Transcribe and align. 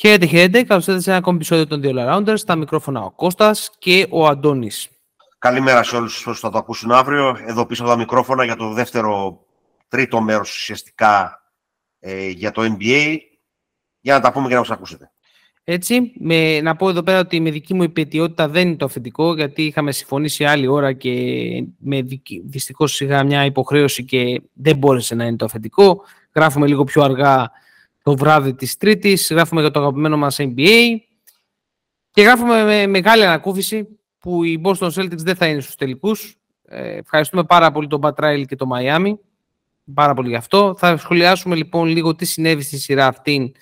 Χαίρετε, 0.00 0.26
χαίρετε. 0.26 0.62
Καλώς 0.62 0.86
ήρθατε 0.86 1.02
σε 1.02 1.10
ένα 1.10 1.18
ακόμη 1.18 1.36
επεισόδιο 1.36 1.66
των 1.66 1.80
δύο 1.80 1.92
Rounders. 1.96 2.38
Στα 2.38 2.56
μικρόφωνα 2.56 3.02
ο 3.02 3.10
Κώστας 3.10 3.70
και 3.78 4.06
ο 4.10 4.26
Αντώνης. 4.26 4.88
Καλημέρα 5.38 5.82
σε 5.82 5.96
όλους 5.96 6.26
όσους 6.26 6.40
θα 6.40 6.50
το 6.50 6.58
ακούσουν 6.58 6.92
αύριο. 6.92 7.36
Εδώ 7.46 7.66
πίσω 7.66 7.82
από 7.82 7.90
τα 7.90 7.98
μικρόφωνα 7.98 8.44
για 8.44 8.56
το 8.56 8.72
δεύτερο, 8.72 9.40
τρίτο 9.88 10.20
μέρος 10.20 10.50
ουσιαστικά 10.54 11.42
ε, 11.98 12.28
για 12.28 12.50
το 12.50 12.62
NBA. 12.62 13.16
Για 14.00 14.14
να 14.14 14.20
τα 14.20 14.32
πούμε 14.32 14.48
και 14.48 14.54
να 14.54 14.60
μας 14.60 14.70
ακούσετε. 14.70 15.10
Έτσι, 15.64 16.12
με, 16.18 16.60
να 16.60 16.76
πω 16.76 16.88
εδώ 16.88 17.02
πέρα 17.02 17.18
ότι 17.18 17.40
με 17.40 17.50
δική 17.50 17.74
μου 17.74 17.82
υπετιότητα 17.82 18.48
δεν 18.48 18.66
είναι 18.68 18.76
το 18.76 18.84
αφεντικό, 18.84 19.34
γιατί 19.34 19.62
είχαμε 19.62 19.92
συμφωνήσει 19.92 20.44
άλλη 20.44 20.66
ώρα 20.66 20.92
και 20.92 21.12
με 21.78 22.02
δυστυχώς 22.44 23.00
είχα 23.00 23.24
μια 23.24 23.44
υποχρέωση 23.44 24.04
και 24.04 24.42
δεν 24.52 24.76
μπόρεσε 24.76 25.14
να 25.14 25.24
είναι 25.24 25.36
το 25.36 25.44
αφεντικό. 25.44 26.02
Γράφουμε 26.34 26.66
λίγο 26.66 26.84
πιο 26.84 27.02
αργά 27.02 27.50
το 28.08 28.16
βράδυ 28.16 28.54
της 28.54 28.76
Τρίτης, 28.76 29.30
γράφουμε 29.30 29.60
για 29.60 29.70
το 29.70 29.80
αγαπημένο 29.80 30.16
μας 30.16 30.36
NBA 30.40 30.96
και 32.10 32.22
γράφουμε 32.22 32.64
με 32.64 32.86
μεγάλη 32.86 33.24
ανακούφιση 33.24 33.98
που 34.18 34.44
οι 34.44 34.60
Boston 34.64 34.90
Celtics 34.90 35.16
δεν 35.16 35.36
θα 35.36 35.46
είναι 35.46 35.60
στους 35.60 35.74
τελικούς. 35.74 36.36
Ε, 36.64 36.96
ευχαριστούμε 36.96 37.44
πάρα 37.44 37.70
πολύ 37.70 37.86
τον 37.86 38.00
Πατράιλ 38.00 38.46
και 38.46 38.56
το 38.56 38.66
Miami. 38.74 39.12
Πάρα 39.94 40.14
πολύ 40.14 40.28
γι' 40.28 40.36
αυτό. 40.36 40.74
Θα 40.78 40.96
σχολιάσουμε 40.96 41.54
λοιπόν 41.54 41.88
λίγο 41.88 42.14
τι 42.14 42.24
συνέβη 42.24 42.62
στη 42.62 42.78
σειρά 42.78 43.06
αυτή 43.06 43.54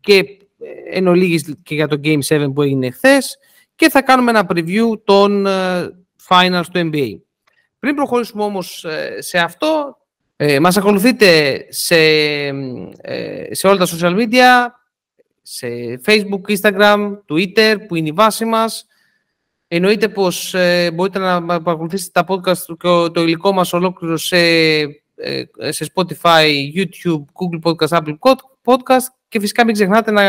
και 0.00 0.16
ε, 0.16 0.96
εν 0.96 1.06
ολίγης 1.06 1.54
και 1.62 1.74
για 1.74 1.88
το 1.88 2.00
Game 2.04 2.20
7 2.26 2.50
που 2.54 2.62
έγινε 2.62 2.90
χθες 2.90 3.38
και 3.74 3.88
θα 3.88 4.02
κάνουμε 4.02 4.30
ένα 4.30 4.46
preview 4.48 5.04
των 5.04 5.44
uh, 5.46 5.88
finals 6.28 6.64
του 6.72 6.90
NBA. 6.92 7.18
Πριν 7.78 7.94
προχωρήσουμε 7.94 8.42
όμως 8.42 8.86
σε 9.18 9.38
αυτό, 9.38 9.96
ε, 10.44 10.60
μας 10.60 10.76
ακολουθείτε 10.76 11.60
σε, 11.68 11.96
ε, 13.00 13.46
σε 13.50 13.66
όλα 13.66 13.76
τα 13.76 13.86
social 13.86 14.16
media, 14.16 14.70
σε 15.42 15.68
Facebook, 16.06 16.56
Instagram, 16.56 17.18
Twitter, 17.28 17.76
που 17.88 17.94
είναι 17.94 18.08
η 18.08 18.12
βάση 18.12 18.44
μας. 18.44 18.86
Εννοείται 19.68 20.08
πως 20.08 20.54
ε, 20.54 20.90
μπορείτε 20.94 21.18
να 21.18 21.42
παρακολουθήσετε 21.42 22.10
τα 22.12 22.24
podcast 22.28 22.76
και 22.78 23.10
το 23.12 23.22
υλικό 23.22 23.52
μας 23.52 23.72
ολόκληρο 23.72 24.16
σε, 24.16 24.36
ε, 24.36 25.44
σε 25.68 25.92
Spotify, 25.94 26.48
YouTube, 26.76 27.24
Google 27.32 27.60
Podcast, 27.62 27.98
Apple 27.98 28.16
Podcast 28.64 29.06
και 29.28 29.40
φυσικά 29.40 29.64
μην 29.64 29.74
ξεχνάτε 29.74 30.10
να, 30.10 30.22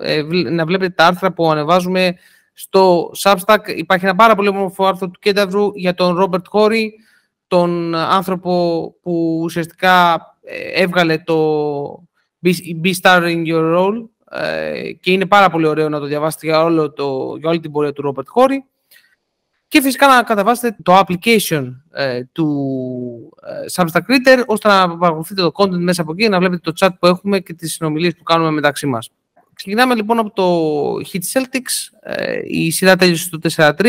ε, 0.00 0.22
να 0.50 0.64
βλέπετε 0.64 0.94
τα 0.94 1.06
άρθρα 1.06 1.32
που 1.32 1.50
ανεβάζουμε 1.50 2.16
στο 2.52 3.10
Substack. 3.22 3.58
Υπάρχει 3.76 4.04
ένα 4.04 4.14
πάρα 4.14 4.34
πολύ 4.34 4.48
όμορφο 4.48 4.86
άρθρο 4.86 5.08
του 5.08 5.18
Κένταβρου 5.20 5.70
για 5.74 5.94
τον 5.94 6.18
Robert 6.20 6.60
Horry, 6.60 6.84
τον 7.48 7.94
άνθρωπο 7.94 8.94
που 9.02 9.40
ουσιαστικά 9.42 10.14
ε, 10.42 10.82
έβγαλε 10.82 11.18
το 11.18 12.08
Be 12.84 12.92
Star 13.02 13.22
in 13.22 13.46
Your 13.46 13.76
Role 13.76 14.08
ε, 14.30 14.92
και 14.92 15.12
είναι 15.12 15.26
πάρα 15.26 15.50
πολύ 15.50 15.66
ωραίο 15.66 15.88
να 15.88 15.98
το 15.98 16.06
διαβάσετε 16.06 16.46
για, 16.46 16.62
όλο 16.62 16.92
το, 16.92 17.36
για 17.38 17.48
όλη 17.48 17.60
την 17.60 17.72
πορεία 17.72 17.92
του 17.92 18.12
Robert 18.14 18.26
Χόρι 18.26 18.64
και 19.68 19.82
φυσικά 19.82 20.06
να 20.06 20.22
καταβάσετε 20.22 20.76
το 20.82 20.98
application 20.98 21.72
ε, 21.92 22.24
του 22.32 23.36
Substack 23.74 24.02
Reader 24.08 24.42
ώστε 24.46 24.68
να 24.68 24.96
παρακολουθείτε 24.96 25.42
το 25.42 25.50
content 25.54 25.78
μέσα 25.78 26.02
από 26.02 26.12
εκεί 26.12 26.22
και 26.22 26.28
να 26.28 26.38
βλέπετε 26.38 26.70
το 26.70 26.72
chat 26.80 26.90
που 27.00 27.06
έχουμε 27.06 27.40
και 27.40 27.54
τις 27.54 27.72
συνομιλίες 27.72 28.14
που 28.16 28.22
κάνουμε 28.22 28.50
μεταξύ 28.50 28.86
μας. 28.86 29.10
Ξεκινάμε 29.54 29.94
λοιπόν 29.94 30.18
από 30.18 30.30
το 30.30 30.94
Heat 31.12 31.38
Celtics. 31.38 32.08
η 32.46 32.70
σειρά 32.70 32.96
τέλειωσε 32.96 33.24
στο 33.24 33.38
4-3. 33.72 33.84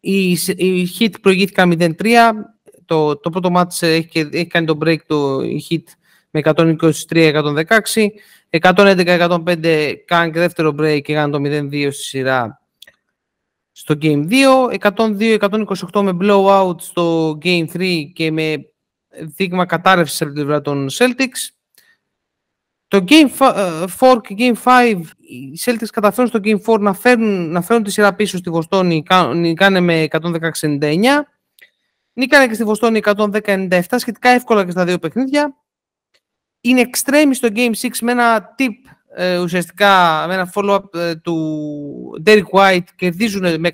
Οι, 0.00 0.30
οι 0.56 0.88
Heat 0.98 1.12
προηγήθηκαν 1.20 1.76
0-3. 1.78 1.94
Το, 2.84 3.16
το 3.16 3.30
πρώτο 3.30 3.50
μάτς 3.50 3.82
έχει, 3.82 4.28
έχει 4.32 4.46
κάνει 4.46 4.66
το 4.66 4.78
break 4.84 4.98
το 5.06 5.38
Heat 5.38 5.84
με 6.30 6.40
123-116. 6.44 7.64
111-105 8.60 9.94
κάνει 10.04 10.32
και 10.32 10.38
δεύτερο 10.38 10.74
break 10.78 11.00
και 11.02 11.14
κάνει 11.14 11.32
το 11.32 11.38
0-2 11.42 11.88
στη 11.92 12.02
σειρά 12.02 12.60
στο 13.72 13.94
Game 14.02 14.28
2. 14.28 14.90
102-128 14.96 16.02
με 16.02 16.16
blowout 16.20 16.80
στο 16.80 17.38
Game 17.42 17.64
3 17.72 18.02
και 18.12 18.30
με 18.32 18.70
δείγμα 19.20 19.66
κατάρρευσης 19.66 20.22
από 20.22 20.32
την 20.32 20.42
πλευρά 20.42 20.60
των 20.62 20.88
Celtics. 20.90 21.57
Το 22.88 23.04
Game 23.08 23.28
4 23.38 23.54
ε, 23.56 24.34
και 24.34 24.34
Game 24.38 24.62
5, 24.64 25.00
οι 25.18 25.60
Celtics 25.64 25.86
καταφέρουν 25.92 26.28
στο 26.28 26.40
Game 26.42 26.74
4 26.74 26.80
να 26.80 26.92
φέρουν, 26.92 27.50
να 27.50 27.62
φέρουν 27.62 27.82
τη 27.82 27.90
σειρά 27.90 28.14
πίσω 28.14 28.36
στη 28.36 28.50
Βοστόνη, 28.50 29.04
νικάνε 29.34 29.80
με 29.80 30.06
116-99. 30.10 31.04
Νίκανε 32.12 32.46
και 32.46 32.54
στη 32.54 32.64
Βοστόνη 32.64 33.00
110-97, 33.04 33.80
σχετικά 33.96 34.28
εύκολα 34.28 34.64
και 34.64 34.70
στα 34.70 34.84
δύο 34.84 34.98
παιχνίδια. 34.98 35.56
Είναι 36.60 36.90
extreme 36.92 37.30
στο 37.32 37.48
Game 37.54 37.72
6 37.80 37.88
με 38.00 38.12
ένα 38.12 38.54
tip 38.58 38.92
ε, 39.14 39.38
ουσιαστικά, 39.38 40.24
με 40.26 40.34
ένα 40.34 40.52
follow-up 40.54 40.94
ε, 40.94 41.14
του 41.14 42.22
Derek 42.26 42.48
White, 42.52 42.84
κερδίζουν 42.96 43.60
με 43.60 43.70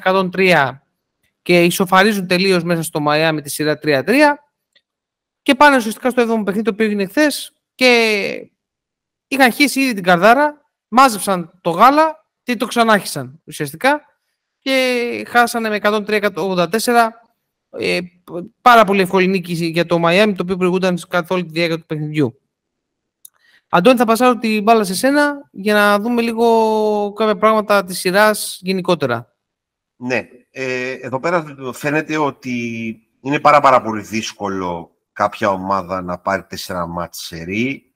104-103 0.00 0.70
και 1.42 1.64
ισοφαρίζουν 1.64 2.26
τελείως 2.26 2.62
μέσα 2.62 2.82
στο 2.82 3.00
Miami 3.08 3.38
τη 3.42 3.50
σειρά 3.50 3.78
3-3 3.82 4.02
και 5.42 5.54
πάνε 5.54 5.76
ουσιαστικά 5.76 6.10
στο 6.10 6.22
7ο 6.22 6.44
παιχνίδι 6.44 6.62
το 6.62 6.70
οποίο 6.70 6.86
έγινε 6.86 7.06
χθες 7.06 7.52
και 7.74 8.50
είχαν 9.34 9.52
χύσει 9.52 9.80
ήδη 9.80 9.94
την 9.94 10.02
καρδάρα, 10.02 10.60
μάζεψαν 10.88 11.58
το 11.60 11.70
γάλα 11.70 12.26
και 12.42 12.56
το 12.56 12.66
ξανάρχισαν 12.66 13.40
ουσιαστικά 13.44 14.00
και 14.58 15.24
χάσανε 15.28 15.68
με 15.68 15.78
103-84 15.82 16.68
ε, 17.78 17.98
πάρα 18.62 18.84
πολύ 18.84 19.00
εύκολη 19.00 19.26
νίκη 19.26 19.52
για 19.52 19.86
το 19.86 19.98
Μαϊάμι 19.98 20.32
το 20.32 20.42
οποίο 20.42 20.56
προηγούνταν 20.56 20.98
καθ' 21.08 21.30
όλη 21.30 21.44
τη 21.44 21.52
διάρκεια 21.52 21.78
του 21.78 21.86
παιχνιδιού. 21.86 22.38
Αντώνη, 23.68 23.98
θα 23.98 24.04
πασάρω 24.04 24.38
την 24.38 24.62
μπάλα 24.62 24.84
σε 24.84 24.94
σένα 24.94 25.48
για 25.50 25.74
να 25.74 25.98
δούμε 25.98 26.22
λίγο 26.22 27.12
κάποια 27.12 27.36
πράγματα 27.36 27.84
της 27.84 27.98
σειράς 27.98 28.58
γενικότερα. 28.62 29.36
Ναι. 29.96 30.28
Ε, 30.50 30.92
εδώ 30.92 31.20
πέρα 31.20 31.44
φαίνεται 31.72 32.16
ότι 32.18 32.52
είναι 33.20 33.40
πάρα, 33.40 33.60
πάρα 33.60 33.82
πολύ 33.82 34.02
δύσκολο 34.02 34.96
κάποια 35.12 35.48
ομάδα 35.48 36.02
να 36.02 36.18
πάρει 36.18 36.44
τέσσερα 36.44 36.86
μάτς 36.86 37.18
σερί 37.18 37.93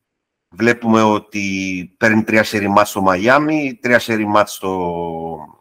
Βλέπουμε 0.51 1.03
ότι 1.03 1.95
παίρνει 1.97 2.25
τρία 2.25 2.43
σερή 2.43 2.69
μάτς 2.69 2.91
στο 2.91 3.01
Μαϊάμι, 3.01 3.79
τρία 3.81 3.99
σερή 3.99 4.27
μάτς 4.27 4.53
στο 4.53 5.59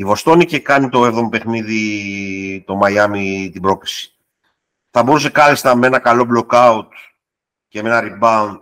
η 0.00 0.04
Βοστόνη 0.04 0.44
και 0.44 0.58
κάνει 0.58 0.88
το 0.88 1.06
7ο 1.06 1.30
παιχνίδι 1.30 2.64
το 2.66 2.74
Μαϊάμι 2.74 3.50
την 3.52 3.62
πρόκληση. 3.62 4.14
Θα 4.90 5.02
μπορούσε 5.02 5.30
κάλλιστα 5.30 5.76
με 5.76 5.86
ένα 5.86 5.98
καλό 5.98 6.46
block 6.50 6.82
και 7.68 7.82
με 7.82 7.88
ένα 7.88 8.00
rebound 8.02 8.58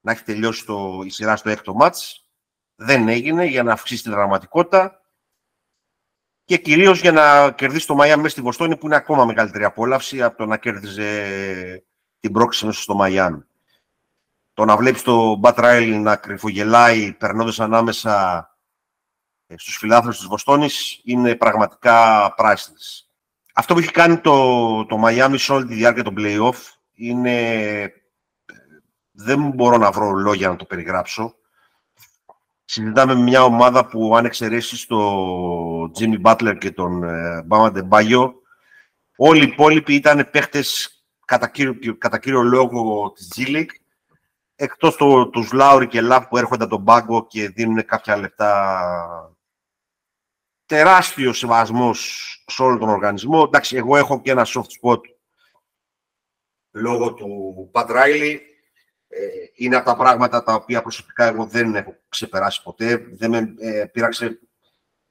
να 0.00 0.12
έχει 0.12 0.22
τελειώσει 0.22 0.66
το, 0.66 1.02
η 1.04 1.10
σειρά 1.10 1.36
στο 1.36 1.50
έκτο 1.50 1.74
μάτς. 1.74 2.28
Δεν 2.74 3.08
έγινε 3.08 3.44
για 3.44 3.62
να 3.62 3.72
αυξήσει 3.72 4.02
την 4.02 4.12
δραματικότητα 4.12 5.00
και 6.44 6.56
κυρίως 6.56 7.00
για 7.00 7.12
να 7.12 7.52
κερδίσει 7.52 7.86
το 7.86 7.94
Μαϊάμι 7.94 8.22
μέσα 8.22 8.34
στη 8.34 8.42
Βοστόνη 8.42 8.76
που 8.76 8.86
είναι 8.86 8.96
ακόμα 8.96 9.24
μεγαλύτερη 9.24 9.64
απόλαυση 9.64 10.22
από 10.22 10.36
το 10.36 10.46
να 10.46 10.56
κέρδιζε 10.56 11.84
την 12.20 12.32
πρόκληση 12.32 12.66
μέσα 12.66 12.80
στο 12.80 12.94
Μαϊάμι 12.94 13.47
το 14.58 14.64
να 14.64 14.76
βλέπεις 14.76 15.02
το 15.02 15.34
Μπατ 15.34 15.58
Ράιλ 15.58 16.02
να 16.02 16.16
κρυφογελάει 16.16 17.12
περνώντας 17.12 17.60
ανάμεσα 17.60 18.44
ε, 19.46 19.54
στους 19.58 19.76
φιλάθλους 19.76 20.16
της 20.16 20.26
Βοστόνης 20.26 21.00
είναι 21.04 21.34
πραγματικά 21.34 22.26
priceless. 22.38 23.06
Αυτό 23.54 23.74
που 23.74 23.80
έχει 23.80 23.90
κάνει 23.90 24.18
το, 24.18 24.86
το 24.86 25.02
Miami 25.04 25.34
σε 25.36 25.52
όλη 25.52 25.66
τη 25.66 25.74
διάρκεια 25.74 26.02
των 26.02 26.14
play-off 26.18 26.56
είναι... 26.92 27.52
Ε, 27.82 27.88
δεν 29.12 29.50
μπορώ 29.50 29.76
να 29.76 29.90
βρω 29.90 30.10
λόγια 30.10 30.48
να 30.48 30.56
το 30.56 30.64
περιγράψω. 30.64 31.34
Συζητάμε 32.64 33.14
με 33.14 33.22
μια 33.22 33.44
ομάδα 33.44 33.86
που 33.86 34.16
αν 34.16 34.24
εξαιρέσεις 34.24 34.86
το 34.86 35.24
Jimmy 35.98 36.20
Butler 36.22 36.56
και 36.58 36.70
τον 36.70 37.02
Bama 37.48 37.72
Debayo, 37.72 38.32
όλοι 39.16 39.44
οι 39.44 39.48
υπόλοιποι 39.52 39.94
ήταν 39.94 40.28
παίχτες 40.30 41.02
κατά 41.24 41.48
κύριο, 41.48 41.96
κατά 41.98 42.18
κύριο 42.18 42.42
λόγο 42.42 43.12
της 43.12 43.32
G-League 43.36 43.86
εκτός 44.60 44.96
το, 44.96 45.28
τους 45.28 45.52
Λάουρι 45.52 45.86
και 45.86 46.00
Λαβ 46.00 46.26
που 46.26 46.36
έρχονται 46.36 46.64
από 46.64 46.74
τον 46.74 46.84
πάγκο 46.84 47.26
και 47.26 47.48
δίνουν 47.48 47.84
κάποια 47.84 48.16
λεπτά 48.16 49.36
τεράστιος 50.66 51.38
σεβασμός 51.38 52.24
σε 52.46 52.62
όλο 52.62 52.78
τον 52.78 52.88
οργανισμό. 52.88 53.42
Εντάξει, 53.46 53.76
εγώ 53.76 53.96
έχω 53.96 54.20
και 54.20 54.30
ένα 54.30 54.46
soft 54.46 54.66
spot 54.80 55.00
λόγω 56.70 57.14
του 57.14 57.68
Πατ 57.72 57.90
Ράιλι. 57.90 58.42
Ε, 59.08 59.26
είναι 59.54 59.76
από 59.76 59.84
τα 59.84 59.96
πράγματα 59.96 60.42
τα 60.42 60.54
οποία 60.54 60.82
προσωπικά 60.82 61.24
εγώ 61.24 61.46
δεν 61.46 61.74
έχω 61.74 61.96
ξεπεράσει 62.08 62.62
ποτέ. 62.62 62.96
Δεν 62.96 63.30
με 63.30 63.54
ε, 63.58 63.84
πείραξε 63.84 64.40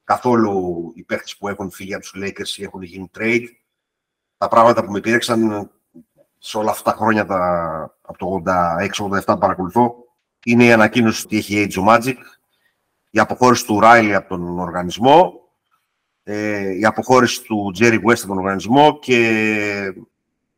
καθόλου 0.03 0.91
οι 0.95 1.03
παίχτες 1.03 1.37
που 1.37 1.47
έχουν 1.47 1.71
φύγει 1.71 1.93
από 1.93 2.03
τους 2.03 2.13
Lakers 2.15 2.57
ή 2.57 2.63
έχουν 2.63 2.81
γίνει 2.81 3.11
trade. 3.17 3.45
Τα 4.37 4.47
πράγματα 4.47 4.85
που 4.85 4.91
με 4.91 4.99
πήρεξαν 4.99 5.71
σε 6.47 6.57
όλα 6.57 6.71
αυτά 6.71 6.91
τα 6.91 6.97
χρόνια 6.97 7.25
τα, 7.25 7.39
από 8.01 8.17
το 8.17 8.51
86-87 9.25 9.39
παρακολουθώ 9.39 9.95
είναι 10.45 10.63
η 10.63 10.71
ανακοίνωση 10.71 11.25
ότι 11.25 11.37
έχει 11.37 11.67
Age 11.69 11.79
of 11.79 11.95
Magic, 11.95 12.15
η 13.09 13.19
αποχώρηση 13.19 13.65
του 13.65 13.79
Riley 13.83 14.11
από 14.15 14.29
τον 14.29 14.59
οργανισμό, 14.59 15.33
ε, 16.23 16.77
η 16.77 16.85
αποχώρηση 16.85 17.43
του 17.43 17.73
Jerry 17.79 17.99
West 18.03 18.17
από 18.17 18.27
τον 18.27 18.37
οργανισμό 18.37 18.99
και 18.99 19.93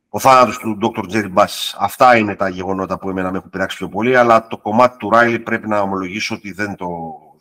ο 0.08 0.18
θάνατος 0.18 0.58
του 0.58 0.78
Dr. 0.82 1.12
Jerry 1.12 1.34
Bass. 1.34 1.74
Αυτά 1.78 2.16
είναι 2.16 2.34
τα 2.34 2.48
γεγονότα 2.48 2.98
που 2.98 3.10
εμένα 3.10 3.30
με 3.30 3.38
έχουν 3.38 3.50
πειράξει 3.50 3.76
πιο 3.76 3.88
πολύ, 3.88 4.16
αλλά 4.16 4.46
το 4.46 4.58
κομμάτι 4.58 4.96
του 4.96 5.10
Ράιλι 5.10 5.38
πρέπει 5.38 5.68
να 5.68 5.80
ομολογήσω 5.80 6.34
ότι 6.34 6.52
δεν 6.52 6.74
το, 6.74 6.88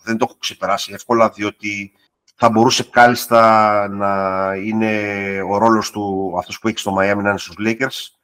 δεν 0.03 0.17
το 0.17 0.25
έχω 0.29 0.37
ξεπεράσει 0.39 0.91
εύκολα, 0.93 1.29
διότι 1.29 1.91
θα 2.35 2.49
μπορούσε 2.49 2.83
κάλλιστα 2.83 3.87
να 3.87 4.53
είναι 4.55 4.91
ο 5.49 5.57
ρόλος 5.57 5.91
του, 5.91 6.33
αυτός 6.37 6.59
που 6.59 6.67
έχει 6.67 6.77
στο 6.77 6.95
Miami, 6.99 7.21
να 7.21 7.29
είναι 7.29 7.37
στους 7.37 7.55
Lakers. 7.59 8.18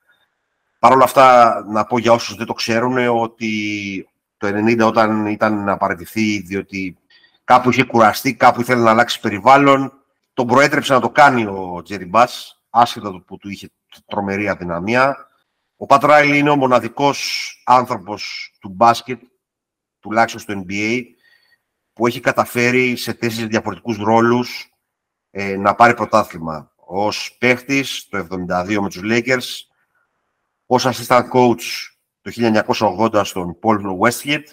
Παρ' 0.79 0.91
όλα 0.91 1.03
αυτά, 1.03 1.63
να 1.67 1.85
πω 1.85 1.97
για 1.97 2.11
όσους 2.11 2.35
δεν 2.35 2.45
το 2.45 2.53
ξέρουν, 2.53 2.97
ότι 3.07 4.09
το 4.37 4.47
90 4.47 4.87
όταν 4.87 5.25
ήταν 5.25 5.63
να 5.63 5.77
παραιτηθεί, 5.77 6.39
διότι 6.39 6.97
κάπου 7.43 7.69
είχε 7.69 7.83
κουραστεί, 7.83 8.35
κάπου 8.35 8.61
ήθελε 8.61 8.81
να 8.81 8.89
αλλάξει 8.89 9.19
περιβάλλον, 9.19 9.93
τον 10.33 10.47
προέτρεψε 10.47 10.93
να 10.93 10.99
το 10.99 11.09
κάνει 11.09 11.45
ο 11.45 11.81
Τζέρι 11.83 12.05
Μπάς, 12.05 12.63
άσχετα 12.69 13.11
του 13.11 13.23
που 13.23 13.37
του 13.37 13.49
είχε 13.49 13.69
τρομερή 14.05 14.49
αδυναμία. 14.49 15.27
Ο 15.77 15.85
Πατ 15.85 16.03
Ράιλι 16.03 16.37
είναι 16.37 16.49
ο 16.49 16.55
μοναδικός 16.55 17.51
άνθρωπος 17.65 18.51
του 18.59 18.69
μπάσκετ, 18.69 19.21
τουλάχιστον 19.99 20.41
στο 20.41 20.63
NBA, 20.67 21.01
που 21.93 22.07
έχει 22.07 22.19
καταφέρει 22.19 22.95
σε 22.95 23.13
τέσσερις 23.13 23.47
διαφορετικούς 23.47 23.97
ρόλους 23.97 24.69
ε, 25.31 25.57
να 25.57 25.75
πάρει 25.75 25.93
πρωτάθλημα. 25.93 26.71
Ως 26.75 27.35
παίχτης 27.39 28.07
το 28.09 28.27
1972 28.49 28.77
με 28.81 28.89
τους 28.89 29.01
Lakers, 29.03 29.45
ως 30.65 30.87
assistant 30.87 31.29
coach 31.33 31.63
το 32.21 32.31
1980 32.75 33.21
στον 33.25 33.59
Paul 33.61 33.79
Westgate 33.99 34.47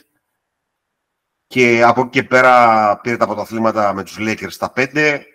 και 1.47 1.83
από 1.83 2.01
εκεί 2.01 2.11
και 2.11 2.23
πέρα 2.23 3.01
πήρε 3.01 3.17
τα 3.17 3.27
πρωταθλήματα 3.27 3.93
με 3.93 4.03
τους 4.05 4.17
Lakers 4.21 4.51
στα 4.51 4.73
πέντε. 4.73 5.27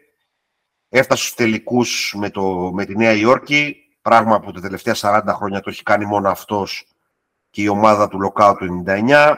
Έφτασε 0.89 1.23
στους 1.23 1.35
τελικούς 1.35 2.13
με, 2.17 2.29
το, 2.29 2.71
με 2.73 2.85
τη 2.85 2.95
Νέα 2.95 3.13
Υόρκη, 3.13 3.75
πράγμα 4.01 4.39
που 4.39 4.51
τα 4.51 4.61
τελευταία 4.61 4.95
40 4.97 5.21
χρόνια 5.27 5.59
το 5.59 5.69
έχει 5.69 5.83
κάνει 5.83 6.05
μόνο 6.05 6.29
αυτός 6.29 6.87
και 7.49 7.61
η 7.61 7.67
ομάδα 7.67 8.07
του 8.07 8.19
Lockout 8.25 8.55
του 8.57 8.83
99 8.87 9.35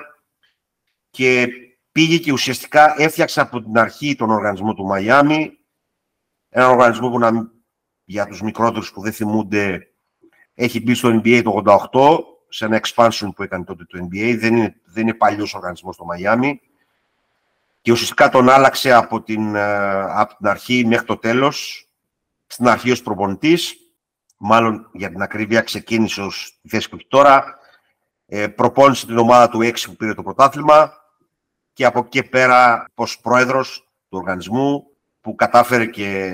και 1.10 1.48
πήγε 1.92 2.18
και 2.18 2.32
ουσιαστικά 2.32 3.02
έφτιαξε 3.02 3.42
από 3.42 3.62
την 3.62 3.78
αρχή 3.78 4.16
τον 4.16 4.30
οργανισμό 4.30 4.74
του 4.74 4.86
Μαϊάμι, 4.86 5.58
ένα 6.50 6.70
οργανισμό 6.70 7.10
που 7.10 7.20
να, 7.20 7.52
για 8.04 8.28
τους 8.28 8.42
μικρότερους 8.42 8.92
που 8.92 9.02
δεν 9.02 9.14
θυμούνται 9.14 9.89
έχει 10.62 10.82
μπει 10.82 10.94
στο 10.94 11.10
NBA 11.10 11.42
το 11.44 11.64
88 11.92 12.20
σε 12.50 12.66
ένα 12.66 12.82
expansion 12.84 13.30
που 13.36 13.44
έκανε 13.44 13.64
τότε 13.64 13.86
το 13.86 14.00
NBA. 14.02 14.38
Δεν 14.40 14.56
είναι, 14.56 14.76
δεν 14.86 15.04
είναι 15.04 15.14
παλιός 15.14 15.54
οργανισμός 15.54 15.96
στο 15.96 16.06
Μαϊάμι 16.06 16.62
και 17.82 17.92
ουσιαστικά 17.92 18.30
τον 18.30 18.50
άλλαξε 18.50 18.94
από 18.94 19.22
την, 19.22 19.56
ε, 19.56 20.02
από 20.02 20.36
την 20.36 20.48
αρχή 20.48 20.86
μέχρι 20.86 21.06
το 21.06 21.18
τέλος, 21.18 21.88
στην 22.48 22.68
αρχή 22.68 22.92
ως 22.92 23.02
προπονητής, 23.02 23.76
μάλλον 24.38 24.90
για 24.94 25.10
την 25.10 25.22
ακρίβεια 25.22 25.62
ξεκίνησε 25.62 26.22
ως 26.22 26.60
τη 26.62 26.70
θέση 26.70 26.90
που 26.90 26.96
έχει 26.96 27.08
τώρα, 27.08 27.58
ε, 28.26 28.48
προπόνησε 28.48 29.06
την 29.06 29.18
ομάδα 29.18 29.50
του 29.50 29.62
6 29.62 29.88
που 29.90 29.96
πήρε 29.96 30.14
το 30.14 30.24
πρωτάθλημα. 30.24 30.94
Και 31.74 31.86
από 31.86 32.00
εκεί 32.00 32.10
και 32.10 32.24
πέρα 32.24 32.86
ως 32.94 33.20
πρόεδρος 33.20 33.90
του 34.10 34.18
οργανισμού 34.18 34.84
που 35.22 35.36
κατάφερε 35.36 35.86
και 35.86 36.32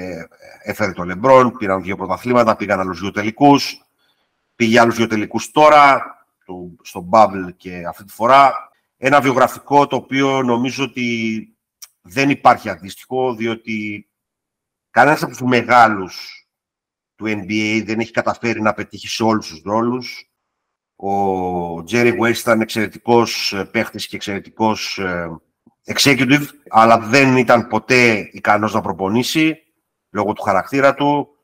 έφερε 0.64 0.92
τον 0.92 1.06
Λεμπρόν, 1.06 1.52
πήραν 1.58 1.82
δύο 1.82 1.96
πρωταθλήματα, 1.96 2.56
πήγαν 2.56 2.80
άλλους 2.80 3.00
δύο 3.00 3.12
τελικούς, 3.12 3.85
πήγε 4.56 4.80
άλλους 4.80 4.96
δύο 4.96 5.08
τελικούς 5.08 5.52
τώρα, 5.52 6.04
στο 6.82 7.10
Bubble 7.12 7.50
και 7.58 7.84
αυτή 7.88 8.04
τη 8.04 8.12
φορά 8.12 8.54
ένα 8.98 9.22
βιογραφικό 9.22 9.88
το 9.88 9.96
οποίο 9.96 10.42
νομίζω 10.42 10.84
ότι 10.84 11.50
δεν 12.02 12.30
υπάρχει 12.30 12.70
αντίστοιχο, 12.70 13.36
διότι 13.36 14.08
κανένας 14.90 15.22
από 15.24 15.32
τους 15.32 15.42
μεγάλους 15.42 16.46
του 17.16 17.26
NBA 17.26 17.84
δεν 17.86 18.00
έχει 18.00 18.12
καταφέρει 18.12 18.62
να 18.62 18.74
πετύχει 18.74 19.08
σε 19.08 19.24
όλους 19.24 19.48
τους 19.48 19.62
ρόλους. 19.66 20.30
Ο 20.96 21.10
Jerry 21.78 22.20
West 22.20 22.38
ήταν 22.38 22.62
εξαιρετικός 22.62 23.54
ε, 23.54 23.66
παίχτης 23.66 24.08
και 24.08 24.16
εξαιρετικός 24.16 24.98
ε, 24.98 25.42
executive, 25.86 26.46
αλλά 26.70 27.00
δεν 27.00 27.38
ήταν 27.38 27.68
ποτέ 27.68 28.30
ικανός 28.32 28.74
να 28.74 28.82
προπονήσει, 28.82 29.58
λόγω 30.10 30.34
του 30.34 30.42
χαρακτήρα 30.42 30.94
του. 30.94 31.35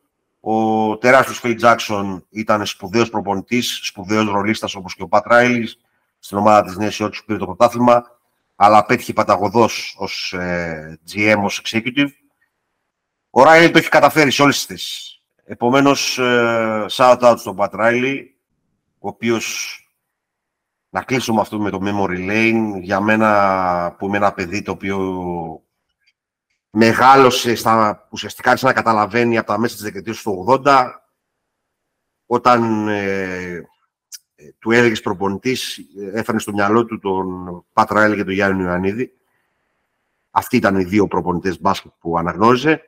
Ο 0.43 0.97
τεράστιος 0.97 1.41
Phil 1.43 1.59
Jackson 1.59 2.21
ήταν 2.29 2.65
σπουδαίος 2.65 3.09
προπονητής, 3.09 3.79
σπουδαίος 3.83 4.25
ρολίστας 4.29 4.75
όπως 4.75 4.95
και 4.95 5.03
ο 5.03 5.07
Pat 5.11 5.21
Riley, 5.31 5.63
στην 6.19 6.37
ομάδα 6.37 6.63
της 6.63 6.77
Νέας 6.77 6.99
Υόρκης 6.99 7.19
που 7.19 7.25
πήρε 7.25 7.37
το 7.37 7.45
πρωτάθλημα, 7.45 8.03
αλλά 8.55 8.85
πέτυχε 8.85 9.13
παταγωδός 9.13 9.95
ως 9.97 10.33
ε, 10.33 10.99
GM, 11.13 11.41
ως 11.43 11.61
executive. 11.65 12.09
Ο 13.29 13.43
Ράιλι 13.43 13.71
το 13.71 13.77
έχει 13.77 13.89
καταφέρει 13.89 14.31
σε 14.31 14.41
όλες 14.41 14.55
τις 14.55 14.65
θέσεις. 14.65 15.21
Επομένως, 15.45 16.17
ε, 16.17 16.85
shout 16.91 17.19
out 17.19 17.35
στον 17.37 17.55
Πατ 17.55 17.73
Ράιλι, 17.73 18.35
ο 18.99 19.07
οποίος, 19.07 19.75
να 20.89 21.03
κλείσω 21.03 21.33
με 21.33 21.41
αυτό 21.41 21.59
με 21.59 21.69
το 21.69 21.79
Memory 21.83 22.29
Lane, 22.29 22.79
για 22.81 22.99
μένα 22.99 23.95
που 23.97 24.05
είμαι 24.05 24.17
ένα 24.17 24.33
παιδί 24.33 24.61
το 24.61 24.71
οποίο 24.71 24.97
μεγάλωσε 26.71 27.55
στα, 27.55 28.07
ουσιαστικά 28.11 28.49
άρχισε 28.49 28.67
να 28.67 28.73
καταλαβαίνει 28.73 29.37
από 29.37 29.47
τα 29.47 29.59
μέσα 29.59 29.73
της 29.73 29.83
δεκαετίας 29.83 30.21
του 30.21 30.45
80, 30.65 30.87
όταν 32.25 32.87
ε, 32.87 33.61
του 34.59 34.71
έλεγε 34.71 35.01
προπονητής, 35.01 35.79
έφερνε 36.13 36.39
στο 36.39 36.51
μυαλό 36.51 36.85
του 36.85 36.99
τον 36.99 37.65
Πατραέλ 37.73 38.15
και 38.15 38.23
τον 38.23 38.33
Γιάννη 38.33 38.63
Ιωαννίδη. 38.63 39.13
Αυτοί 40.31 40.57
ήταν 40.57 40.75
οι 40.75 40.83
δύο 40.83 41.07
προπονητές 41.07 41.61
μπάσκετ 41.61 41.91
που 41.99 42.17
αναγνώριζε. 42.17 42.81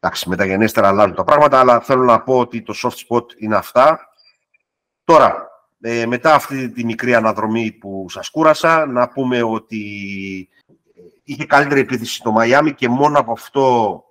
Εντάξει, 0.00 0.28
μεταγενέστερα 0.28 0.88
αλλάζουν 0.88 1.14
τα 1.14 1.24
πράγματα, 1.24 1.58
αλλά 1.58 1.80
θέλω 1.80 2.04
να 2.04 2.20
πω 2.20 2.38
ότι 2.38 2.62
το 2.62 2.74
soft 2.82 3.06
spot 3.08 3.24
είναι 3.36 3.56
αυτά. 3.56 4.08
Τώρα, 5.04 5.48
ε, 5.80 6.06
μετά 6.06 6.34
αυτή 6.34 6.70
τη 6.70 6.84
μικρή 6.84 7.14
αναδρομή 7.14 7.72
που 7.72 8.06
σας 8.08 8.30
κούρασα, 8.30 8.86
να 8.86 9.08
πούμε 9.08 9.42
ότι 9.42 10.48
είχε 11.30 11.44
καλύτερη 11.44 11.80
επίθεση 11.80 12.14
στο 12.14 12.30
Μαϊάμι 12.30 12.74
και 12.74 12.88
μόνο 12.88 13.18
από 13.18 13.32
αυτό 13.32 14.04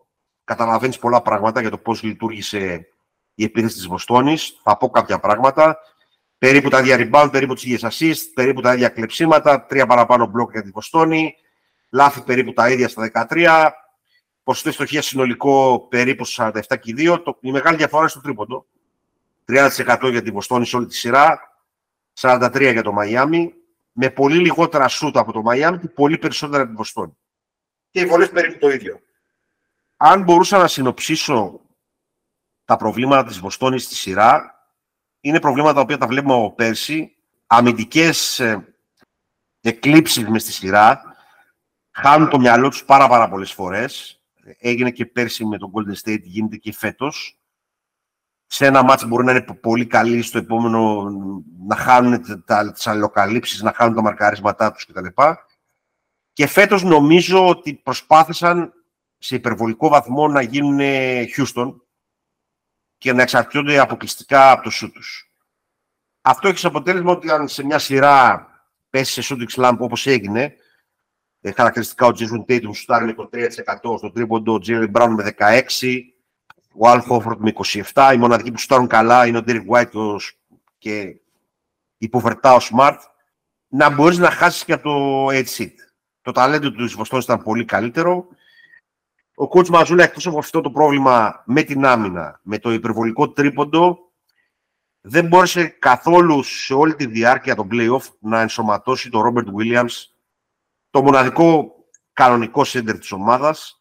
καταλαβαίνεις 0.43 0.99
πολλά 0.99 1.21
πράγματα 1.21 1.61
για 1.61 1.69
το 1.69 1.77
πώς 1.77 2.03
λειτουργήσε 2.03 2.87
η 3.33 3.43
επίθεση 3.43 3.75
της 3.75 3.87
Βοστόνης. 3.87 4.59
Θα 4.63 4.77
πω 4.77 4.89
κάποια 4.89 5.19
πράγματα 5.19 5.77
περίπου 6.37 6.69
τα 6.69 6.79
ίδια 6.79 6.97
rebound, 6.99 7.29
περίπου 7.31 7.53
τις 7.53 7.63
ίδιες 7.63 7.85
assist, 7.85 8.31
περίπου 8.33 8.61
τα 8.61 8.73
ίδια 8.73 8.89
κλεψίματα, 8.89 9.65
τρία 9.65 9.85
παραπάνω 9.85 10.25
μπλοκ 10.25 10.51
για 10.51 10.63
τη 10.63 10.69
Βοστόνη, 10.69 11.35
λάθη 11.89 12.21
περίπου 12.21 12.53
τα 12.53 12.69
ίδια 12.69 12.87
στα 12.87 13.27
13, 13.29 13.69
ποσοστό 14.43 14.71
στοχείας 14.71 15.05
συνολικό 15.05 15.87
περίπου 15.89 16.27
47 16.27 16.51
και 16.79 16.93
2. 16.97 17.21
Το, 17.23 17.37
η 17.41 17.51
μεγάλη 17.51 17.77
διαφορά 17.77 18.01
είναι 18.01 18.09
στο 18.09 18.21
τρίποντο. 18.21 18.65
30% 19.47 20.09
για 20.11 20.21
τη 20.21 20.31
Βοστόνη 20.31 20.65
σε 20.65 20.75
όλη 20.75 20.85
τη 20.85 20.95
σειρά, 20.95 21.39
43% 22.19 22.71
για 22.71 22.83
το 22.83 22.91
Μαϊάμι, 22.91 23.53
με 24.01 24.09
πολύ 24.09 24.37
λιγότερα 24.37 24.87
σούτ 24.87 25.17
από 25.17 25.31
το 25.31 25.41
Μαϊάμι 25.41 25.79
και 25.79 25.87
πολύ 25.87 26.17
περισσότερα 26.17 26.61
από 26.61 26.71
τη 26.71 26.77
Βοστόνη. 26.77 27.17
Και 27.89 27.99
οι 27.99 28.05
βολές 28.05 28.29
περίπου 28.29 28.57
το 28.57 28.69
ίδιο. 28.69 28.99
Αν 29.97 30.23
μπορούσα 30.23 30.57
να 30.57 30.67
συνοψίσω 30.67 31.61
τα 32.65 32.75
προβλήματα 32.75 33.23
της 33.23 33.39
Βοστόνης 33.39 33.83
στη 33.83 33.95
σειρά, 33.95 34.53
είναι 35.19 35.39
προβλήματα 35.39 35.73
τα 35.73 35.81
οποία 35.81 35.97
τα 35.97 36.07
βλέπουμε 36.07 36.33
από 36.33 36.53
πέρσι. 36.53 37.15
Αμυντικές 37.47 38.39
ε, 38.39 38.75
εκλήψεις 39.61 40.29
μες 40.29 40.41
στη 40.41 40.51
σειρά. 40.51 41.15
Χάνουν 41.91 42.29
το 42.29 42.39
μυαλό 42.39 42.69
τους 42.69 42.85
πάρα, 42.85 43.07
πάρα 43.07 43.29
πολλές 43.29 43.51
φορές. 43.51 44.21
Έγινε 44.57 44.91
και 44.91 45.05
πέρσι 45.05 45.45
με 45.45 45.57
τον 45.57 45.71
Golden 45.73 46.09
State, 46.09 46.21
γίνεται 46.21 46.57
και 46.57 46.73
φέτος. 46.73 47.38
Σε 48.51 48.65
ένα 48.65 48.83
μάτς 48.83 49.05
μπορεί 49.05 49.23
να 49.25 49.31
είναι 49.31 49.41
πολύ 49.61 49.85
καλή, 49.85 50.21
στο 50.21 50.37
επόμενο 50.37 51.09
να 51.67 51.75
χάνουν 51.75 52.43
τα, 52.45 52.71
τις 52.71 52.87
αλληλοκαλύψεις, 52.87 53.61
να 53.61 53.73
χάνουν 53.73 53.95
τα 53.95 54.01
μαρκάρισματά 54.01 54.71
τους 54.71 54.85
κτλ. 54.85 55.05
Και 56.33 56.47
φέτος 56.47 56.83
νομίζω 56.83 57.47
ότι 57.47 57.73
προσπάθησαν 57.73 58.73
σε 59.17 59.35
υπερβολικό 59.35 59.87
βαθμό 59.87 60.27
να 60.27 60.41
γίνουν 60.41 60.79
Houston, 61.37 61.73
και 62.99 63.13
να 63.13 63.21
εξαρτιόνται 63.21 63.79
αποκλειστικά 63.79 64.51
από 64.51 64.63
το 64.63 64.69
σου 64.69 64.91
τους. 64.91 65.31
Αυτό 66.21 66.47
έχει 66.47 66.57
σαν 66.57 66.69
αποτέλεσμα 66.69 67.11
ότι 67.11 67.31
αν 67.31 67.47
σε 67.47 67.65
μια 67.65 67.79
σειρά 67.79 68.47
πέσει 68.89 69.21
σε 69.21 69.35
shooting 69.35 69.55
slam 69.55 69.77
όπως 69.79 70.07
έγινε, 70.07 70.53
ε, 71.41 71.51
χαρακτηριστικά 71.51 72.05
ο 72.05 72.09
Jason 72.09 72.45
Tatum 72.51 72.75
σουτάρει 72.75 73.05
με 73.05 73.11
23% 73.11 73.97
στο 73.97 74.11
τρίποντο, 74.11 74.53
ο 74.53 74.59
Jalen 74.65 74.91
Brown 74.91 75.09
με 75.09 75.23
16%, 75.23 76.13
ο 76.81 76.91
Al 76.91 77.01
Horford 77.09 77.37
με 77.37 77.53
27%, 77.93 78.11
οι 78.13 78.17
μοναδικοί 78.17 78.51
που 78.51 78.57
σουτάρουν 78.57 78.87
καλά 78.87 79.27
είναι 79.27 79.37
ο 79.37 79.43
Derek 79.47 79.65
White 79.69 80.17
και 80.77 81.19
υποφερτά 81.97 82.53
ο 82.53 82.57
Smart, 82.71 82.97
να 83.67 83.89
μπορείς 83.89 84.17
να 84.17 84.31
χάσεις 84.31 84.63
και 84.63 84.73
από 84.73 84.83
το 84.83 85.25
edge 85.27 85.57
seat. 85.57 85.73
Το 86.21 86.31
ταλέντο 86.31 86.71
του 86.71 86.87
Βοστόνης 86.87 87.25
ήταν 87.25 87.43
πολύ 87.43 87.65
καλύτερο. 87.65 88.27
Ο 89.35 89.47
κότς 89.47 89.69
Μαζούλα, 89.69 90.03
εκτός 90.03 90.27
από 90.27 90.37
αυτό 90.37 90.61
το 90.61 90.71
πρόβλημα 90.71 91.43
με 91.45 91.63
την 91.63 91.85
άμυνα, 91.85 92.39
με 92.43 92.57
το 92.57 92.71
υπερβολικό 92.71 93.29
τρίποντο, 93.31 93.97
δεν 95.01 95.27
μπόρεσε 95.27 95.67
καθόλου 95.67 96.43
σε 96.43 96.73
όλη 96.73 96.95
τη 96.95 97.05
διάρκεια 97.05 97.55
των 97.55 97.67
play-off 97.71 98.03
να 98.19 98.41
ενσωματώσει 98.41 99.09
τον 99.09 99.21
Ρόμπερτ 99.21 99.47
Williams, 99.59 100.05
το 100.89 101.01
μοναδικό 101.01 101.75
κανονικό 102.13 102.63
σέντερ 102.63 102.97
της 102.97 103.11
ομάδας 103.11 103.78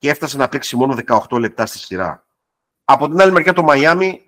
και 0.00 0.10
έφτασε 0.10 0.36
να 0.36 0.48
παίξει 0.48 0.76
μόνο 0.76 0.98
18 1.06 1.38
λεπτά 1.38 1.66
στη 1.66 1.78
σειρά. 1.78 2.26
Από 2.84 3.08
την 3.08 3.20
άλλη 3.20 3.32
μεριά 3.32 3.52
το 3.52 3.62
Μαϊάμι 3.62 4.22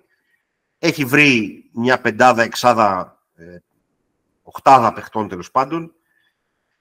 έχει 0.79 1.05
βρει 1.05 1.63
μια 1.73 2.01
πεντάδα, 2.01 2.43
εξάδα, 2.43 3.19
ε, 3.35 3.57
οχτάδα 4.41 4.93
παιχτών 4.93 5.27
τέλος 5.27 5.51
πάντων, 5.51 5.93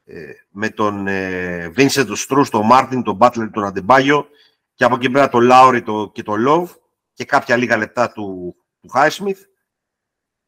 ε, 0.05 0.33
με 0.51 0.71
τον 0.71 1.07
ε, 1.07 1.73
Vincent, 1.77 2.07
τον 2.07 2.17
Στρούς, 2.17 2.51
τον 2.51 2.67
Μάρτιν, 2.67 3.03
τον 3.03 3.17
Μπάτλερ, 3.17 3.51
τον 3.51 3.65
Αντεμπάγιο 3.65 4.27
και 4.75 4.85
από 4.85 4.95
εκεί 4.95 5.11
πέρα 5.11 5.29
τον 5.29 5.43
Λάουρι 5.43 5.83
το, 5.83 6.11
και 6.15 6.23
τον 6.23 6.41
Λόβ 6.41 6.71
και 7.13 7.25
κάποια 7.25 7.57
λίγα 7.57 7.77
λεπτά 7.77 8.13
του, 8.13 8.57
του 8.81 8.89
Χάισμιθ 8.89 9.41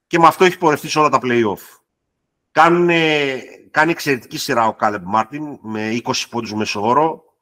και 0.06 0.18
με 0.18 0.26
αυτό 0.26 0.44
έχει 0.44 0.58
πορευτεί 0.58 0.88
σε 0.88 0.98
όλα 0.98 1.08
τα 1.08 1.18
play-off. 1.22 1.62
κάνει 2.50 3.90
εξαιρετική 3.90 4.38
σειρά 4.38 4.66
ο 4.66 4.74
Κάλεμ 4.74 5.02
Μάρτιν 5.04 5.58
με 5.62 6.00
20 6.04 6.12
πόντους 6.30 6.54
μέσω 6.54 6.86
όρο, 6.86 7.33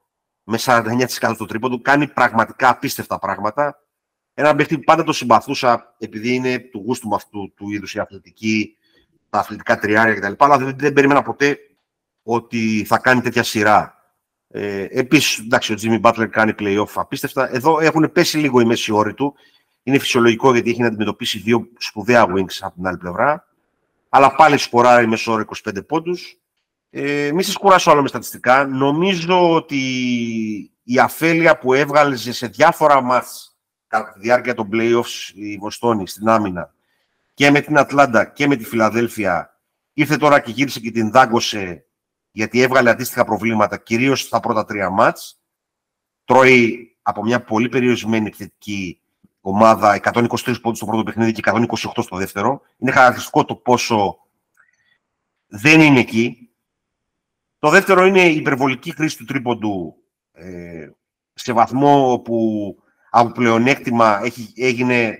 με 0.45 0.59
49% 0.61 1.33
στο 1.35 1.47
τρίποντο. 1.47 1.81
Κάνει 1.81 2.09
πραγματικά 2.09 2.69
απίστευτα 2.69 3.19
πράγματα. 3.19 3.77
Ένα 4.35 4.55
παίχτη 4.55 4.77
που 4.77 4.85
πάντα 4.85 5.05
το 5.05 5.13
συμπαθούσα 5.13 5.95
επειδή 5.99 6.35
είναι 6.35 6.59
του 6.59 6.83
γούστου 6.87 7.09
μου 7.09 7.15
αυτού 7.15 7.53
του 7.57 7.71
είδους 7.71 7.95
η 7.95 7.99
αθλητική, 7.99 8.77
τα 9.31 9.39
αθλητικά 9.39 9.79
τριάρια 9.79 10.15
κτλ. 10.15 10.45
Αλλά 10.45 10.59
δεν, 10.59 10.75
δεν 10.79 10.93
περίμενα 10.93 11.23
ποτέ 11.23 11.59
ότι 12.23 12.85
θα 12.87 12.99
κάνει 12.99 13.21
τέτοια 13.21 13.43
σειρά. 13.43 13.97
Ε, 14.49 14.87
Επίσης, 14.91 15.39
εντάξει, 15.39 15.73
ο 15.73 15.77
Jimmy 15.83 16.01
Butler 16.01 16.29
κάνει 16.31 16.55
playoff 16.59 16.93
απίστευτα. 16.95 17.55
Εδώ 17.55 17.81
έχουν 17.81 18.13
πέσει 18.13 18.39
λίγο 18.39 18.61
οι 18.61 18.65
μέση 18.65 18.93
όροι 18.93 19.15
του. 19.15 19.35
Είναι 19.83 19.99
φυσιολογικό 19.99 20.53
γιατί 20.53 20.71
έχει 20.71 20.81
να 20.81 20.87
αντιμετωπίσει 20.87 21.39
δύο 21.39 21.69
σπουδαία 21.79 22.27
wings 22.27 22.59
από 22.61 22.75
την 22.75 22.87
άλλη 22.87 22.97
πλευρά. 22.97 23.47
Αλλά 24.09 24.35
πάλι 24.35 24.59
σκοράρει 24.59 25.07
μέσω 25.07 25.33
όρο 25.33 25.45
25 25.65 25.87
πόντους. 25.87 26.42
Ε, 26.95 27.31
μην 27.33 27.43
σα 27.43 27.59
κουράσω 27.59 27.91
άλλο 27.91 28.03
με 28.03 28.09
στατιστικά. 28.09 28.67
Νομίζω 28.67 29.55
ότι 29.55 29.77
η 30.83 30.99
αφέλεια 30.99 31.59
που 31.59 31.73
έβγαλε 31.73 32.17
σε 32.17 32.47
διάφορα 32.47 33.01
μάτς 33.01 33.57
κατά 33.87 34.13
τη 34.13 34.21
διάρκεια 34.21 34.55
των 34.55 34.69
playoffs 34.73 35.33
η 35.35 35.57
Βοστόνη 35.57 36.09
στην 36.09 36.29
άμυνα 36.29 36.75
και 37.35 37.51
με 37.51 37.61
την 37.61 37.79
Ατλάντα 37.79 38.25
και 38.25 38.47
με 38.47 38.57
τη 38.57 38.65
Φιλαδέλφια 38.65 39.61
ήρθε 39.93 40.17
τώρα 40.17 40.41
και 40.41 40.51
γύρισε 40.51 40.81
και 40.81 40.91
την 40.91 41.11
δάγκωσε 41.11 41.85
γιατί 42.31 42.61
έβγαλε 42.61 42.91
αντίστοιχα 42.91 43.25
προβλήματα 43.25 43.77
κυρίως 43.77 44.21
στα 44.21 44.41
πρώτα 44.41 44.65
τρία 44.65 44.91
μάτς. 44.91 45.41
Τρώει 46.25 46.97
από 47.03 47.23
μια 47.23 47.43
πολύ 47.43 47.69
περιορισμένη 47.69 48.27
επιθετική 48.27 49.01
ομάδα 49.41 50.01
123 50.03 50.61
πόντους 50.63 50.79
στο 50.79 50.87
πρώτο 50.87 51.03
παιχνίδι 51.03 51.33
και 51.33 51.43
128 51.45 52.03
στο 52.03 52.17
δεύτερο. 52.17 52.61
Είναι 52.79 52.91
χαρακτηριστικό 52.91 53.45
το 53.45 53.55
πόσο 53.55 54.19
δεν 55.47 55.81
είναι 55.81 56.01
εκεί. 56.01 56.52
Το 57.63 57.69
δεύτερο 57.69 58.05
είναι 58.05 58.23
η 58.23 58.37
υπερβολική 58.37 58.93
χρήση 58.95 59.17
του 59.17 59.25
τρίποντου 59.25 59.95
ε, 60.33 60.89
σε 61.35 61.53
βαθμό 61.53 62.13
όπου 62.13 62.77
από 63.11 63.33
πλεονέκτημα 63.33 64.21
έχει, 64.23 64.53
έγινε 64.57 65.17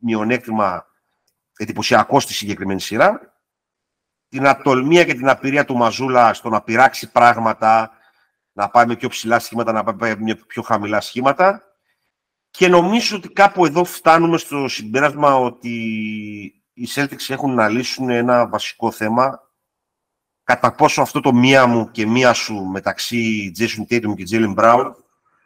μειονέκτημα 0.00 0.86
εντυπωσιακό 1.56 2.20
στη 2.20 2.32
συγκεκριμένη 2.32 2.80
σειρά. 2.80 3.40
Την 4.28 4.46
ατολμία 4.46 5.04
και 5.04 5.14
την 5.14 5.28
απειρία 5.28 5.64
του 5.64 5.76
Μαζούλα 5.76 6.34
στο 6.34 6.48
να 6.48 6.62
πειράξει 6.62 7.10
πράγματα, 7.10 7.90
να 8.52 8.68
πάει 8.68 8.86
με 8.86 8.96
πιο 8.96 9.08
ψηλά 9.08 9.38
σχήματα, 9.38 9.72
να 9.72 9.84
πάει 9.84 10.16
με 10.16 10.34
πιο 10.34 10.62
χαμηλά 10.62 11.00
σχήματα. 11.00 11.62
Και 12.50 12.68
νομίζω 12.68 13.16
ότι 13.16 13.28
κάπου 13.28 13.66
εδώ 13.66 13.84
φτάνουμε 13.84 14.38
στο 14.38 14.68
συμπέρασμα 14.68 15.36
ότι 15.36 15.74
οι 16.72 16.88
Celtics 16.94 17.28
έχουν 17.28 17.54
να 17.54 17.68
λύσουν 17.68 18.10
ένα 18.10 18.48
βασικό 18.48 18.90
θέμα 18.90 19.45
κατά 20.46 20.74
πόσο 20.74 21.02
αυτό 21.02 21.20
το 21.20 21.32
μία 21.32 21.66
μου 21.66 21.90
και 21.90 22.06
μία 22.06 22.32
σου 22.32 22.54
μεταξύ 22.54 23.52
Jason 23.58 23.92
Tatum 23.92 24.14
και 24.16 24.24
Jalen 24.30 24.54
Brown, 24.54 24.92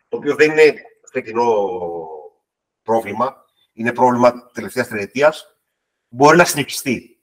το 0.08 0.16
οποίο 0.16 0.34
δεν 0.34 0.50
είναι 0.50 0.74
φετινό 1.12 1.54
πρόβλημα, 2.82 3.44
είναι 3.72 3.92
πρόβλημα 3.92 4.50
τελευταίας 4.52 4.88
τριετίας, 4.88 5.56
μπορεί 6.08 6.36
να 6.36 6.44
συνεχιστεί. 6.44 7.18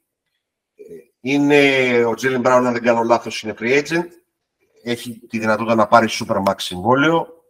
Είναι 1.20 1.60
ο 2.04 2.10
Jalen 2.10 2.42
Brown, 2.42 2.62
αν 2.64 2.72
δεν 2.72 2.82
κάνω 2.82 3.02
λάθος, 3.02 3.42
είναι 3.42 3.54
free 3.58 3.82
agent. 3.82 4.06
Έχει 4.82 5.18
τη 5.28 5.38
δυνατότητα 5.38 5.74
να 5.74 5.86
πάρει 5.86 6.06
super 6.10 6.42
max 6.42 6.54
συμβόλαιο. 6.56 7.44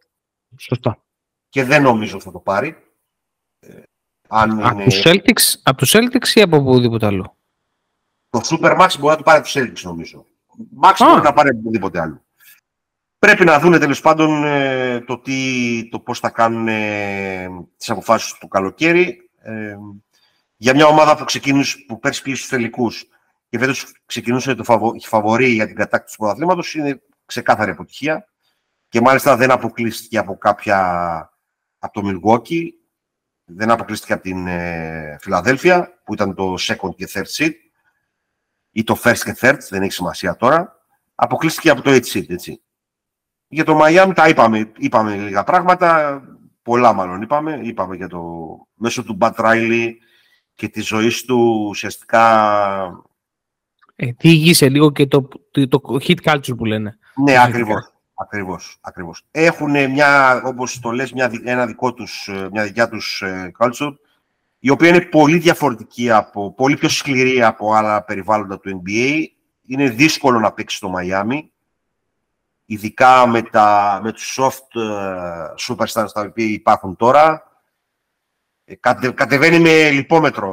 Σωστά. 0.58 1.02
Και 1.48 1.64
δεν 1.64 1.82
νομίζω 1.82 2.14
ότι 2.14 2.24
θα 2.24 2.32
το 2.32 2.38
πάρει. 2.38 2.76
Ε, 3.60 3.82
αν 4.28 4.64
από, 4.64 4.74
είναι... 4.74 4.84
τους 4.84 5.02
Celtics, 5.04 5.60
από 5.62 5.78
τους 5.78 5.94
Celtics 5.96 6.28
ή 6.34 6.40
από 6.40 6.56
οπουδήποτε 6.56 7.06
άλλο; 7.06 7.36
Το 8.30 8.40
Super 8.44 8.80
Max 8.80 8.88
μπορεί 8.98 9.10
να 9.10 9.16
το 9.16 9.22
πάρει 9.22 9.38
από 9.38 9.46
τους 9.46 9.56
Celtics, 9.56 9.82
νομίζω. 9.82 10.26
Max 10.82 10.94
μπορεί 10.98 11.22
να 11.22 11.32
πάρει 11.32 11.48
από 11.48 11.58
οπουδήποτε 11.58 12.00
άλλο. 12.00 12.22
Πρέπει 13.18 13.44
να 13.44 13.58
δουν 13.58 13.78
τέλος 13.78 14.00
πάντων 14.00 14.44
ε, 14.44 15.00
το, 15.00 15.18
τι, 15.18 15.88
το 15.90 16.00
πώς 16.00 16.18
θα 16.18 16.30
κάνουν 16.30 16.68
ε, 16.68 17.48
τις 17.76 17.90
αποφάσεις 17.90 18.32
του 18.32 18.48
καλοκαίρι. 18.48 19.30
Ε, 19.42 19.76
για 20.56 20.74
μια 20.74 20.86
ομάδα 20.86 21.16
που, 21.16 21.24
ξεκίνησε, 21.24 21.76
που 21.86 21.98
πέρσι 21.98 22.22
πήγε 22.22 22.36
στους 22.36 22.48
τελικούς 22.48 23.08
και 23.48 23.58
φέτος 23.58 23.92
ξεκινούσε 24.06 24.54
το 24.54 24.64
φαβο, 24.64 24.94
φαβορή 25.00 25.48
για 25.48 25.66
την 25.66 25.76
κατάκτηση 25.76 26.16
του 26.16 26.22
πρωταθλήματος, 26.22 26.74
είναι 26.74 27.02
ξεκάθαρη 27.24 27.70
αποτυχία. 27.70 28.28
Και 28.88 29.00
μάλιστα 29.00 29.36
δεν 29.36 29.50
αποκλείστηκε 29.50 30.18
από 30.18 30.36
κάποια 30.38 30.78
από 31.78 32.00
το 32.00 32.08
Milwaukee, 32.08 32.66
δεν 33.44 33.70
αποκλείστηκε 33.70 34.12
από 34.12 34.22
την 34.22 34.46
ε, 34.46 35.16
Φιλαδέλφια, 35.20 36.00
που 36.04 36.14
ήταν 36.14 36.34
το 36.34 36.54
second 36.58 36.94
και 36.96 37.08
third 37.12 37.26
seed, 37.36 37.52
ή 38.78 38.84
το 38.84 39.00
first 39.02 39.18
και 39.24 39.36
third, 39.40 39.58
δεν 39.70 39.82
έχει 39.82 39.92
σημασία 39.92 40.36
τώρα. 40.36 40.82
Αποκλείστηκε 41.14 41.70
από 41.70 41.82
το 41.82 41.90
8 41.90 41.94
seed, 41.94 42.30
έτσι. 42.30 42.62
Για 43.48 43.64
το 43.64 43.80
Miami 43.82 44.12
τα 44.14 44.28
είπαμε, 44.28 44.72
είπαμε 44.78 45.16
λίγα 45.16 45.44
πράγματα, 45.44 46.20
πολλά 46.62 46.92
μάλλον 46.92 47.22
είπαμε. 47.22 47.60
Είπαμε 47.62 47.96
για 47.96 48.08
το 48.08 48.22
μέσο 48.74 49.04
του 49.04 49.14
Μπατ 49.14 49.38
Ράιλι 49.38 49.98
και 50.54 50.68
τη 50.68 50.80
ζωή 50.80 51.10
του 51.26 51.66
ουσιαστικά... 51.68 53.04
Ε, 53.96 54.12
τι 54.12 54.54
λίγο 54.60 54.92
και 54.92 55.06
το, 55.06 55.28
το, 55.50 55.68
το 55.68 55.80
hit 55.84 56.16
culture 56.24 56.56
που 56.56 56.64
λένε. 56.64 56.98
Ναι, 57.14 57.42
ακριβώς. 57.42 57.92
Ακριβώς, 58.14 58.78
ακριβώς. 58.80 59.22
Έχουν 59.30 59.90
μια, 59.90 60.42
όπως 60.44 60.80
το 60.80 60.90
λες, 60.90 61.12
μια, 61.12 61.30
ένα 61.44 61.66
δικό 61.66 61.94
τους, 61.94 62.30
μια 62.52 62.62
δικιά 62.62 62.88
τους 62.88 63.22
ε, 63.22 63.52
culture, 63.58 63.92
η 64.58 64.70
οποία 64.70 64.88
είναι 64.88 65.00
πολύ 65.00 65.38
διαφορετική, 65.38 66.10
από, 66.10 66.52
πολύ 66.52 66.76
πιο 66.76 66.88
σκληρή 66.88 67.42
από 67.42 67.72
άλλα 67.72 68.04
περιβάλλοντα 68.04 68.58
του 68.58 68.82
NBA. 68.84 69.24
Είναι 69.66 69.88
δύσκολο 69.88 70.38
να 70.38 70.52
παίξει 70.52 70.76
στο 70.76 70.94
Miami 70.96 71.40
ειδικά 72.70 73.26
με, 73.26 73.42
τα, 73.42 74.00
με 74.02 74.12
τους 74.12 74.38
soft 74.40 74.80
uh, 74.80 75.74
superstars 75.74 76.08
τα 76.12 76.20
οποία 76.20 76.44
υπάρχουν 76.44 76.96
τώρα. 76.96 77.42
Ε, 78.64 78.74
κατε, 78.74 79.10
κατεβαίνει 79.10 79.58
με 79.58 79.90
λιπόμετρο 79.90 80.48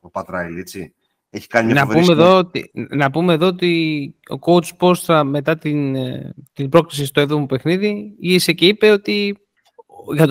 ο 0.00 0.10
Πατράιλ, 0.10 0.56
έτσι. 0.56 0.94
Έχει 1.30 1.46
κάνει 1.46 1.72
να, 1.72 1.86
πούμε 1.86 2.12
εδώ, 2.12 2.36
ότι, 2.36 2.70
να 2.72 3.10
πούμε 3.10 3.32
εδώ 3.32 3.46
ότι 3.46 4.14
ο 4.28 4.38
coach 4.40 4.76
Πόστρα 4.76 5.24
μετά 5.24 5.58
την, 5.58 5.94
ε, 5.94 6.34
την 6.52 6.68
πρόκληση 6.68 7.04
στο 7.04 7.22
7ο 7.22 7.48
παιχνίδι 7.48 8.14
γύρισε 8.18 8.52
και 8.52 8.66
είπε 8.66 8.90
ότι 8.90 9.36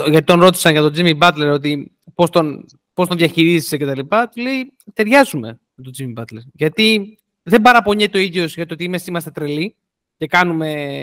γιατί 0.10 0.24
τον 0.24 0.39
ρώτησαν 0.39 0.71
για 0.71 0.81
τον 0.81 0.93
Jimmy 0.95 1.19
Butler 1.19 1.51
ότι 1.53 1.91
πώς 2.15 2.29
τον, 2.29 2.65
πώς 2.93 3.07
τον 3.07 3.17
διαχειρίζεσαι 3.17 3.77
και 3.77 3.86
τα 3.86 3.95
λοιπά, 3.95 4.29
του 4.29 4.41
λέει 4.41 4.74
ταιριάζουμε 4.93 5.60
με 5.74 5.83
τον 5.83 5.93
Jimmy 5.98 6.19
Butler. 6.19 6.43
Γιατί 6.53 7.17
δεν 7.43 7.62
παραπονιέται 7.62 8.17
ο 8.17 8.21
ίδιος 8.21 8.55
για 8.55 8.65
το 8.65 8.74
ότι 8.74 8.83
είμαστε 8.83 9.31
τρελοί, 9.31 9.75
και 10.21 10.27
κάνουμε, 10.27 11.01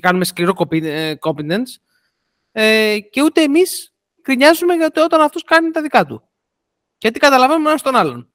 κάνουμε 0.00 0.24
σκληρό 0.24 0.52
ε, 0.70 1.14
competence 1.20 1.76
ε, 2.52 2.98
και 3.10 3.22
ούτε 3.22 3.42
εμείς 3.42 3.94
κρινιάζουμε 4.22 4.74
γιατί 4.74 5.00
όταν 5.00 5.20
αυτός 5.20 5.44
κάνει 5.44 5.70
τα 5.70 5.82
δικά 5.82 6.04
του. 6.04 6.28
Γιατί 6.98 7.18
καταλαβαίνουμε 7.18 7.68
ένας 7.68 7.82
τον 7.82 7.96
άλλον. 7.96 8.30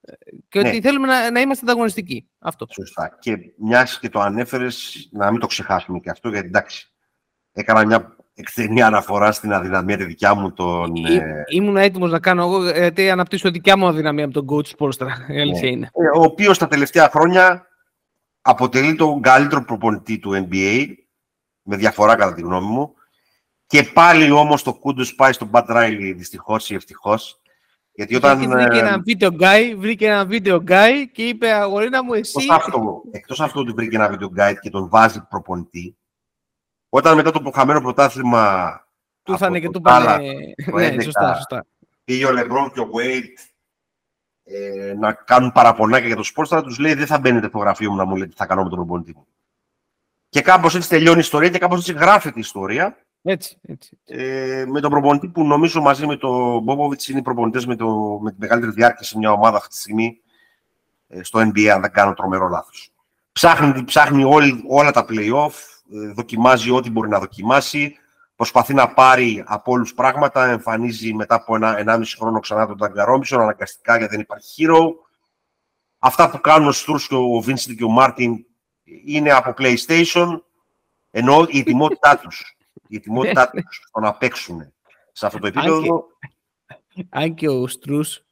Ε, 0.00 0.12
και 0.48 0.58
ότι 0.58 0.68
ναι. 0.68 0.80
θέλουμε 0.80 1.06
να, 1.06 1.30
να 1.30 1.40
είμαστε 1.40 1.64
ανταγωνιστικοί. 1.64 2.28
Αυτό. 2.38 2.66
Σωστά. 2.70 3.18
Και 3.20 3.36
μιας 3.56 3.98
και 3.98 4.08
το 4.08 4.20
ανέφερες, 4.20 5.08
να 5.12 5.30
μην 5.30 5.40
το 5.40 5.46
ξεχάσουμε 5.46 5.98
και 5.98 6.10
αυτό, 6.10 6.28
γιατί 6.28 6.46
εντάξει, 6.46 6.92
έκανα 7.52 7.86
μια 7.86 8.16
εκτενή 8.40 8.82
αναφορά 8.82 9.32
στην 9.32 9.52
αδυναμία 9.52 9.96
τη 9.96 10.04
δικιά 10.04 10.34
μου. 10.34 10.52
Τον, 10.52 10.94
Ή, 10.94 11.14
ε... 11.14 11.22
Ήμουν 11.48 11.76
έτοιμος 11.76 12.10
να 12.10 12.18
κάνω 12.18 12.42
εγώ, 12.42 12.70
γιατί 12.70 13.10
αναπτύσσω 13.10 13.50
δικιά 13.50 13.76
μου 13.76 13.86
αδυναμία 13.86 14.26
με 14.26 14.32
τον 14.32 14.46
coach 14.50 14.76
Πόλστρα. 14.76 15.16
Ναι. 15.28 15.68
είναι. 15.68 15.90
Ο 16.14 16.22
οποίος 16.22 16.58
τα 16.58 16.68
τελευταία 16.68 17.08
χρόνια 17.08 17.66
αποτελεί 18.40 18.94
τον 18.94 19.20
καλύτερο 19.20 19.64
προπονητή 19.64 20.18
του 20.18 20.48
NBA, 20.48 20.86
με 21.62 21.76
διαφορά 21.76 22.16
κατά 22.16 22.34
τη 22.34 22.40
γνώμη 22.40 22.66
μου. 22.66 22.94
Και 23.66 23.82
πάλι 23.82 24.30
όμως 24.30 24.62
το 24.62 24.74
κούντο 24.74 25.04
πάει 25.16 25.32
στον 25.32 25.48
Μπατ 25.48 25.70
Ράιλι, 25.70 26.12
δυστυχώς 26.12 26.70
ή 26.70 26.74
ευτυχώς. 26.74 27.40
Γιατί 27.92 28.16
όταν... 28.16 28.38
βρήκε 28.38 28.78
ένα 28.78 28.92
ε, 28.92 28.98
βίντεο 29.04 29.30
guy, 29.40 29.74
βρήκε 29.76 30.06
ένα 30.06 30.24
βίντεο 30.26 30.62
guy 30.68 30.92
και 31.12 31.22
είπε 31.22 31.52
αγορίνα 31.52 32.04
μου 32.04 32.12
εσύ... 32.12 32.32
Εκτός 32.36 32.56
αυτό, 32.56 33.02
εκτός 33.10 33.40
αυτό 33.40 33.60
ότι 33.60 33.72
βρήκε 33.72 33.96
ένα 33.96 34.08
βίντεο 34.08 34.32
guy 34.36 34.52
και 34.60 34.70
τον 34.70 34.88
βάζει 34.88 35.26
προπονητή, 35.28 35.96
όταν 36.90 37.16
μετά 37.16 37.30
το 37.30 37.50
χαμένο 37.54 37.80
πρωτάθλημα 37.80 38.74
του 39.22 39.32
ήρθανε 39.32 39.60
και 39.60 39.70
του 39.70 39.80
πάνε... 39.80 40.18
Ναι, 40.72 41.02
σωστά, 41.02 41.34
σωστά. 41.34 41.66
Πήγε 42.04 42.26
ο 42.26 42.32
Λεμπρόν 42.32 42.72
και 42.72 42.80
ο 42.80 42.88
Wade 42.94 43.50
ε, 44.44 44.94
να 44.98 45.12
κάνουν 45.12 45.52
παραπονάκια 45.52 46.06
για 46.06 46.16
το 46.16 46.22
σπορ, 46.22 46.46
θα 46.48 46.62
τους 46.62 46.78
λέει: 46.78 46.94
Δεν 46.94 47.06
θα 47.06 47.18
μπαίνετε 47.18 47.46
στο 47.48 47.58
γραφείο 47.58 47.90
μου 47.90 47.96
να 47.96 48.04
μου 48.04 48.16
λέτε 48.16 48.30
τι 48.30 48.36
θα 48.36 48.46
κάνω 48.46 48.62
με 48.62 48.68
τον 48.68 48.78
προπονητή 48.78 49.12
μου. 49.16 49.26
Και 50.28 50.40
κάπως 50.40 50.74
έτσι 50.74 50.88
τελειώνει 50.88 51.16
η 51.16 51.20
ιστορία 51.20 51.48
και 51.48 51.58
κάπως 51.58 51.78
έτσι 51.78 51.92
γράφεται 51.92 52.38
η 52.38 52.40
ιστορία. 52.40 52.96
Έτσι, 53.22 53.58
έτσι. 53.62 53.98
Ε, 54.04 54.64
με 54.68 54.80
τον 54.80 54.90
προπονητή 54.90 55.28
που 55.28 55.44
νομίζω 55.44 55.80
μαζί 55.80 56.06
με 56.06 56.16
τον 56.16 56.62
Μπόμποβιτς 56.62 57.08
είναι 57.08 57.18
οι 57.18 57.22
προπονητές 57.22 57.66
με, 57.66 57.76
το, 57.76 58.18
με 58.22 58.30
τη 58.30 58.36
μεγαλύτερη 58.40 58.72
διάρκεια 58.72 59.04
σε 59.04 59.18
μια 59.18 59.32
ομάδα 59.32 59.56
αυτή 59.56 59.68
τη 59.68 59.76
στιγμή 59.76 60.20
ε, 61.08 61.22
στο 61.22 61.40
NBA, 61.40 61.66
αν 61.66 61.80
δεν 61.80 61.90
κάνω 61.92 62.14
τρομερό 62.14 62.48
λάθος. 62.48 62.92
Ψάχνει, 63.32 63.84
ψάχνει 63.84 64.24
όλα 64.68 64.90
τα 64.90 65.06
play-off, 65.08 65.50
ε, 65.50 65.79
δοκιμάζει 66.14 66.70
ό,τι 66.70 66.90
μπορεί 66.90 67.08
να 67.08 67.18
δοκιμάσει, 67.18 67.96
προσπαθεί 68.36 68.74
να 68.74 68.92
πάρει 68.92 69.44
από 69.46 69.72
όλους 69.72 69.94
πράγματα, 69.94 70.50
εμφανίζει 70.50 71.14
μετά 71.14 71.34
από 71.34 71.56
ένα, 71.56 71.82
1,5 71.86 72.02
χρόνο 72.18 72.40
ξανά 72.40 72.66
τον 72.66 72.78
Ταγκαρόμπισον, 72.78 73.40
αναγκαστικά 73.40 73.96
γιατί 73.96 74.12
δεν 74.12 74.20
υπάρχει 74.20 74.66
hero. 74.68 74.88
Αυτά 75.98 76.30
που 76.30 76.40
κάνουν 76.40 76.68
ο 76.68 76.72
Στούρς 76.72 77.06
και 77.06 77.14
ο 77.14 77.40
Βίνσιτ 77.40 77.78
και 77.78 77.84
ο 77.84 77.88
Μάρτιν 77.88 78.44
είναι 79.04 79.32
από 79.32 79.54
PlayStation, 79.58 80.40
ενώ 81.10 81.46
η 81.48 81.58
ετοιμότητά 81.58 82.18
τους 82.18 82.54
η 82.90 82.96
ετοιμότητά 82.96 83.50
τους 83.50 83.82
στο 83.88 84.00
να 84.00 84.14
παίξουν 84.14 84.72
σε 85.12 85.26
αυτό 85.26 85.38
το 85.38 85.46
επίπεδο. 85.46 86.06
Αν 87.08 87.34
και 87.34 87.48
ο 87.48 87.66
Στρούς 87.66 88.22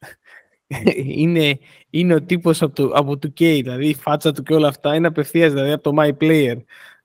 είναι, 1.23 1.59
είναι 1.89 2.13
ο 2.13 2.21
τύπος 2.21 2.61
από 2.61 2.75
το, 2.75 2.91
από 2.93 3.17
το 3.17 3.27
K, 3.27 3.39
δηλαδή 3.39 3.87
η 3.87 3.95
φάτσα 3.95 4.31
του 4.31 4.43
και 4.43 4.53
όλα 4.53 4.67
αυτά 4.67 4.95
είναι 4.95 5.07
απευθείας 5.07 5.53
δηλαδή 5.53 5.71
από 5.71 5.83
το 5.83 6.01
My 6.01 6.11
Player. 6.21 6.55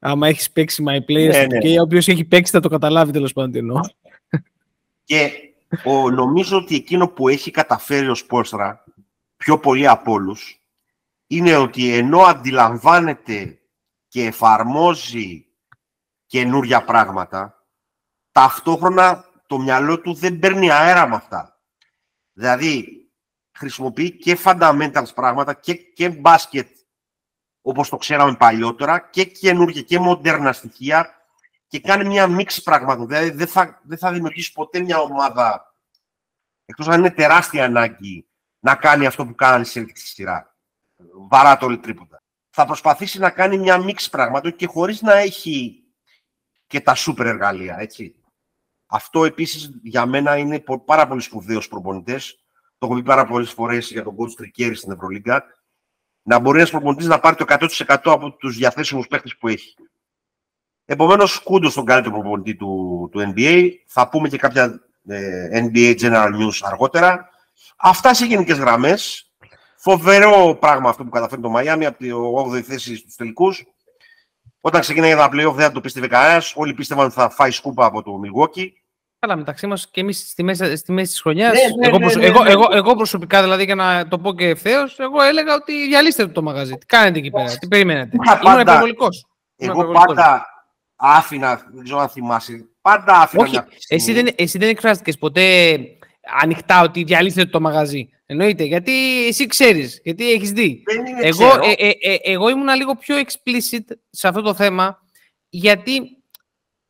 Άμα 0.06 0.28
έχεις 0.28 0.50
παίξει 0.50 0.84
My 0.88 0.96
Player 1.10 1.26
ναι, 1.26 1.32
στο 1.32 1.46
ναι. 1.46 1.58
K, 1.62 1.82
όποιο 1.82 1.98
έχει 1.98 2.24
παίξει 2.24 2.52
θα 2.52 2.60
το 2.60 2.68
καταλάβει 2.68 3.12
τέλος 3.12 3.32
πάντων 3.32 3.52
τι 3.52 3.58
εννοώ. 3.58 3.80
Και 5.04 5.30
ο, 5.84 6.10
νομίζω 6.10 6.56
ότι 6.56 6.74
εκείνο 6.74 7.08
που 7.08 7.28
έχει 7.28 7.50
καταφέρει 7.50 8.08
ο 8.08 8.14
Σπόρστρα 8.14 8.84
πιο 9.36 9.58
πολύ 9.58 9.88
από 9.88 10.12
όλους 10.12 10.60
είναι 11.26 11.56
ότι 11.56 11.94
ενώ 11.94 12.20
αντιλαμβάνεται 12.20 13.58
και 14.08 14.24
εφαρμόζει 14.24 15.46
καινούρια 16.26 16.84
πράγματα, 16.84 17.64
ταυτόχρονα 18.32 19.24
το 19.46 19.58
μυαλό 19.58 20.00
του 20.00 20.14
δεν 20.14 20.38
παίρνει 20.38 20.70
αέρα 20.70 21.08
με 21.08 21.14
αυτά. 21.14 21.60
Δηλαδή, 22.32 23.06
χρησιμοποιεί 23.52 24.10
και 24.10 24.38
fundamentals 24.44 25.14
πράγματα 25.14 25.54
και, 25.54 25.74
και 25.74 26.08
μπάσκετ 26.08 26.68
όπως 27.66 27.88
το 27.88 27.96
ξέραμε 27.96 28.36
παλιότερα 28.36 28.98
και 28.98 29.24
καινούργια 29.24 29.82
και 29.82 29.98
μοντέρνα 29.98 30.52
στοιχεία 30.52 31.08
και 31.66 31.80
κάνει 31.80 32.04
μια 32.04 32.26
μίξη 32.26 32.62
πραγμάτων. 32.62 33.06
Δηλαδή 33.06 33.30
δεν 33.30 33.46
θα, 33.46 33.80
δεν 33.82 33.98
θα 33.98 34.12
δημιουργήσει 34.12 34.52
ποτέ 34.52 34.80
μια 34.80 34.98
ομάδα 34.98 35.74
εκτός 36.64 36.88
αν 36.88 36.98
είναι 36.98 37.10
τεράστια 37.10 37.64
ανάγκη 37.64 38.26
να 38.58 38.74
κάνει 38.74 39.06
αυτό 39.06 39.26
που 39.26 39.34
κάνει 39.34 39.64
σε 39.64 39.80
στη 39.80 40.06
σειρά. 40.06 40.56
Βαρά 41.28 41.56
το 41.56 41.78
τρίποντα. 41.78 42.22
Θα 42.50 42.66
προσπαθήσει 42.66 43.18
να 43.18 43.30
κάνει 43.30 43.58
μια 43.58 43.78
μίξη 43.78 44.10
πραγμάτων 44.10 44.56
και 44.56 44.66
χωρίς 44.66 45.02
να 45.02 45.14
έχει 45.14 45.84
και 46.66 46.80
τα 46.80 46.94
σούπερ 46.94 47.26
εργαλεία, 47.26 47.76
έτσι. 47.78 48.14
Αυτό 48.86 49.24
επίσης 49.24 49.70
για 49.82 50.06
μένα 50.06 50.36
είναι 50.36 50.64
πάρα 50.84 51.06
πολύ 51.06 51.20
σπουδαίος 51.20 51.68
προπονητές 51.68 52.44
το 52.84 52.90
έχω 52.90 52.94
πει 52.94 53.02
πάρα 53.02 53.26
πολλές 53.26 53.50
φορές 53.50 53.90
για 53.90 54.02
τον 54.02 54.16
coach 54.18 54.34
Τρικέρι 54.36 54.74
στην 54.74 54.92
Ευρωλίγκα, 54.92 55.44
να 56.26 56.38
μπορεί 56.38 56.58
ένας 56.58 56.70
προπονητής 56.70 57.06
να 57.06 57.20
πάρει 57.20 57.36
το 57.36 57.44
100% 57.48 57.96
από 58.04 58.30
τους 58.30 58.56
διαθέσιμους 58.56 59.06
παίχτε 59.06 59.28
που 59.38 59.48
έχει. 59.48 59.74
Επομένως, 60.84 61.38
κούντος 61.38 61.72
στον 61.72 61.84
καλύτερο 61.84 62.14
προπονητή 62.14 62.54
του, 62.54 63.08
του 63.12 63.32
NBA. 63.34 63.70
Θα 63.86 64.08
πούμε 64.08 64.28
και 64.28 64.38
κάποια 64.38 64.80
ε, 65.06 65.48
NBA 65.52 66.00
General 66.00 66.28
News 66.28 66.58
αργότερα. 66.62 67.28
Αυτά 67.76 68.14
σε 68.14 68.24
γενικές 68.24 68.58
γραμμές. 68.58 69.28
Φοβερό 69.76 70.56
πράγμα 70.60 70.88
αυτό 70.88 71.04
που 71.04 71.10
καταφέρει 71.10 71.40
το 71.40 71.48
Μαϊάμι 71.48 71.86
από 71.86 71.98
το 71.98 72.52
8η 72.52 72.60
θέση 72.60 72.96
στους 72.96 73.14
τελικούς. 73.14 73.64
Όταν 74.60 74.80
ξεκίνησε 74.80 75.16
τα 75.16 75.28
playoff 75.28 75.54
δεν 75.54 75.64
θα 75.64 75.72
το 75.72 75.80
πίστευε 75.80 76.06
κανένας. 76.06 76.52
Όλοι 76.56 76.74
πίστευαν 76.74 77.04
ότι 77.04 77.14
θα 77.14 77.30
φάει 77.30 77.50
σκούπα 77.50 77.84
από 77.84 78.02
το 78.02 78.20
Milwaukee. 78.24 78.68
Καλά, 79.26 79.36
μεταξύ 79.36 79.66
μας 79.66 79.88
και 79.90 80.00
εμείς 80.00 80.28
στη 80.28 80.42
μέση, 80.42 80.76
στη 80.76 80.92
μέση 80.92 81.10
της 81.10 81.20
χρονιάς. 81.20 81.52
Ναι, 81.52 81.88
ναι, 81.88 81.96
εγώ, 81.96 81.98
ναι, 81.98 82.26
εγώ, 82.26 82.44
εγώ, 82.44 82.68
εγώ, 82.72 82.94
προσωπικά, 82.94 83.42
δηλαδή, 83.42 83.64
για 83.64 83.74
να 83.74 84.08
το 84.08 84.18
πω 84.18 84.34
και 84.34 84.48
ευθέως, 84.48 84.98
εγώ 84.98 85.22
έλεγα 85.22 85.54
ότι 85.54 85.86
διαλύστε 85.86 86.26
το 86.26 86.42
μαγαζί. 86.42 86.76
Τι 86.76 86.86
κάνετε 86.86 87.18
εκεί 87.18 87.30
πέρα, 87.30 87.56
τι 87.58 87.66
περιμένετε. 87.66 88.16
Ήμουν 88.44 88.60
υπερβολικός. 88.60 89.26
Εγώ 89.56 89.84
πάντα 89.84 90.46
άφηνα, 90.96 91.62
δεν 91.74 91.84
ξέρω 91.84 91.98
αν 91.98 92.08
θυμάσαι, 92.08 92.68
πάντα 92.80 93.20
άφηνα. 93.20 93.42
Όχι, 93.42 93.60
εσύ 93.88 94.12
δεν, 94.12 94.28
εσύ 94.36 94.58
δεν 94.58 94.68
εκφράστηκες 94.68 95.18
ποτέ 95.18 95.78
ανοιχτά 96.42 96.82
ότι 96.82 97.02
διαλύστε 97.02 97.44
το 97.44 97.60
μαγαζί. 97.60 98.08
Εννοείται, 98.26 98.64
γιατί 98.64 99.26
εσύ 99.26 99.46
ξέρεις, 99.46 100.00
γιατί 100.04 100.32
έχεις 100.32 100.52
δει. 100.52 100.82
εγώ, 101.20 101.46
ε, 101.46 101.86
ε, 101.86 101.88
ε, 101.88 102.16
εγώ 102.22 102.48
ήμουν 102.48 102.74
λίγο 102.76 102.94
πιο 102.96 103.16
explicit 103.16 103.84
σε 104.10 104.28
αυτό 104.28 104.42
το 104.42 104.54
θέμα, 104.54 105.02
γιατί 105.48 106.23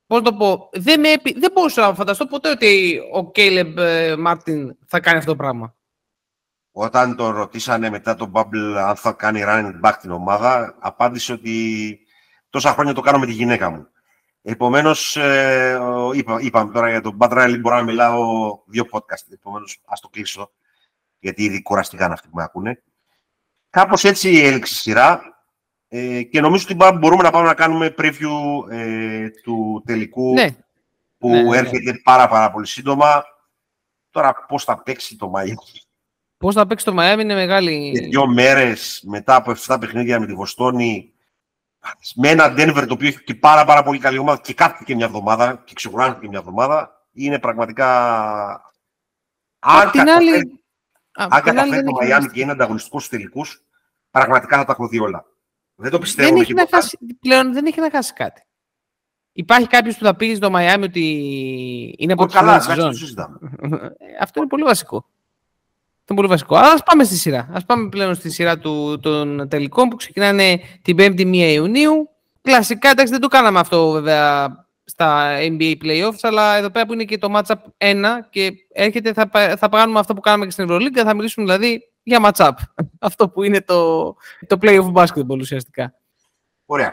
πώς 0.06 0.22
το 0.22 0.34
πω, 0.34 0.68
δεν, 0.72 1.00
με, 1.00 1.14
δεν 1.36 1.52
μπορούσα 1.52 1.86
να 1.86 1.94
φανταστώ 1.94 2.26
ποτέ 2.26 2.50
ότι 2.50 3.00
ο 3.12 3.30
Κέιλεμπ 3.30 3.78
Μάρτιν 4.18 4.76
θα 4.86 5.00
κάνει 5.00 5.18
αυτό 5.18 5.30
το 5.30 5.36
πράγμα. 5.36 5.74
Όταν 6.72 7.16
τον 7.16 7.34
ρωτήσανε 7.34 7.90
μετά 7.90 8.14
τον 8.14 8.32
Bubble 8.34 8.76
αν 8.78 8.96
θα 8.96 9.12
κάνει 9.12 9.42
running 9.44 9.80
back 9.82 9.94
την 10.00 10.10
ομάδα, 10.10 10.76
απάντησε 10.80 11.32
ότι 11.32 11.98
τόσα 12.50 12.72
χρόνια 12.72 12.92
το 12.92 13.00
κάνω 13.00 13.18
με 13.18 13.26
τη 13.26 13.32
γυναίκα 13.32 13.70
μου. 13.70 13.88
Επομένως, 14.42 15.16
ε, 15.16 15.78
είπα, 16.14 16.40
είπαμε 16.40 16.72
τώρα 16.72 16.90
για 16.90 17.00
τον 17.00 17.16
Bad 17.20 17.30
Riley, 17.30 17.58
μπορώ 17.60 17.76
να 17.76 17.82
μιλάω 17.82 18.22
δύο 18.66 18.84
podcast. 18.90 19.32
Επομένως, 19.32 19.80
ας 19.84 20.00
το 20.00 20.08
κλείσω, 20.08 20.52
γιατί 21.18 21.42
ήδη 21.42 21.62
κουραστήκαν 21.62 22.12
αυτοί 22.12 22.28
που 22.28 22.36
με 22.36 22.42
ακούνε. 22.42 22.82
Κάπως 23.70 24.04
έτσι 24.04 24.28
έληξε 24.28 24.74
η 24.74 24.76
σειρά. 24.76 25.33
Ε, 25.96 26.22
και 26.22 26.40
νομίζω 26.40 26.66
ότι 26.70 26.98
μπορούμε 26.98 27.22
να 27.22 27.30
πάμε 27.30 27.46
να 27.46 27.54
κάνουμε 27.54 27.94
preview 27.98 28.70
ε, 28.70 29.28
του 29.42 29.82
τελικού 29.86 30.32
ναι. 30.32 30.56
που 31.18 31.28
ναι, 31.28 31.42
ναι, 31.42 31.56
έρχεται 31.56 32.00
πάρα 32.04 32.28
πάρα 32.28 32.50
πολύ 32.50 32.66
σύντομα. 32.66 33.24
Τώρα 34.10 34.44
πώς 34.48 34.64
θα 34.64 34.82
παίξει 34.82 35.16
το 35.16 35.28
Μαϊάμι. 35.28 35.56
Πώς 36.36 36.54
θα 36.54 36.66
παίξει 36.66 36.84
το 36.84 36.92
Μαϊάμι 36.92 37.22
είναι 37.22 37.34
μεγάλη... 37.34 37.92
Και 37.92 38.06
δύο 38.06 38.26
μέρες 38.26 39.02
μετά 39.06 39.34
από 39.34 39.54
7 39.66 39.76
παιχνίδια 39.80 40.20
με 40.20 40.26
τη 40.26 40.34
Βοστόνη 40.34 41.12
με 42.14 42.28
ένα 42.28 42.54
Denver 42.56 42.84
το 42.88 42.94
οποίο 42.94 43.08
έχει 43.08 43.24
και 43.24 43.34
πάρα, 43.34 43.64
πάρα 43.64 43.82
πολύ 43.82 43.98
καλή 43.98 44.18
ομάδα 44.18 44.40
και 44.40 44.54
κάθεται 44.54 44.94
μια 44.94 45.06
εβδομάδα 45.06 45.62
και 45.64 45.74
ξεκουράζεται 45.74 46.28
μια 46.28 46.38
εβδομάδα 46.38 47.06
είναι 47.12 47.38
πραγματικά... 47.38 47.88
Αν 49.58 49.90
καταφέρει, 49.90 50.60
αν 51.12 51.42
καταφέρει 51.42 51.84
το 51.84 51.92
Μαϊάμι 51.92 52.28
και 52.28 52.40
είναι 52.40 52.52
ανταγωνιστικός 52.52 53.04
στους 53.04 53.18
τελικούς, 53.18 53.62
πραγματικά 54.10 54.56
θα 54.56 54.64
τα 54.64 54.72
έχω 54.72 54.88
δει 54.88 54.98
όλα. 54.98 55.24
Δεν 55.76 55.90
το 55.90 55.98
πιστεύω. 55.98 56.28
Δεν 56.28 56.40
έχει 56.40 56.54
να 56.54 56.66
χάσει, 56.70 56.98
πλέον 57.20 57.52
δεν 57.52 57.66
έχει 57.66 57.80
να 57.80 57.90
χάσει 57.90 58.12
κάτι. 58.12 58.42
Υπάρχει 59.32 59.66
κάποιος 59.66 59.96
που 59.96 60.04
θα 60.04 60.16
πει 60.16 60.34
στο 60.34 60.50
Μαϊάμι 60.50 60.84
ότι 60.84 61.94
είναι 61.98 62.12
από 62.12 62.26
τη 62.26 62.32
καλά, 62.32 62.54
Αυτό 64.20 64.40
είναι 64.40 64.48
πολύ 64.48 64.62
βασικό. 64.62 64.96
Αυτό 64.96 66.12
είναι 66.12 66.20
πολύ 66.20 66.28
βασικό. 66.28 66.56
Αλλά 66.56 66.72
ας 66.72 66.82
πάμε 66.82 67.04
στη 67.04 67.16
σειρά. 67.16 67.48
Ας 67.52 67.64
πάμε 67.64 67.88
πλέον 67.88 68.14
στη 68.14 68.30
σειρά 68.30 68.58
του, 68.58 68.98
των 69.00 69.48
τελικών 69.48 69.88
που 69.88 69.96
ξεκινάνε 69.96 70.60
την 70.82 70.96
5η 71.00 71.20
1 71.20 71.34
Ιουνίου. 71.34 72.08
Κλασικά, 72.42 72.90
εντάξει, 72.90 73.12
δεν 73.12 73.20
το 73.20 73.28
κάναμε 73.28 73.58
αυτό 73.58 73.90
βέβαια 73.90 74.48
στα 74.84 75.36
NBA 75.38 75.74
Playoffs, 75.84 76.18
αλλά 76.20 76.56
εδώ 76.56 76.70
πέρα 76.70 76.86
που 76.86 76.92
είναι 76.92 77.04
και 77.04 77.18
το 77.18 77.28
matchup 77.34 77.54
1 77.78 78.04
και 78.30 78.52
έρχεται, 78.72 79.12
θα, 79.12 79.56
θα 79.56 79.68
κάνουμε 79.68 79.98
αυτό 79.98 80.14
που 80.14 80.20
κάναμε 80.20 80.44
και 80.44 80.50
στην 80.50 80.64
Ευρωλίγκα, 80.64 81.04
θα 81.04 81.14
μιλήσουμε 81.14 81.44
δηλαδή 81.46 81.82
για 82.04 82.30
matchup. 82.34 82.52
Αυτό 82.98 83.28
που 83.28 83.42
είναι 83.42 83.60
το, 83.60 84.04
το 84.46 84.58
playoff 84.60 84.92
basketball 84.92 85.38
ουσιαστικά. 85.38 85.94
Ωραία. 86.66 86.92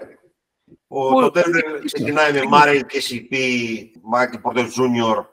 Ο, 0.88 1.30
το 1.30 1.32
Denver 1.40 1.82
ξεκινάει 1.86 2.34
με 2.34 2.44
Μάρεϊ, 2.44 2.86
KCP, 2.90 3.36
Μάικλ 4.02 4.38
Πόρτερ 4.38 4.66
Jr., 4.66 5.26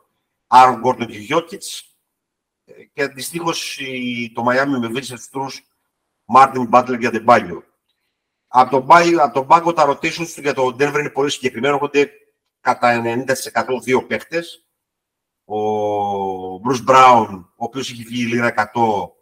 Άρον 0.46 0.80
Γκόρντον 0.80 1.06
και 1.06 1.18
Γιόκιτς. 1.18 1.98
Και 2.92 3.02
αντιστοίχως 3.02 3.80
το 4.34 4.42
Μαϊάμι 4.42 4.78
με 4.78 4.88
Βίνσεντ, 4.88 5.18
Στρους, 5.18 5.62
Μάρτιν 6.24 6.66
Μπάτλερ 6.66 6.98
και 6.98 7.06
Αντεμπάγιο. 7.06 7.64
Από 8.48 8.70
τον, 8.70 8.86
από 9.20 9.34
τον 9.34 9.46
πάγκο 9.46 9.72
τα 9.72 9.88
rotations 9.88 10.28
του 10.34 10.40
για 10.40 10.54
το 10.54 10.66
Denver 10.66 10.98
είναι 10.98 11.10
πολύ 11.10 11.30
συγκεκριμένο. 11.30 11.76
Έχονται 11.76 12.10
κατά 12.60 13.02
90% 13.04 13.24
δύο 13.82 14.06
παίχτες. 14.06 14.66
Ο 15.44 15.56
Bruce 16.54 16.88
Brown, 16.88 17.28
ο 17.30 17.64
οποίος 17.64 17.90
έχει 17.90 18.02
βγει 18.02 18.24
λίγα 18.24 18.70
100 18.74 19.17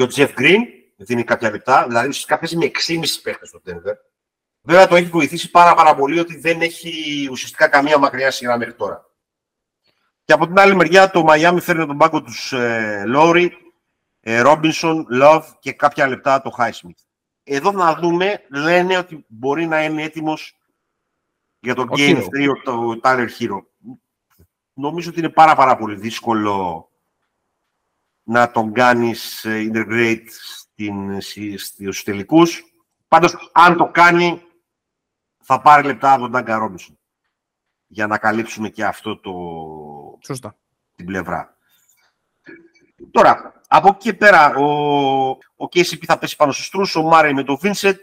και 0.00 0.06
ο 0.06 0.08
Τζεφ 0.08 0.32
Γκριν 0.32 0.62
δίνει 0.96 1.24
κάποια 1.24 1.50
λεπτά, 1.50 1.86
δηλαδή 1.86 2.08
ουσιαστικά 2.08 2.38
παίζει 2.38 2.56
με 2.56 2.70
6,5 2.88 3.20
παίχτε 3.22 3.46
στο 3.46 3.60
Denver. 3.66 3.94
Βέβαια 4.60 4.86
το 4.86 4.96
έχει 4.96 5.06
βοηθήσει 5.06 5.50
πάρα, 5.50 5.74
πάρα 5.74 5.94
πολύ 5.94 6.18
ότι 6.18 6.36
δεν 6.36 6.60
έχει 6.60 7.28
ουσιαστικά 7.30 7.68
καμία 7.68 7.98
μακριά 7.98 8.30
σειρά 8.30 8.58
μέχρι 8.58 8.74
τώρα. 8.74 9.10
Και 10.24 10.32
από 10.32 10.46
την 10.46 10.58
άλλη 10.58 10.74
μεριά 10.74 11.10
το 11.10 11.24
Miami 11.28 11.58
φέρνει 11.60 11.86
τον 11.86 11.96
πάγκο 11.96 12.22
τους 12.22 12.52
ε, 12.52 13.04
Λόρι, 13.06 13.52
ε, 14.20 14.40
Ρόμπινσον, 14.40 15.06
Λοβ 15.10 15.46
και 15.58 15.72
κάποια 15.72 16.08
λεπτά 16.08 16.42
το 16.42 16.50
Χάισμιτ. 16.50 16.98
Εδώ 17.42 17.70
να 17.70 17.94
δούμε, 17.94 18.44
λένε 18.50 18.98
ότι 18.98 19.24
μπορεί 19.28 19.66
να 19.66 19.84
είναι 19.84 20.02
έτοιμος 20.02 20.58
για 21.60 21.74
το 21.74 21.86
Game 21.90 22.16
3 22.16 22.26
το 22.64 23.00
Tyler 23.02 23.28
Hero. 23.38 23.62
Νομίζω 24.72 25.10
ότι 25.10 25.18
είναι 25.18 25.28
πάρα, 25.28 25.54
πάρα 25.54 25.76
πολύ 25.76 25.96
δύσκολο 25.96 26.89
να 28.22 28.50
τον 28.50 28.72
κάνεις 28.72 29.44
ε, 29.44 29.70
integrate 29.72 30.26
στην, 30.28 31.20
στους 31.20 32.02
τελικούς. 32.02 32.64
Πάντως, 33.08 33.50
αν 33.52 33.76
το 33.76 33.86
κάνει, 33.86 34.42
θα 35.42 35.60
πάρει 35.60 35.86
λεπτά 35.86 36.12
από 36.12 36.22
τον 36.22 36.32
Τάγκα 36.32 36.58
Ρόμπινσον. 36.58 36.98
για 37.86 38.06
να 38.06 38.18
καλύψουμε 38.18 38.68
και 38.68 38.84
αυτό 38.84 39.20
το... 39.20 39.32
Σωστά. 40.24 40.56
την 40.96 41.06
πλευρά. 41.06 41.56
Τώρα, 43.10 43.62
από 43.68 43.88
εκεί 43.88 43.98
και 43.98 44.14
πέρα, 44.14 44.54
ο, 44.54 44.64
ο 45.30 45.64
KCP 45.72 46.04
θα 46.04 46.18
πέσει 46.18 46.36
πάνω 46.36 46.52
στους 46.52 46.70
τρούς, 46.70 46.96
ο 46.96 47.02
Μάρεϊ 47.02 47.32
με 47.32 47.44
τον 47.44 47.58
Vincent, 47.62 47.98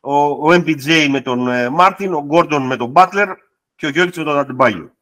ο, 0.00 0.14
ο 0.14 0.46
MPJ 0.46 1.08
με 1.10 1.20
τον 1.20 1.72
Μάρτιν, 1.72 2.14
ο 2.14 2.20
Γκόρντον 2.20 2.66
με 2.66 2.76
τον 2.76 2.92
Butler 2.96 3.34
και 3.76 3.86
ο 3.86 3.88
Γιώργης 3.88 4.16
με 4.16 4.24
τον 4.24 4.38
Αντιμπάγιο. 4.38 4.94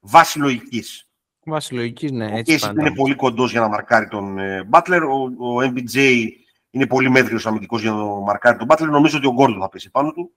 Βάση 0.00 0.38
λογικής. 0.38 1.05
Βάση 1.48 1.74
λογικής, 1.74 2.10
ναι. 2.10 2.26
Ο 2.26 2.42
KCP 2.46 2.74
είναι 2.78 2.94
πολύ 2.94 3.14
κοντός 3.14 3.50
για 3.50 3.60
να 3.60 3.68
μαρκάρει 3.68 4.08
τον 4.08 4.38
Butler, 4.70 5.00
ο, 5.10 5.46
ο 5.48 5.60
MPJ 5.62 6.26
είναι 6.70 6.86
πολύ 6.86 7.10
μέτριος 7.10 7.46
αμυντικός 7.46 7.80
για 7.80 7.90
να 7.90 8.04
μαρκάρει 8.04 8.58
τον 8.58 8.66
Butler. 8.70 8.88
Νομίζω 8.90 9.18
ότι 9.18 9.26
ο 9.26 9.32
Γκόρντον 9.32 9.60
θα 9.60 9.68
πέσει 9.68 9.90
πάνω 9.90 10.12
του. 10.12 10.32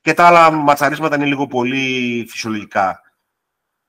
Και 0.00 0.14
τα 0.14 0.26
άλλα 0.26 0.50
ματσαρίσματα 0.50 1.16
είναι 1.16 1.24
λίγο 1.24 1.46
πολύ 1.46 2.26
φυσιολογικά. 2.28 3.00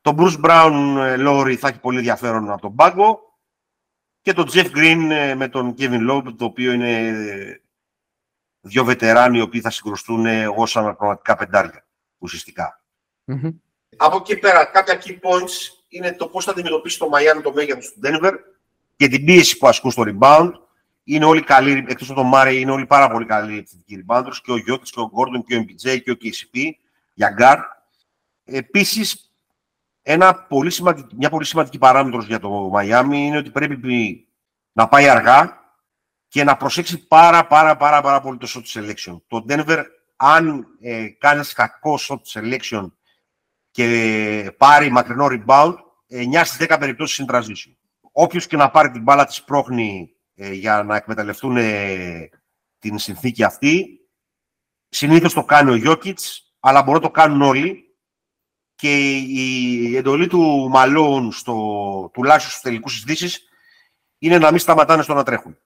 Το 0.02 0.16
Bruce 0.18 0.46
Brown 0.46 0.98
Lowry 1.28 1.56
θα 1.56 1.68
έχει 1.68 1.80
πολύ 1.80 1.98
ενδιαφέρον 1.98 2.52
από 2.52 2.62
τον 2.62 2.76
πάγκο 2.76 3.20
και 4.22 4.34
το 4.34 4.50
Jeff 4.54 4.72
Green 4.76 5.08
ε, 5.12 5.36
με 5.36 5.48
τον 5.48 5.76
Kevin 5.78 6.12
Loeb, 6.12 6.24
το 6.38 6.46
οποίο 6.46 6.72
είναι 6.72 7.14
δύο 8.62 8.84
βετεράνοι 8.84 9.38
οι 9.38 9.42
οποίοι 9.42 9.62
θα 9.62 9.70
συγκρουστούν 9.70 10.26
ως 10.56 10.78
αναπραγματικά 10.78 11.36
πεντάρια, 11.36 11.86
Από 13.98 14.18
εκεί 14.18 14.38
πέρα, 14.38 14.66
κάποια 14.66 15.02
key 15.04 15.20
points 15.22 15.81
είναι 15.92 16.14
το 16.14 16.28
πώς 16.28 16.46
θα 16.46 16.52
αντιμετωπίσει 16.52 17.00
το 17.00 17.10
Miami 17.14 17.42
το 17.44 17.54
μέγεθος 17.54 17.94
του 17.94 18.00
Denver 18.04 18.34
και 18.96 19.08
την 19.08 19.26
πίεση 19.26 19.58
που 19.58 19.68
ασκούν 19.68 19.92
στο 19.92 20.04
rebound. 20.06 20.52
Είναι 21.04 21.26
όλοι 21.26 21.44
καλοί, 21.44 21.86
εκτός 21.88 22.10
από 22.10 22.20
τον 22.20 22.28
Μάρε, 22.30 22.54
είναι 22.54 22.72
όλοι 22.72 22.86
πάρα 22.86 23.10
πολύ 23.10 23.26
καλοί 23.26 23.58
επιθετικοί 23.58 24.06
rebounders 24.06 24.36
και 24.44 24.52
ο 24.52 24.58
Γιώτης 24.58 24.92
και 24.92 25.00
ο 25.00 25.12
Gordon 25.14 25.44
και 25.46 25.56
ο 25.56 25.66
MPJ 25.68 26.02
και 26.04 26.12
ο 26.12 26.16
KCP 26.22 26.70
για 27.14 27.36
guard. 27.40 27.62
Επίσης, 28.44 29.32
ένα 30.02 30.36
πολύ 30.36 30.70
σημαντική, 30.70 31.16
μια 31.16 31.30
πολύ 31.30 31.46
σημαντική 31.46 31.78
παράμετρος 31.78 32.26
για 32.26 32.40
το 32.40 32.50
Μαϊάμι 32.50 33.26
είναι 33.26 33.38
ότι 33.38 33.50
πρέπει 33.50 34.28
να 34.72 34.88
πάει 34.88 35.10
αργά 35.10 35.60
και 36.28 36.44
να 36.44 36.58
προσέξει 36.58 37.08
πάρα 37.08 37.48
πάρα 37.48 37.78
πάρα, 37.78 38.02
πάρα 38.02 38.22
πολύ 38.22 38.38
το 38.38 38.48
shot 38.56 38.80
selection. 38.80 39.22
Το 39.28 39.46
Denver, 39.50 39.84
αν 40.16 40.68
ε, 40.82 41.08
κάνεις 41.08 41.54
κακό 41.54 42.00
shot 42.08 42.22
selection 42.34 42.92
και 43.72 44.56
πάρει 44.58 44.92
μακρινό 44.92 45.28
rebound, 45.30 45.74
9 46.10 46.42
στις 46.44 46.68
10 46.68 46.78
περιπτώσεις 46.80 47.18
είναι 47.18 47.28
transition. 47.32 47.76
Όποιος 48.12 48.48
και 48.48 48.58
να 48.58 48.70
πάρει 48.70 48.92
την 48.92 49.02
μπάλα 49.02 49.26
της 49.26 49.44
πρόχνη 49.44 50.16
ε, 50.36 50.52
για 50.54 50.84
να 50.84 50.96
εκμεταλλευτούν 50.96 51.58
ε, 51.58 52.30
την 52.80 52.98
συνθήκη 52.98 53.44
αυτή, 53.44 54.00
συνήθως 54.90 55.34
το 55.34 55.44
κάνει 55.44 55.72
ο 55.72 55.76
Γιώκητς, 55.76 56.56
αλλά 56.60 56.84
μπορούν 56.84 57.02
να 57.02 57.08
το 57.08 57.14
κάνουν 57.14 57.42
όλοι 57.42 57.96
και 58.76 59.18
η 59.18 59.96
εντολή 59.96 60.28
του 60.28 60.70
Μαλόν, 60.70 61.32
στο, 61.32 61.54
τουλάχιστον 62.14 62.52
στους 62.52 62.64
τελικούς 62.64 62.94
συζητήσεις, 62.94 63.48
είναι 64.18 64.38
να 64.38 64.50
μην 64.50 64.60
σταματάνε 64.60 65.04
στο 65.04 65.14
να 65.14 65.24
τρέχουν. 65.24 65.58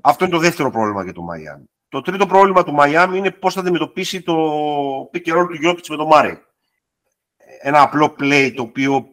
Αυτό 0.00 0.24
είναι 0.24 0.34
το 0.34 0.40
δεύτερο 0.40 0.70
πρόβλημα 0.70 1.02
για 1.02 1.12
το 1.12 1.22
Μαϊάμι. 1.22 1.64
Το 1.88 2.00
τρίτο 2.00 2.26
πρόβλημα 2.26 2.64
του 2.64 2.72
Μαϊάμι 2.72 3.18
είναι 3.18 3.30
πώς 3.30 3.54
θα 3.54 3.60
αντιμετωπίσει 3.60 4.22
το 4.22 4.34
pick 5.12 5.26
and 5.26 5.38
roll 5.38 5.46
του 5.48 5.54
Γιώκητς 5.54 5.88
με 5.88 5.96
τον 5.96 6.06
Μάρε. 6.06 6.42
Ένα 7.66 7.80
απλό 7.80 8.14
play 8.18 8.52
το 8.56 8.62
οποίο 8.62 9.08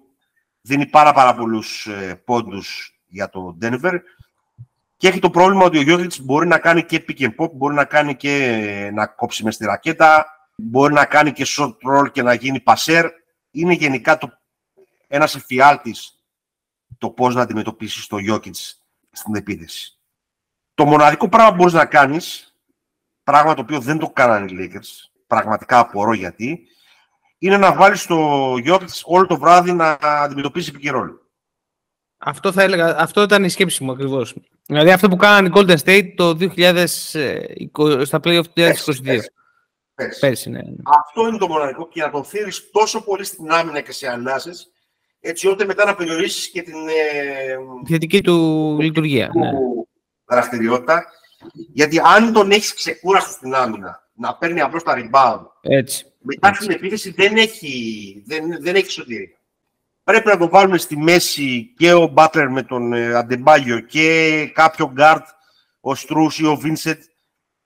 δίνει 0.62 0.86
πάρα 0.86 1.14
πάρα 1.14 1.36
πολλούς 1.36 1.86
ε, 1.86 2.22
πόντους 2.26 3.00
για 3.08 3.30
το 3.30 3.58
Denver 3.62 4.00
και 4.98 5.08
έχει 5.08 5.20
το 5.20 5.30
πρόβλημα 5.30 5.66
ότι 5.66 5.78
ο 5.78 5.82
Γιώργης 5.82 6.22
μπορεί 6.22 6.48
να 6.48 6.60
κάνει 6.60 6.84
και 6.84 7.06
pick 7.08 7.20
and 7.20 7.36
pop, 7.36 7.52
μπορεί 7.52 7.74
να 7.74 7.86
κάνει 7.86 8.16
και 8.16 8.46
ε, 8.46 8.92
να 8.92 9.08
κόψει 9.08 9.44
μες 9.44 9.56
στη 9.56 9.66
ρακέτα, 9.66 10.26
μπορεί 10.56 10.94
να 10.94 11.06
κάνει 11.06 11.32
και 11.32 11.46
short 11.48 11.76
roll 11.88 12.12
και 12.12 12.22
να 12.22 12.34
γίνει 12.34 12.64
passer. 12.66 13.10
Είναι 13.52 13.74
γενικά 13.74 14.18
το, 14.18 14.32
ένας 15.08 15.36
εφιάλτης 15.36 16.24
το 16.98 17.10
πώς 17.10 17.36
να 17.36 17.42
αντιμετωπίσεις 17.42 18.08
το 18.08 18.18
Γιώκητς 18.18 18.82
στην 19.12 19.36
επίθεση. 19.36 19.98
Το 20.74 20.86
μοναδικό 20.86 21.30
πράγμα 21.30 21.50
που 21.50 21.56
μπορείς 21.56 21.74
να 21.74 21.86
κάνεις, 21.86 22.56
πράγμα 23.24 23.54
το 23.54 23.62
οποίο 23.62 23.80
δεν 23.80 23.98
το 23.98 24.10
κάνανε 24.10 24.52
οι 24.52 24.56
Lakers, 24.60 25.10
πραγματικά 25.28 25.80
απορώ 25.80 26.14
γιατί, 26.14 26.68
είναι 27.42 27.58
να 27.58 27.74
βάλεις 27.74 28.06
το 28.06 28.18
Γιώκητς 28.58 29.04
όλο 29.06 29.26
το 29.26 29.38
βράδυ 29.38 29.72
να 29.72 29.98
αντιμετωπίσει 30.02 30.70
επικαιρόλου. 30.70 31.20
Αυτό 32.18 32.52
θα 32.52 32.64
έλεγα, 32.64 32.98
αυτό 32.98 33.22
ήταν 33.22 33.44
η 33.44 33.50
σκέψη 33.50 33.84
μου 33.84 33.92
ακριβώς. 33.92 34.36
Δηλαδή 34.66 34.92
αυτό 34.92 35.08
που 35.08 35.16
κάνανε 35.16 35.48
οι 35.48 35.52
Golden 35.56 35.78
State 35.86 36.14
το 36.16 36.38
2020, 36.40 38.02
στα 38.04 38.20
playoff 38.24 38.44
του 38.44 38.52
2022. 38.56 39.20
Πέρσι. 40.20 40.50
ναι. 40.50 40.60
Αυτό 41.00 41.28
είναι 41.28 41.38
το 41.38 41.48
μοναδικό 41.48 41.88
και 41.88 42.02
να 42.02 42.10
τον 42.10 42.24
φέρει 42.24 42.52
τόσο 42.72 43.04
πολύ 43.04 43.24
στην 43.24 43.52
άμυνα 43.52 43.82
και 43.82 43.92
σε 43.92 44.08
ανάσες, 44.08 44.72
έτσι 45.20 45.48
ώστε 45.48 45.66
μετά 45.66 45.86
να 45.86 45.96
περιορίσεις 45.96 46.50
και 46.50 46.62
την 46.62 46.88
ε, 46.88 47.58
θετική 47.88 48.22
του 48.22 48.78
λειτουργία. 48.80 49.30
Του 49.30 49.40
ναι. 49.40 49.52
δραστηριότητα. 50.26 51.06
Γιατί 51.74 52.00
αν 52.00 52.34
τον 52.34 52.52
έχεις 52.52 52.74
ξεκούραστο 52.74 53.32
στην 53.32 53.56
άμυνα, 53.56 54.10
να 54.14 54.36
παίρνει 54.36 54.62
απλώς 54.62 54.84
τα 54.84 54.94
rebound, 54.98 55.46
έτσι. 55.62 56.11
Μετά 56.22 56.48
έτσι. 56.48 56.68
την 56.68 56.76
επίθεση 56.76 57.12
δεν 57.12 57.38
έχει, 57.38 58.24
δεν, 58.26 58.62
δεν 58.62 58.76
έχει 58.76 58.92
σωτηρία. 58.92 59.40
Πρέπει 60.04 60.28
να 60.28 60.38
τον 60.38 60.50
βάλουμε 60.50 60.78
στη 60.78 60.98
μέση 60.98 61.74
και 61.78 61.94
ο 61.94 62.08
Μπάτλερ 62.08 62.50
με 62.50 62.64
τον 62.64 62.94
ε, 62.94 63.14
Αντεμπάγιο 63.14 63.80
και 63.80 64.46
κάποιο 64.54 64.92
γκαρντ, 64.92 65.26
ο 65.80 65.96
Στρούς 65.96 66.40
ή 66.40 66.46
ο 66.46 66.56
Βίνσεντ 66.56 67.04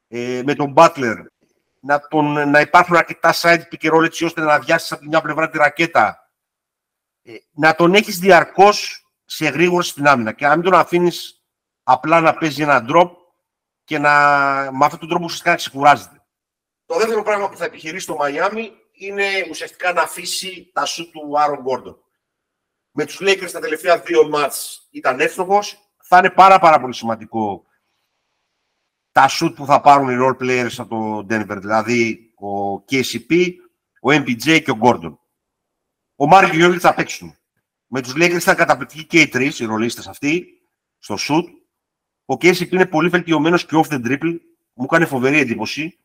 ε, 0.07 0.41
με 0.45 0.53
τον 0.53 0.71
Μπάτλερ 0.71 1.17
να, 1.79 2.07
τον, 2.07 2.49
να 2.49 2.59
υπάρχουν 2.59 2.95
αρκετά 2.95 3.33
side 3.33 3.61
pick 3.71 3.89
and 3.89 3.95
roll 3.95 4.03
έτσι 4.03 4.25
ώστε 4.25 4.41
να 4.41 4.53
αδειάσει 4.53 4.93
από 4.93 5.01
τη 5.01 5.07
μια 5.07 5.21
πλευρά 5.21 5.49
τη 5.49 5.57
ρακέτα. 5.57 6.29
Ε, 7.23 7.33
να 7.51 7.75
τον 7.75 7.93
έχεις 7.93 8.19
διαρκώς 8.19 9.05
σε 9.25 9.49
εγρήγορση 9.49 9.83
στην 9.83 10.07
άμυνα 10.07 10.31
και 10.31 10.47
να 10.47 10.55
μην 10.55 10.63
τον 10.63 10.73
αφήνεις 10.73 11.43
απλά 11.83 12.21
να 12.21 12.33
παίζει 12.33 12.61
ένα 12.61 12.85
drop 12.89 13.09
και 13.83 13.97
να, 13.97 14.11
με 14.71 14.85
αυτόν 14.85 14.99
τον 14.99 15.09
τρόπο 15.09 15.23
ουσιαστικά 15.23 15.49
να 15.49 15.55
ξεκουράζεται. 15.55 16.14
Το 16.85 16.97
δεύτερο 16.97 17.23
πράγμα 17.23 17.49
που 17.49 17.57
θα 17.57 17.65
επιχειρήσει 17.65 18.05
το 18.05 18.15
Μαϊάμι 18.15 18.71
είναι 18.91 19.25
ουσιαστικά 19.49 19.93
να 19.93 20.01
αφήσει 20.01 20.69
τα 20.73 20.85
σουτ 20.85 21.09
του 21.09 21.39
Άρον 21.39 21.61
Γκόρντον. 21.61 21.99
Με 22.91 23.05
τους 23.05 23.17
Lakers 23.21 23.49
τα 23.51 23.59
τελευταία 23.59 23.99
δύο 23.99 24.29
μάτς 24.29 24.87
ήταν 24.91 25.19
εύστοχος. 25.19 25.89
Θα 26.03 26.17
είναι 26.17 26.29
πάρα 26.29 26.59
πάρα 26.59 26.79
πολύ 26.79 26.93
σημαντικό 26.93 27.65
τα 29.15 29.29
shoot 29.29 29.53
που 29.55 29.65
θα 29.65 29.81
πάρουν 29.81 30.09
οι 30.09 30.17
role 30.21 30.43
players 30.43 30.73
από 30.77 30.89
το 30.89 31.27
Denver, 31.29 31.57
δηλαδή 31.59 32.33
ο 32.35 32.73
KCP, 32.75 33.51
ο 34.01 34.09
MPJ 34.09 34.61
και 34.63 34.71
ο 34.71 34.77
Gordon. 34.81 35.17
Ο 36.15 36.27
Μάρκ 36.27 36.49
και 36.49 36.55
ο 36.55 36.59
Γιώργης 36.59 36.81
θα 36.81 36.93
παίξουν. 36.93 37.37
Με 37.87 38.01
τους 38.01 38.13
Lakers 38.15 38.41
ήταν 38.41 38.55
καταπληκτικοί 38.55 39.05
και 39.05 39.21
οι 39.21 39.27
τρεις, 39.27 39.59
οι 39.59 39.65
ρολίστες 39.65 40.07
αυτοί, 40.07 40.47
στο 40.99 41.15
shoot. 41.19 41.43
Ο 42.25 42.33
KCP 42.33 42.71
είναι 42.71 42.85
πολύ 42.85 43.09
βελτιωμένος 43.09 43.65
και 43.65 43.81
off 43.83 43.93
the 43.93 44.05
dribble. 44.05 44.39
Μου 44.73 44.83
έκανε 44.83 45.05
φοβερή 45.05 45.39
εντύπωση. 45.39 45.99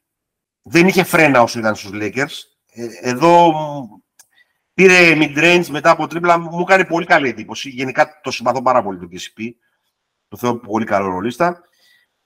Δεν 0.63 0.87
είχε 0.87 1.03
φρένα 1.03 1.43
όσο 1.43 1.59
ήταν 1.59 1.75
στους 1.75 1.91
Lakers. 1.95 2.37
Ε, 2.71 2.87
εδώ 3.01 3.53
πήρε 4.75 5.13
mid-range 5.17 5.67
μετά 5.71 5.91
από 5.91 6.07
τρίπλα, 6.07 6.39
μου 6.39 6.61
έκανε 6.61 6.85
πολύ 6.85 7.07
καλή 7.07 7.29
εντύπωση. 7.29 7.69
Γενικά 7.69 8.21
το 8.23 8.31
συμπαθώ 8.31 8.63
πάρα 8.63 8.83
πολύ 8.83 8.99
τον 8.99 9.09
KCP. 9.13 9.51
Το 10.29 10.37
θεωρώ 10.37 10.57
πολύ 10.57 10.85
καλό 10.85 11.11
ρολίστα. 11.11 11.61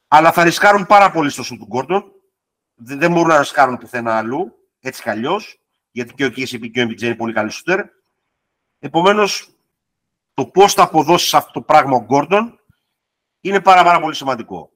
Αλλά 0.08 0.32
θα 0.32 0.44
ρισκάρουν 0.44 0.86
πάρα 0.86 1.10
πολύ 1.10 1.30
στο 1.30 1.42
σου 1.42 1.56
του 1.56 1.66
Γκόρντον. 1.66 2.12
Δεν 2.74 3.12
μπορούν 3.12 3.28
να 3.28 3.38
ρισκάρουν 3.38 3.78
πουθενά 3.78 4.16
αλλού, 4.16 4.68
έτσι 4.80 5.02
κι 5.02 5.10
αλλιώς, 5.10 5.60
γιατί 5.90 6.14
και 6.14 6.24
ο 6.24 6.28
KCP 6.28 6.70
και 6.70 6.82
ο 6.82 6.86
MPJ 6.88 7.02
είναι 7.02 7.14
πολύ 7.14 7.32
καλή 7.32 7.50
σούτερ. 7.50 7.84
Επομένως, 8.78 9.48
το 10.34 10.46
πώς 10.46 10.72
θα 10.72 10.82
αποδώσεις 10.82 11.34
αυτό 11.34 11.52
το 11.52 11.62
πράγμα 11.62 11.96
ο 11.96 12.00
Γκόρντον 12.00 12.60
είναι 13.40 13.60
πάρα, 13.60 13.84
πάρα 13.84 14.00
πολύ 14.00 14.14
σημαντικό. 14.14 14.70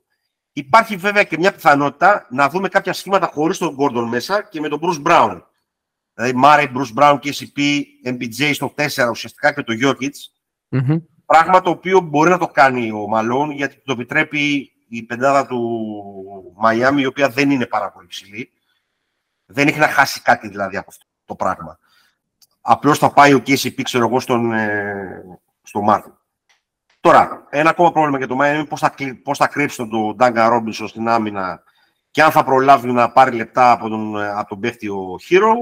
Υπάρχει 0.58 0.96
βέβαια 0.96 1.22
και 1.22 1.38
μια 1.38 1.52
πιθανότητα 1.52 2.26
να 2.30 2.48
δούμε 2.48 2.68
κάποια 2.68 2.92
σχήματα 2.92 3.26
χωρίς 3.26 3.58
τον 3.58 3.74
Γκόρντον 3.74 4.08
μέσα 4.08 4.42
και 4.42 4.60
με 4.60 4.68
τον 4.68 4.80
Bruce 4.82 5.06
Brown. 5.06 5.42
Δηλαδή, 6.14 6.36
Μάρε, 6.36 6.70
Bruce 6.74 6.98
Brown, 6.98 7.18
KCP, 7.18 7.82
MPJ 8.04 8.50
στο 8.54 8.74
4 8.76 9.08
ουσιαστικά 9.10 9.52
και 9.52 9.62
το 9.62 9.74
Jokic. 9.82 10.12
mm 10.70 11.02
Πράγμα 11.26 11.60
το 11.60 11.70
οποίο 11.70 12.00
μπορεί 12.00 12.30
να 12.30 12.38
το 12.38 12.46
κάνει 12.46 12.90
ο 12.90 13.08
Μαλόν 13.08 13.50
γιατί 13.50 13.82
το 13.84 13.92
επιτρέπει 13.92 14.72
η 14.88 15.02
πεντάδα 15.02 15.46
του 15.46 15.60
Μαϊάμι, 16.56 17.00
η 17.00 17.06
οποία 17.06 17.28
δεν 17.28 17.50
είναι 17.50 17.66
πάρα 17.66 17.90
πολύ 17.90 18.06
ψηλή. 18.06 18.52
Δεν 19.46 19.68
έχει 19.68 19.78
να 19.78 19.88
χάσει 19.88 20.22
κάτι 20.22 20.48
δηλαδή 20.48 20.76
από 20.76 20.86
αυτό 20.88 21.04
το 21.24 21.34
πράγμα. 21.34 21.78
Απλώς 22.60 22.98
θα 22.98 23.12
πάει 23.12 23.34
ο 23.34 23.42
KCP, 23.46 23.82
ξέρω 23.82 24.06
εγώ, 24.06 24.20
στον, 24.20 24.52
ε, 24.52 25.22
στο 25.62 25.80
Μάρτιν. 25.80 26.12
Τώρα, 27.00 27.46
ένα 27.50 27.70
ακόμα 27.70 27.92
πρόβλημα 27.92 28.18
για 28.18 28.26
το 28.26 28.34
Μαϊάμι 28.34 28.58
είναι 28.58 28.68
πώς 28.68 28.80
θα, 28.80 28.94
πώς 29.22 29.38
θα 29.38 29.46
κρύψει 29.46 29.76
τον 29.76 30.16
Ντάγκα 30.16 30.48
Ρόμπινσον 30.48 30.88
στην 30.88 31.08
άμυνα 31.08 31.62
και 32.10 32.22
αν 32.22 32.30
θα 32.30 32.44
προλάβει 32.44 32.92
να 32.92 33.12
πάρει 33.12 33.36
λεπτά 33.36 33.72
από 33.72 33.88
τον, 33.88 34.16
ε, 34.16 34.28
από 34.28 34.48
τον 34.48 34.60
παίχτη 34.60 34.88
ο 34.88 35.16
Hero. 35.30 35.54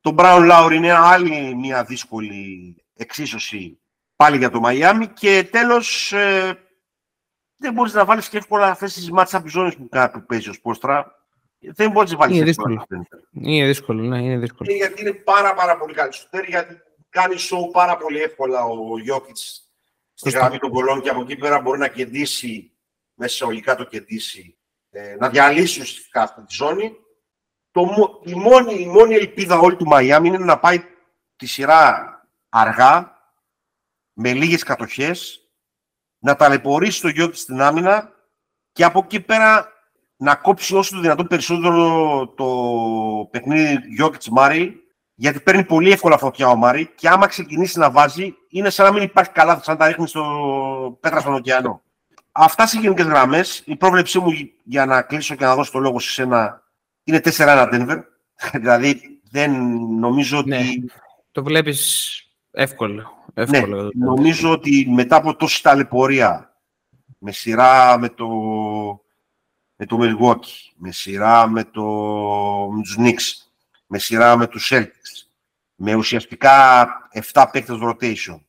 Το 0.00 0.14
Brown 0.18 0.50
Lowry 0.50 0.72
είναι 0.74 0.92
άλλη 0.92 1.54
μια 1.54 1.84
δύσκολη 1.84 2.76
εξίσωση 2.94 3.80
πάλι 4.16 4.36
για 4.36 4.50
το 4.50 4.60
Μαϊάμι. 4.60 5.06
Και 5.06 5.48
τέλος, 5.50 6.12
ε, 6.12 6.58
δεν 7.56 7.72
μπορείς 7.72 7.92
να 7.92 8.04
βάλεις 8.04 8.28
και 8.28 8.36
εύκολα 8.36 8.66
αυτέ 8.66 8.86
τι 8.86 9.12
μάτσε 9.12 9.36
από 9.36 9.48
ζώνες 9.48 9.76
που, 9.76 9.88
που 10.12 10.26
παίζει 10.26 10.48
ω 10.48 10.54
πόστρα. 10.62 11.22
Δεν 11.58 11.90
μπορείς 11.90 12.10
να 12.10 12.16
βάλεις 12.16 12.36
είναι 12.36 12.44
δύσκολο. 12.44 12.86
Είναι 13.30 13.66
δύσκολο, 13.66 14.02
ναι, 14.02 14.22
είναι 14.22 14.38
δύσκολο. 14.38 14.70
Και 14.70 14.76
γιατί 14.76 15.02
είναι 15.02 15.12
πάρα, 15.12 15.54
πάρα 15.54 15.76
πολύ 15.76 15.94
καλή 15.94 16.12
σουτέρ, 16.12 16.44
γιατί 16.44 16.74
κάνει 17.08 17.36
σοου 17.36 17.70
πάρα 17.72 17.96
πολύ 17.96 18.22
εύκολα 18.22 18.64
ο 18.64 18.98
Γιώκητς 18.98 19.63
στη 20.14 20.30
γραμμή 20.30 20.58
των 20.58 20.70
κολών 20.70 21.00
και 21.00 21.08
από 21.08 21.20
εκεί 21.20 21.36
πέρα 21.36 21.60
μπορεί 21.60 21.78
να 21.78 21.88
κεντήσει, 21.88 22.72
μέσα 23.14 23.36
σε 23.36 23.44
ολικά 23.44 23.76
το 23.76 23.84
κεντήσει, 23.84 24.56
ε, 24.90 25.16
να 25.18 25.28
διαλύσει 25.28 25.80
ουσιαστικά 25.80 26.22
αυτή 26.22 26.40
τη 26.40 26.54
ζώνη. 26.54 26.96
Το, 27.70 27.86
η, 28.24 28.34
μόνη, 28.34 28.74
η 28.74 28.86
μόνη 28.86 29.14
ελπίδα 29.14 29.58
όλη 29.58 29.76
του 29.76 29.86
Μαϊάμι 29.86 30.28
είναι 30.28 30.38
να 30.38 30.58
πάει 30.58 30.84
τη 31.36 31.46
σειρά 31.46 32.12
αργά, 32.48 33.18
με 34.12 34.32
λίγες 34.32 34.62
κατοχές, 34.62 35.48
να 36.18 36.36
ταλαιπωρήσει 36.36 37.00
το 37.00 37.08
Γιώκητ 37.08 37.36
στην 37.36 37.60
άμυνα 37.60 38.12
και 38.72 38.84
από 38.84 39.00
εκεί 39.04 39.20
πέρα 39.20 39.72
να 40.16 40.34
κόψει 40.34 40.74
όσο 40.74 40.94
το 40.94 41.00
δυνατόν 41.00 41.26
περισσότερο 41.26 42.28
το 42.28 42.48
παιχνίδι 43.30 43.94
Γιώκητς 43.94 44.28
Μάρι, 44.28 44.83
γιατί 45.14 45.40
παίρνει 45.40 45.64
πολύ 45.64 45.90
εύκολα 45.90 46.18
φωτιά 46.18 46.48
ο 46.48 46.56
Μάρι 46.56 46.90
και 46.94 47.08
άμα 47.08 47.26
ξεκινήσει 47.26 47.78
να 47.78 47.90
βάζει, 47.90 48.34
είναι 48.48 48.70
σαν 48.70 48.86
να 48.86 48.92
μην 48.92 49.02
υπάρχει 49.02 49.30
καλά, 49.30 49.60
σαν 49.62 49.74
να 49.74 49.80
τα 49.80 49.86
ρίχνει 49.86 50.08
στο 50.08 50.98
πέτρα 51.00 51.20
στον 51.20 51.34
ωκεανό. 51.34 51.82
Αυτά 52.32 52.66
σε 52.66 52.78
γενικές 52.78 53.06
γραμμές. 53.06 53.62
Η 53.64 53.76
πρόβλεψή 53.76 54.18
μου 54.18 54.30
για 54.64 54.86
να 54.86 55.02
κλείσω 55.02 55.34
και 55.34 55.44
να 55.44 55.54
δώσω 55.54 55.72
το 55.72 55.78
λόγο 55.78 55.98
σε 55.98 56.10
σένα 56.10 56.62
είναι 57.04 57.20
4-1 57.24 57.68
Denver. 57.72 58.02
δηλαδή 58.60 59.20
δεν 59.30 59.52
νομίζω 59.98 60.42
ναι, 60.46 60.56
ότι. 60.56 60.90
Το 61.32 61.42
βλέπεις 61.42 62.10
εύκολο. 62.50 63.10
εύκολο 63.34 63.82
ναι, 63.82 64.06
νομίζω 64.06 64.50
ότι 64.50 64.86
μετά 64.90 65.16
από 65.16 65.36
τόση 65.36 65.62
ταλαιπωρία 65.62 66.56
με 67.18 67.32
σειρά 67.32 67.98
με 67.98 68.08
το 68.08 68.26
με 69.76 69.86
το 69.86 69.98
Milwaukee, 70.00 70.72
με 70.76 70.90
σειρά 70.90 71.46
με, 71.46 71.64
το, 71.64 71.82
με 72.70 72.82
τους 72.82 72.96
Knicks, 72.98 73.48
με 73.86 73.98
σειρά 73.98 74.36
με 74.36 74.46
τους 74.46 74.70
Celtics, 74.72 75.03
με 75.84 75.94
ουσιαστικά 75.94 76.86
7 77.32 77.44
παίκτες 77.52 77.78
rotation, 77.82 78.40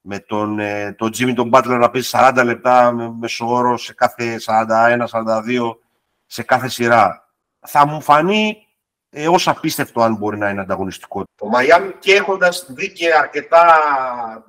με 0.00 0.18
τον, 0.18 0.58
ε, 0.58 0.92
τον 0.92 1.08
Jimmy 1.08 1.32
τον 1.34 1.50
Butler 1.52 1.78
να 1.80 1.90
παίζει 1.90 2.08
40 2.12 2.42
λεπτά 2.44 2.92
με 2.92 3.12
μεσοόρο 3.18 3.76
σε 3.76 3.94
κάθε 3.94 4.38
41-42 4.38 5.78
σε 6.26 6.42
κάθε 6.42 6.68
σειρά. 6.68 7.28
Θα 7.66 7.86
μου 7.86 8.00
φανεί 8.00 8.66
ε, 9.10 9.28
ως 9.28 9.48
απίστευτο 9.48 10.02
αν 10.02 10.14
μπορεί 10.14 10.38
να 10.38 10.50
είναι 10.50 10.60
ανταγωνιστικό. 10.60 11.24
Το 11.34 11.50
Miami 11.54 11.92
και 11.98 12.14
έχοντας 12.14 12.66
δει 12.68 12.92
και 12.92 13.14
αρκετά 13.14 13.64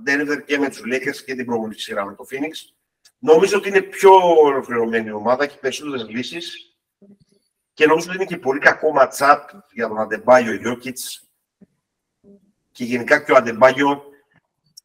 Denver 0.05 0.43
και 0.45 0.57
με 0.57 0.69
τους 0.69 0.81
Lakers 0.85 1.17
και 1.25 1.35
την 1.35 1.45
προηγούμενη 1.45 1.79
σειρά 1.79 2.05
με 2.05 2.15
το 2.15 2.25
Phoenix, 2.31 2.73
Νομίζω 3.19 3.57
ότι 3.57 3.67
είναι 3.69 3.81
πιο 3.81 4.11
ολοκληρωμένη 4.43 5.07
η 5.07 5.11
ομάδα, 5.11 5.43
έχει 5.43 5.59
περισσότερες 5.59 6.07
λύσεις 6.09 6.77
και 7.73 7.85
νομίζω 7.85 8.07
ότι 8.07 8.15
είναι 8.15 8.25
και 8.25 8.37
πολύ 8.37 8.59
κακό 8.59 8.91
ματσάπ 8.91 9.49
για 9.71 9.87
τον 9.87 9.99
Αντεμπάγιο 9.99 10.53
Γιώκητ. 10.53 10.99
Και 12.79 12.85
γενικά 12.85 13.19
και 13.19 13.31
ο 13.31 13.35
Αντεμπάγιο 13.35 14.03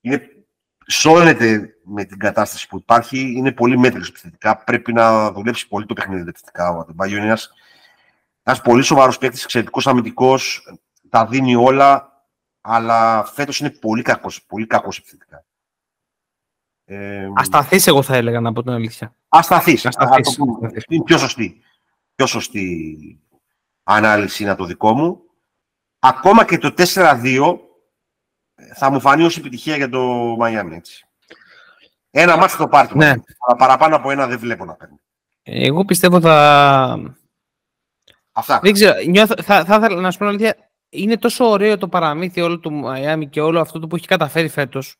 είναι, 0.00 0.22
σώνεται 0.86 1.76
με 1.84 2.04
την 2.04 2.18
κατάσταση 2.18 2.68
που 2.68 2.76
υπάρχει. 2.76 3.34
Είναι 3.36 3.52
πολύ 3.52 3.78
μέτρη 3.78 4.00
επιθετικά. 4.08 4.56
Πρέπει 4.56 4.92
να 4.92 5.32
δουλέψει 5.32 5.68
πολύ 5.68 5.86
το 5.86 5.94
παιχνίδι 5.94 6.28
επιθετικά. 6.28 6.70
Ο 6.70 6.78
Αντεμπάγιο 6.78 7.16
είναι 7.16 7.36
ένας 8.42 8.60
πολύ 8.62 8.82
σοβαρός 8.82 9.18
παίκτης, 9.18 9.44
εξαιρετικός 9.44 9.86
αμυντικός. 9.86 10.68
Τα 11.08 11.26
δίνει 11.26 11.54
όλα, 11.54 12.22
αλλά 12.60 13.24
φέτος 13.24 13.60
είναι 13.60 13.70
πολύ 13.70 14.02
κακός 14.02 14.44
πολύ 14.44 14.66
κακός 14.66 14.98
επιθετικά. 14.98 15.44
Ε, 16.84 17.28
Ασταθής 17.34 17.86
εγώ 17.86 18.02
θα 18.02 18.16
έλεγα 18.16 18.40
να 18.40 18.52
πω 18.52 18.62
την 18.62 18.72
αλήθεια. 18.72 19.14
Ασταθής. 19.28 19.86
Ασταθής. 19.86 20.36
Είναι 20.88 21.04
πιο 21.04 21.18
σωστή. 21.18 21.60
Πιο 22.14 22.26
σωστή 22.26 23.20
ανάλυση 23.82 24.42
είναι 24.42 24.54
το 24.54 24.64
δικό 24.64 24.94
μου. 24.94 25.20
Ακόμα 25.98 26.44
και 26.44 26.58
το 26.58 26.74
4-2 26.76 27.63
θα 28.74 28.90
μου 28.90 29.00
φανεί 29.00 29.24
ως 29.24 29.36
επιτυχία 29.36 29.76
για 29.76 29.88
το 29.88 30.00
Μαϊάμι. 30.38 30.76
Έτσι. 30.76 31.06
Ένα 32.10 32.36
μάτι 32.36 32.56
το 32.56 32.68
πάρτι. 32.68 32.96
Ναι. 32.96 33.08
Αλλά 33.08 33.56
παραπάνω 33.58 33.96
από 33.96 34.10
ένα 34.10 34.26
δεν 34.26 34.38
βλέπω 34.38 34.64
να 34.64 34.74
παίρνει. 34.74 35.00
Εγώ 35.42 35.84
πιστεύω 35.84 36.20
θα... 36.20 37.16
Αυτά. 38.32 38.60
Δεν 38.62 38.72
ξέρω. 38.72 38.94
Νιώθω, 39.06 39.34
θα, 39.42 39.64
θα 39.64 39.76
ήθελα 39.76 40.00
να 40.00 40.10
σου 40.10 40.18
πω 40.18 40.26
αλήθεια. 40.26 40.70
Είναι 40.88 41.18
τόσο 41.18 41.44
ωραίο 41.44 41.78
το 41.78 41.88
παραμύθι 41.88 42.40
όλο 42.40 42.58
του 42.58 42.72
Μαϊάμι 42.72 43.28
και 43.28 43.40
όλο 43.40 43.60
αυτό 43.60 43.80
που 43.80 43.96
έχει 43.96 44.06
καταφέρει 44.06 44.48
φέτος 44.48 44.96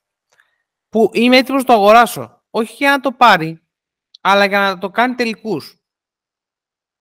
που 0.89 1.11
είμαι 1.13 1.37
έτοιμος 1.37 1.61
να 1.61 1.67
το 1.67 1.73
αγοράσω. 1.73 2.43
Όχι 2.51 2.75
για 2.75 2.91
να 2.91 3.01
το 3.01 3.13
πάρει, 3.13 3.63
αλλά 4.21 4.45
για 4.45 4.59
να 4.59 4.79
το 4.79 4.91
κάνει 4.91 5.15
τελικούς. 5.15 5.79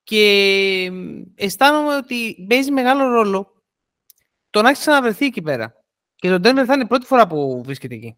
Και 0.03 0.91
αισθάνομαι 1.35 1.95
ότι 1.95 2.45
παίζει 2.49 2.71
μεγάλο 2.71 3.07
ρόλο 3.07 3.63
το 4.49 4.61
να 4.61 4.69
έχεις 4.69 4.81
ξαναβρεθεί 4.81 5.25
εκεί 5.25 5.41
πέρα. 5.41 5.82
Και 6.23 6.29
το 6.29 6.35
Denver 6.35 6.63
θα 6.65 6.73
είναι 6.73 6.83
η 6.83 6.87
πρώτη 6.87 7.05
φορά 7.05 7.27
που 7.27 7.61
βρίσκεται 7.65 7.95
εκεί. 7.95 8.17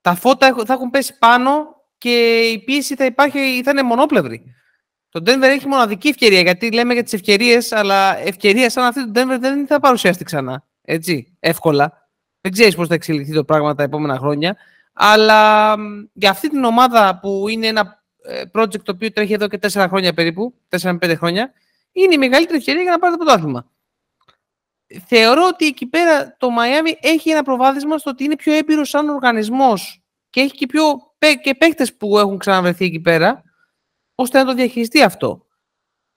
Τα 0.00 0.14
φώτα 0.14 0.54
θα 0.66 0.72
έχουν 0.72 0.90
πέσει 0.90 1.18
πάνω 1.18 1.76
και 1.98 2.40
η 2.40 2.58
πίεση 2.58 2.94
θα 2.94 3.04
υπάρχει, 3.04 3.62
θα 3.64 3.70
είναι 3.70 3.82
μονόπλευρη. 3.82 4.54
Το 5.08 5.22
Denver 5.26 5.42
έχει 5.42 5.68
μοναδική 5.68 6.08
ευκαιρία, 6.08 6.40
γιατί 6.40 6.72
λέμε 6.72 6.92
για 6.92 7.02
τις 7.02 7.12
ευκαιρίες, 7.12 7.72
αλλά 7.72 8.18
ευκαιρία 8.18 8.70
σαν 8.70 8.84
αυτή 8.84 9.04
του 9.04 9.12
Denver 9.14 9.36
δεν 9.40 9.66
θα 9.66 9.80
παρουσιαστεί 9.80 10.24
ξανά. 10.24 10.64
Έτσι, 10.82 11.36
εύκολα. 11.40 12.08
Δεν 12.40 12.52
ξέρεις 12.52 12.74
πώς 12.74 12.88
θα 12.88 12.94
εξελιχθεί 12.94 13.32
το 13.32 13.44
πράγμα 13.44 13.74
τα 13.74 13.82
επόμενα 13.82 14.18
χρόνια. 14.18 14.56
Αλλά 14.92 15.74
για 16.12 16.30
αυτή 16.30 16.48
την 16.48 16.64
ομάδα 16.64 17.18
που 17.18 17.48
είναι 17.48 17.66
ένα 17.66 18.04
ε, 18.22 18.42
project 18.52 18.82
το 18.82 18.92
οποίο 18.92 19.12
τρέχει 19.12 19.32
εδώ 19.32 19.48
και 19.48 19.58
4 19.72 19.86
χρόνια 19.88 20.14
περίπου, 20.14 20.54
4-5 20.68 21.14
χρόνια, 21.16 21.52
είναι 21.92 22.14
η 22.14 22.18
μεγαλύτερη 22.18 22.58
ευκαιρία 22.58 22.82
για 22.82 22.90
να 22.90 22.98
πάρει 22.98 23.16
το 23.16 23.24
πρωτάθλημα. 23.24 23.72
Θεωρώ 25.06 25.46
ότι 25.52 25.66
εκεί 25.66 25.86
πέρα 25.86 26.36
το 26.38 26.48
Miami 26.48 26.92
έχει 27.00 27.30
ένα 27.30 27.42
προβάδισμα 27.42 27.98
στο 27.98 28.10
ότι 28.10 28.24
είναι 28.24 28.36
πιο 28.36 28.52
έμπειρος 28.52 28.88
σαν 28.88 29.08
οργανισμός 29.08 30.02
και 30.30 30.40
έχει 30.40 30.54
και, 30.54 30.66
πιο, 30.66 30.82
και 31.42 31.54
παίκτες 31.54 31.96
που 31.96 32.18
έχουν 32.18 32.38
ξαναβρεθεί 32.38 32.84
εκεί 32.84 33.00
πέρα, 33.00 33.42
ώστε 34.14 34.38
να 34.38 34.44
το 34.44 34.54
διαχειριστεί 34.54 35.02
αυτό. 35.02 35.46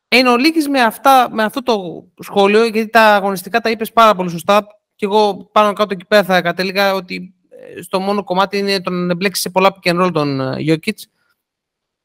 Εν 0.07 0.27
ολίγης 0.27 0.67
με, 0.67 0.81
αυτά, 0.81 1.29
με 1.31 1.43
αυτό 1.43 1.63
το 1.63 2.07
σχόλιο, 2.19 2.65
γιατί 2.65 2.89
τα 2.89 3.15
αγωνιστικά 3.15 3.59
τα 3.59 3.69
είπες 3.69 3.91
πάρα 3.91 4.15
πολύ 4.15 4.29
σωστά, 4.29 4.67
και 4.95 5.05
εγώ 5.05 5.49
πάνω 5.51 5.73
κάτω 5.73 5.93
εκεί 5.93 6.05
πέρα 6.05 6.23
θα 6.23 6.41
κατέληγα 6.41 6.93
ότι 6.93 7.33
ε, 7.49 7.81
στο 7.81 7.99
μόνο 7.99 8.23
κομμάτι 8.23 8.57
είναι 8.57 8.81
το 8.81 8.89
να 8.89 9.11
εμπλέξεις 9.11 9.43
σε 9.43 9.49
πολλά 9.49 9.75
pick 9.75 9.91
and 9.91 10.05
roll 10.05 10.13
τον 10.13 10.41
ε, 10.41 10.55
Jokic 10.67 10.97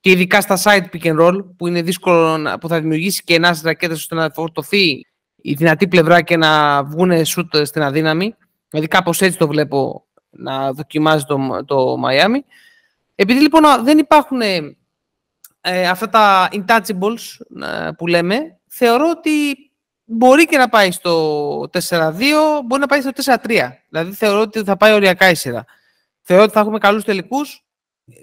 και 0.01 0.11
ειδικά 0.11 0.41
στα 0.41 0.59
side 0.63 0.97
pick 0.97 1.03
and 1.03 1.21
roll 1.21 1.45
που 1.57 1.67
είναι 1.67 1.83
δύσκολο 1.83 2.59
που 2.61 2.69
θα 2.69 2.81
δημιουργήσει 2.81 3.23
και 3.25 3.35
ένα 3.35 3.59
ρακέτες 3.63 3.99
ώστε 3.99 4.15
να 4.15 4.31
φορτωθεί 4.31 5.07
η 5.43 5.55
δυνατή 5.55 5.89
πλευρά 5.89 6.21
και 6.21 6.37
να 6.37 6.83
βγουν 6.85 7.25
σουτ 7.25 7.57
στην 7.63 7.83
αδύναμη. 7.83 8.37
Δηλαδή 8.69 8.89
κάπως 8.89 9.21
έτσι 9.21 9.39
το 9.39 9.47
βλέπω 9.47 10.07
να 10.31 10.73
δοκιμάζει 10.73 11.25
το, 11.25 11.65
το 11.65 11.97
Miami. 12.07 12.39
Επειδή 13.15 13.41
λοιπόν 13.41 13.63
δεν 13.85 13.99
υπάρχουν 13.99 14.41
ε, 15.61 15.89
αυτά 15.89 16.09
τα 16.09 16.49
intouchables 16.53 17.21
που 17.97 18.07
λέμε, 18.07 18.59
θεωρώ 18.67 19.11
ότι 19.11 19.57
μπορεί 20.05 20.47
και 20.47 20.57
να 20.57 20.69
πάει 20.69 20.91
στο 20.91 21.59
4-2, 21.89 22.13
μπορεί 22.65 22.81
να 22.81 22.87
πάει 22.87 23.01
στο 23.01 23.11
4-3. 23.25 23.37
Δηλαδή 23.89 24.13
θεωρώ 24.13 24.41
ότι 24.41 24.63
θα 24.63 24.77
πάει 24.77 24.93
οριακά 24.93 25.31
η 25.31 25.35
σειρά. 25.35 25.65
Θεωρώ 26.23 26.43
ότι 26.43 26.53
θα 26.53 26.61
έχουμε 26.61 26.79
καλούς 26.79 27.05
τελικούς. 27.05 27.65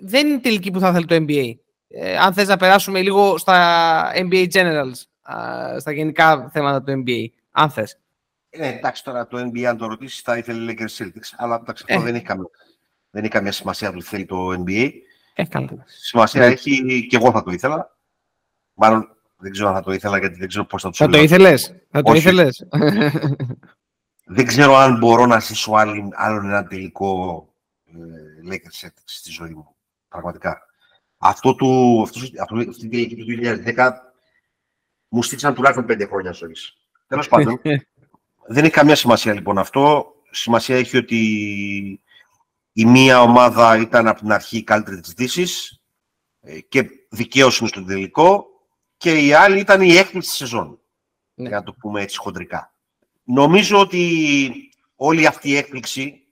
Δεν 0.01 0.27
είναι 0.27 0.35
η 0.35 0.39
τελική 0.39 0.71
που 0.71 0.79
θα 0.79 0.91
θέλει 0.93 1.05
το 1.05 1.15
NBA. 1.15 1.53
Ε, 1.87 2.17
αν 2.17 2.33
θες 2.33 2.47
να 2.47 2.57
περάσουμε 2.57 3.01
λίγο 3.01 3.37
στα 3.37 4.11
NBA 4.15 4.47
Generals, 4.53 5.01
στα 5.79 5.91
γενικά 5.91 6.49
θέματα 6.53 6.83
του 6.83 7.03
NBA. 7.05 7.25
Αν 7.51 7.69
θες. 7.69 7.99
Ε, 8.49 8.67
εντάξει, 8.67 9.03
τώρα 9.03 9.27
το 9.27 9.37
NBA 9.37 9.63
αν 9.63 9.77
το 9.77 9.87
ρωτήσεις 9.87 10.21
θα 10.21 10.37
ήθελε 10.37 10.73
Lakers 10.73 11.03
Celtics, 11.03 11.33
αλλά 11.37 11.55
εντάξει, 11.61 11.83
αυτό 11.87 12.01
ε. 12.01 12.05
δεν, 12.05 12.15
έχει 12.15 12.23
καμία, 12.23 12.49
δεν 13.09 13.23
έχει 13.23 13.31
καμία 13.31 13.51
σημασία 13.51 13.93
που 13.93 14.01
θέλει 14.01 14.25
το 14.25 14.63
NBA. 14.65 14.89
Ε, 15.33 15.45
καλά. 15.45 15.83
Σημασία 15.85 16.41
ναι. 16.41 16.53
έχει 16.53 17.07
και 17.07 17.15
εγώ 17.15 17.31
θα 17.31 17.43
το 17.43 17.51
ήθελα. 17.51 17.97
Μάλλον 18.73 19.15
δεν 19.37 19.51
ξέρω 19.51 19.67
αν 19.67 19.75
θα 19.75 19.81
το 19.81 19.91
ήθελα 19.91 20.17
γιατί 20.17 20.35
δεν 20.39 20.47
ξέρω 20.47 20.65
πώς 20.65 20.81
θα 20.81 20.89
το 20.89 20.95
Θα 20.95 21.07
το 21.07 21.17
ήθελες; 21.17 21.75
Θα 21.91 22.01
το 22.01 22.13
ήθελες; 22.13 22.67
δεν 24.35 24.45
ξέρω 24.45 24.75
αν 24.75 24.97
μπορώ 24.97 25.25
να 25.25 25.39
ζήσω 25.39 25.71
άλλο, 25.71 26.09
άλλο 26.11 26.47
ένα 26.47 26.67
τελικό 26.67 27.47
ε, 27.85 28.53
Lakers 28.53 28.87
στη 29.03 29.31
ζωή 29.31 29.49
μου. 29.49 29.75
Πραγματικά. 30.07 30.61
Αυτό 31.17 31.55
του, 31.55 32.01
αυτό, 32.01 32.19
αυτό, 32.41 32.55
αυτή 32.55 32.79
την 32.79 32.89
τελική 32.89 33.15
του 33.15 33.25
2010 33.75 33.91
μου 35.09 35.23
στήξαν 35.23 35.53
τουλάχιστον 35.53 35.85
πέντε 35.85 36.05
χρόνια 36.05 36.31
ζωής. 36.31 36.77
Τέλος 37.07 37.27
πάντων. 37.27 37.61
δεν 38.51 38.63
έχει 38.63 38.73
καμία 38.73 38.95
σημασία 38.95 39.33
λοιπόν 39.33 39.57
αυτό. 39.57 40.13
Σημασία 40.31 40.75
έχει 40.75 40.97
ότι 40.97 41.17
η 42.73 42.85
μία 42.85 43.21
ομάδα 43.21 43.77
ήταν 43.77 44.07
από 44.07 44.19
την 44.19 44.31
αρχή 44.31 44.57
η 44.57 44.63
καλύτερη 44.63 44.99
της 44.99 45.13
Δύσης 45.13 45.81
ε, 46.41 46.59
και 46.59 46.89
δικαίωση 47.09 47.67
στο 47.67 47.83
τελικό 47.83 48.45
και 48.97 49.25
η 49.25 49.33
άλλη 49.33 49.59
ήταν 49.59 49.81
η 49.81 49.95
έκπληξη 49.95 50.35
σεζόν. 50.35 50.79
Ναι. 51.33 51.47
Για 51.47 51.57
να 51.57 51.63
το 51.63 51.73
πούμε 51.73 52.01
έτσι 52.01 52.17
χοντρικά. 52.17 52.73
Νομίζω 53.23 53.79
ότι 53.79 54.71
όλη 54.95 55.25
αυτή 55.25 55.49
η 55.49 55.55
έκπληξη 55.55 56.23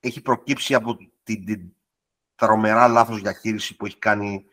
έχει 0.00 0.20
προκύψει 0.20 0.74
από 0.74 0.96
την, 1.22 1.44
την 1.44 1.72
τρομερά 2.34 2.88
λάθος 2.88 3.20
διαχείριση 3.20 3.76
που, 3.76 3.86
έχει 3.86 3.98
κάνει, 3.98 4.44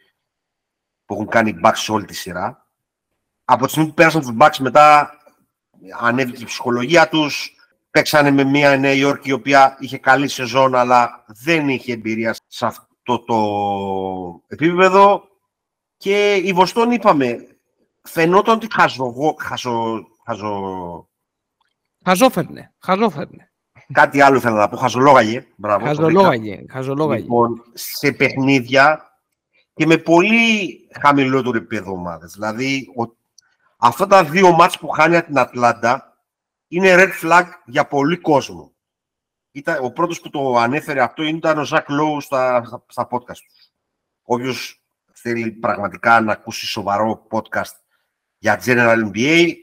που 1.05 1.13
έχουν 1.13 1.27
κάνει 1.27 1.59
back 1.63 1.71
σε 1.75 1.91
όλη 1.91 2.05
τη 2.05 2.13
σειρά. 2.13 2.66
Από 3.49 3.65
τη 3.65 3.71
στιγμή 3.71 3.87
που 3.87 3.93
πέρασαν 3.93 4.21
τους 4.21 4.33
Bucks 4.39 4.57
μετά 4.59 5.11
ανέβηκε 5.99 6.41
η 6.41 6.45
ψυχολογία 6.45 7.09
τους, 7.09 7.55
παίξανε 7.91 8.31
με 8.31 8.43
μια 8.43 8.77
Νέα 8.77 8.93
Υόρκη 8.93 9.29
η 9.29 9.31
οποία 9.31 9.77
είχε 9.79 9.97
καλή 9.97 10.27
σεζόν 10.27 10.75
αλλά 10.75 11.25
δεν 11.27 11.69
είχε 11.69 11.93
εμπειρία 11.93 12.35
σε 12.47 12.65
αυτό 12.65 13.23
το 13.23 13.37
επίπεδο 14.47 15.23
και 15.97 16.35
η 16.35 16.53
Βοστόνη 16.53 16.95
είπαμε 16.95 17.47
φαινόταν 18.01 18.55
ότι 18.55 18.67
χαζο, 18.73 19.35
χαζο, 19.39 20.07
χαζο... 20.25 21.09
Χαζόφερνε, 22.03 22.73
χαζόφερνε. 22.79 23.51
Κάτι 23.93 24.21
άλλο 24.21 24.37
ήθελα 24.37 24.55
να 24.55 24.69
πω, 24.69 24.77
χαζολόγαγε. 24.77 25.45
Μπράβο, 25.55 25.85
χαζολόγαγε, 25.85 26.65
χαζολόγαγε. 26.69 27.21
Λοιπόν, 27.21 27.63
σε 27.73 28.11
παιχνίδια 28.11 29.11
και 29.73 29.85
με 29.85 29.97
πολύ 29.97 30.77
χαμηλότερο 31.01 31.57
επίπεδο 31.57 31.91
ομάδες. 31.91 32.31
Δηλαδή, 32.31 32.87
ο, 32.97 33.15
αυτά 33.77 34.07
τα 34.07 34.23
δύο 34.23 34.51
μάτς 34.51 34.79
που 34.79 34.87
χάνει 34.87 35.15
από 35.15 35.27
την 35.27 35.37
Ατλάντα 35.37 36.17
είναι 36.67 36.95
red 36.97 37.25
flag 37.25 37.45
για 37.65 37.87
πολύ 37.87 38.17
κόσμο. 38.17 38.71
Ήταν, 39.51 39.85
ο 39.85 39.91
πρώτος 39.91 40.21
που 40.21 40.29
το 40.29 40.55
ανέφερε 40.57 41.01
αυτό 41.01 41.23
ήταν 41.23 41.57
ο 41.57 41.63
Ζακ 41.63 41.89
Λόου 41.89 42.21
στα, 42.21 42.63
στα, 42.87 43.07
podcast 43.11 43.37
τους. 43.37 43.71
Όποιος 44.21 44.83
θέλει 45.13 45.51
πραγματικά 45.51 46.21
να 46.21 46.31
ακούσει 46.31 46.65
σοβαρό 46.65 47.27
podcast 47.31 47.75
για 48.37 48.61
general 48.65 49.11
NBA, 49.11 49.53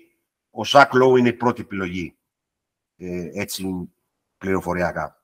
ο 0.50 0.64
Ζακ 0.64 0.94
Λόου 0.94 1.16
είναι 1.16 1.29
η 1.29 1.33
πρώτη 1.33 1.61
επιλογή. 1.61 2.16
Ε, 2.96 3.31
έτσι 3.33 3.92
πληροφοριακά. 4.38 5.22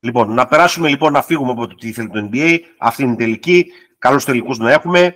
Λοιπόν, 0.00 0.34
να 0.34 0.46
περάσουμε 0.46 0.88
λοιπόν 0.88 1.12
να 1.12 1.22
φύγουμε 1.22 1.50
από 1.50 1.66
το 1.66 1.74
τι 1.74 1.92
θέλει 1.92 2.10
το 2.10 2.28
NBA. 2.32 2.58
Αυτή 2.78 3.02
είναι 3.02 3.12
η 3.12 3.16
τελική. 3.16 3.72
Καλούς 3.98 4.24
τελικούς 4.24 4.58
να 4.58 4.72
έχουμε. 4.72 5.14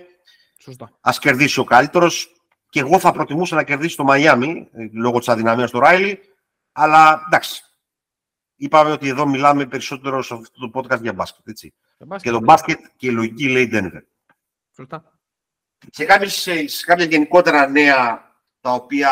Α 1.01 1.11
κερδίσει 1.19 1.59
ο 1.59 1.63
καλύτερος. 1.63 2.36
Και 2.69 2.79
εγώ 2.79 2.99
θα 2.99 3.11
προτιμούσα 3.11 3.55
να 3.55 3.63
κερδίσει 3.63 3.95
το 3.95 4.03
Μαϊάμι 4.03 4.69
ε, 4.71 4.87
λόγω 4.91 5.19
της 5.19 5.29
αδυναμίας 5.29 5.71
του 5.71 5.79
Ράιλι. 5.79 6.19
Αλλά 6.71 7.23
εντάξει. 7.25 7.61
Είπαμε 8.55 8.91
ότι 8.91 9.07
εδώ 9.07 9.25
μιλάμε 9.25 9.65
περισσότερο 9.65 10.21
σε 10.21 10.33
αυτό 10.33 10.69
το 10.69 10.79
podcast 10.79 11.01
για 11.01 11.13
μπάσκετ. 11.13 11.47
Έτσι. 11.47 11.73
και 12.21 12.31
το 12.31 12.39
μπάσκετ 12.39 12.79
και 12.95 13.07
η 13.07 13.11
λογική 13.11 13.49
λέει 13.49 13.69
Denver. 13.73 14.01
Σωστά. 14.75 15.19
Σε, 15.91 16.05
κάποιες, 16.05 16.33
σε 16.65 16.85
κάποια 16.85 17.05
γενικότερα 17.05 17.67
νέα 17.67 18.31
τα 18.61 18.71
οποία 18.71 19.09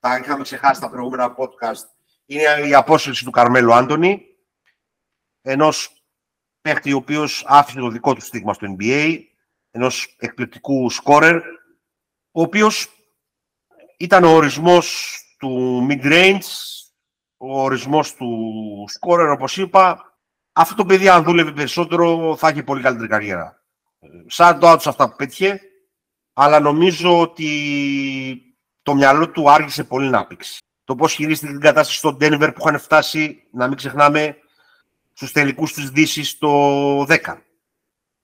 τα 0.00 0.16
είχαμε 0.16 0.42
ξεχάσει 0.42 0.80
τα 0.80 0.90
προηγούμενα 0.90 1.34
podcast 1.36 1.86
είναι 2.26 2.68
η 2.68 2.74
απόσυρση 2.74 3.24
του 3.24 3.30
Καρμέλου 3.30 3.74
Άντωνη, 3.74 4.26
ενός 5.42 6.04
παίχτη 6.60 6.92
ο 6.92 6.96
οποίος 6.96 7.44
άφησε 7.46 7.78
το 7.78 7.88
δικό 7.88 8.14
του 8.14 8.20
στίγμα 8.20 8.54
στο 8.54 8.76
NBA, 8.78 9.18
ενός 9.70 10.16
εκπληκτικού 10.18 10.90
σκόρερ, 10.90 11.42
ο 12.32 12.42
οποίος 12.42 12.88
ήταν 13.96 14.24
ο 14.24 14.30
ορισμός 14.30 15.16
του 15.38 15.86
mid-range, 15.90 16.40
ο 17.36 17.62
ορισμός 17.62 18.14
του 18.14 18.28
σκόρερ, 18.88 19.30
όπως 19.30 19.56
είπα. 19.56 20.16
Αυτό 20.52 20.74
το 20.74 20.84
παιδί, 20.84 21.08
αν 21.08 21.24
δούλευε 21.24 21.52
περισσότερο, 21.52 22.36
θα 22.36 22.48
έχει 22.48 22.62
πολύ 22.62 22.82
καλύτερη 22.82 23.08
καριέρα. 23.08 23.62
Σαν 24.26 24.58
το 24.58 24.68
άτομα 24.68 24.90
αυτά 24.90 25.10
που 25.10 25.16
πέτυχε, 25.16 25.60
αλλά 26.32 26.60
νομίζω 26.60 27.20
ότι 27.20 28.56
το 28.82 28.94
μυαλό 28.94 29.30
του 29.30 29.50
άργησε 29.50 29.84
πολύ 29.84 30.08
να 30.08 30.26
πήξει 30.26 30.62
το 30.84 30.94
πώς 30.94 31.12
χειρίστηκε 31.12 31.52
την 31.52 31.60
κατάσταση 31.60 31.98
στο 31.98 32.16
Denver 32.20 32.50
που 32.54 32.68
είχαν 32.68 32.80
φτάσει, 32.80 33.42
να 33.52 33.68
μην 33.68 33.76
ξεχνάμε, 33.76 34.36
στους 35.12 35.32
τελικούς 35.32 35.72
της 35.72 35.90
Δύσης 35.90 36.38
το 36.38 37.02
10. 37.02 37.42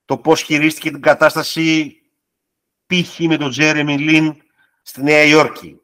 Το 0.04 0.16
πώς 0.18 0.42
χειρίστηκε 0.42 0.90
την 0.90 1.00
κατάσταση 1.00 1.96
π.χ. 2.88 3.18
με 3.18 3.36
τον 3.36 3.50
Τζέρεμι 3.50 3.98
Λίν 3.98 4.42
στη 4.82 5.02
Νέα 5.02 5.22
Υόρκη. 5.22 5.80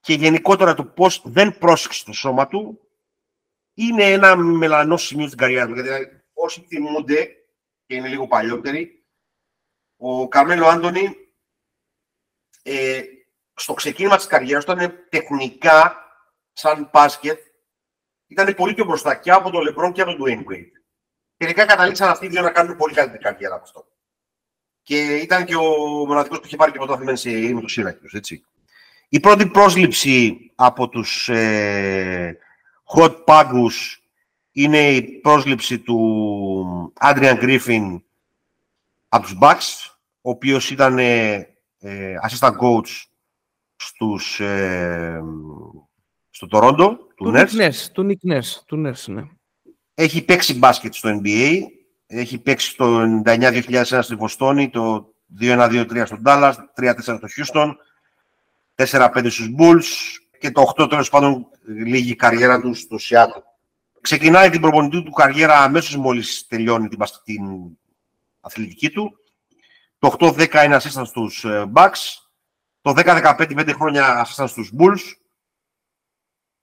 Και 0.00 0.14
γενικότερα 0.14 0.74
το 0.74 0.84
πώς 0.84 1.22
δεν 1.24 1.58
πρόσεξε 1.58 2.04
το 2.04 2.12
σώμα 2.12 2.46
του 2.46 2.80
είναι 3.74 4.04
ένα 4.04 4.36
μελανό 4.36 4.96
σημείο 4.96 5.26
στην 5.26 5.38
καριέρα 5.38 5.66
του. 5.66 5.74
Γιατί 5.74 6.22
όσοι 6.32 6.60
θυμούνται 6.60 7.36
και 7.86 7.94
είναι 7.94 8.08
λίγο 8.08 8.26
παλιότεροι, 8.26 9.04
ο 9.96 10.28
Καρμέλο 10.28 10.66
Άντωνη 10.66 11.16
ε, 12.62 13.02
στο 13.54 13.74
ξεκίνημα 13.74 14.16
της 14.16 14.26
καριέρας 14.26 14.64
του 14.64 14.72
ήταν 14.72 15.06
τεχνικά, 15.08 15.96
σαν 16.52 16.90
μπάσκετ, 16.92 17.40
ήταν 18.26 18.54
πολύ 18.54 18.74
πιο 18.74 18.84
μπροστά 18.84 19.14
και 19.14 19.30
από 19.30 19.50
τον 19.50 19.62
Λεμπρόν 19.62 19.92
και 19.92 20.02
από 20.02 20.14
τον 20.14 20.26
Dwayne 20.26 20.52
Wade. 20.52 20.70
Τελικά 21.36 21.66
καταλήξαν 21.66 22.08
αυτοί 22.08 22.26
οι 22.26 22.28
δύο 22.28 22.42
να 22.42 22.50
κάνουν 22.50 22.76
πολύ 22.76 22.94
καλύτερη 22.94 23.22
καριέρα 23.22 23.54
από 23.54 23.64
αυτό. 23.64 23.91
Και 24.82 25.16
ήταν 25.16 25.44
και 25.44 25.54
ο 25.54 25.62
μοναδικός 26.06 26.38
που 26.38 26.46
είχε 26.46 26.56
πάρει 26.56 26.72
και 26.72 26.78
πρωτάθλημα 26.78 27.16
σε 27.16 27.30
με 27.30 27.60
το 27.60 27.68
Σύρακιος, 27.68 28.14
έτσι. 28.14 28.44
Η 29.08 29.20
πρώτη 29.20 29.46
πρόσληψη 29.46 30.50
από 30.54 30.88
τους 30.88 31.28
ε, 31.28 32.38
hot 32.96 33.24
πάγκους 33.24 34.02
είναι 34.52 34.90
η 34.90 35.02
πρόσληψη 35.02 35.78
του 35.78 36.92
Adrian 37.00 37.36
Griffin 37.42 38.00
από 39.08 39.24
τους 39.24 39.38
Bucks, 39.40 39.94
ο 40.20 40.30
οποίος 40.30 40.70
ήταν 40.70 40.98
ε, 40.98 41.34
ε 41.78 42.14
assistant 42.28 42.56
coach 42.58 43.04
στους, 43.76 44.40
ε, 44.40 45.22
στο 46.30 46.46
Τορόντο, 46.46 46.96
του, 46.96 47.24
του 47.24 47.32
Nets. 47.34 47.70
του 47.92 48.06
Nick 48.10 48.32
Nurse, 48.32 48.62
του 48.66 48.82
Nurse, 48.86 49.04
ναι. 49.06 49.22
Έχει 49.94 50.24
παίξει 50.24 50.54
μπάσκετ 50.54 50.94
στο 50.94 51.20
NBA. 51.22 51.60
Έχει 52.14 52.38
παίξει 52.38 52.76
το 52.76 53.02
99-2001 53.24 53.98
στη 54.00 54.14
Βοστόνη, 54.14 54.70
το 54.70 55.14
2-1-2-3 55.40 56.02
στο 56.06 56.16
Dallas, 56.24 56.54
3-4 56.76 56.94
στο 57.00 57.18
Houston, 57.36 57.72
4-5 58.74 59.26
στους 59.30 59.50
Bulls 59.58 60.18
και 60.38 60.50
το 60.50 60.72
8 60.76 60.88
τέλος 60.88 61.10
πάντων 61.10 61.46
λίγη 61.64 62.16
καριέρα 62.16 62.60
του 62.60 62.74
στο 62.74 62.96
Seattle. 63.00 63.42
Ξεκινάει 64.00 64.50
την 64.50 64.60
προπονητή 64.60 65.02
του 65.02 65.10
καριέρα 65.10 65.58
αμέσως 65.58 65.96
μόλις 65.96 66.46
τελειώνει 66.46 66.88
την, 66.88 66.98
την 67.24 67.44
αθλητική 68.40 68.90
του. 68.90 69.18
Το 69.98 70.16
8-10 70.18 70.64
είναι 70.64 70.76
assistant 70.82 71.06
στους 71.06 71.44
ε, 71.44 71.70
Bucks. 71.74 71.98
Το 72.80 72.92
10-15 72.96 73.34
5 73.38 73.72
χρόνια 73.74 74.06
άσασταν 74.06 74.48
στους 74.48 74.72
Bulls. 74.78 75.12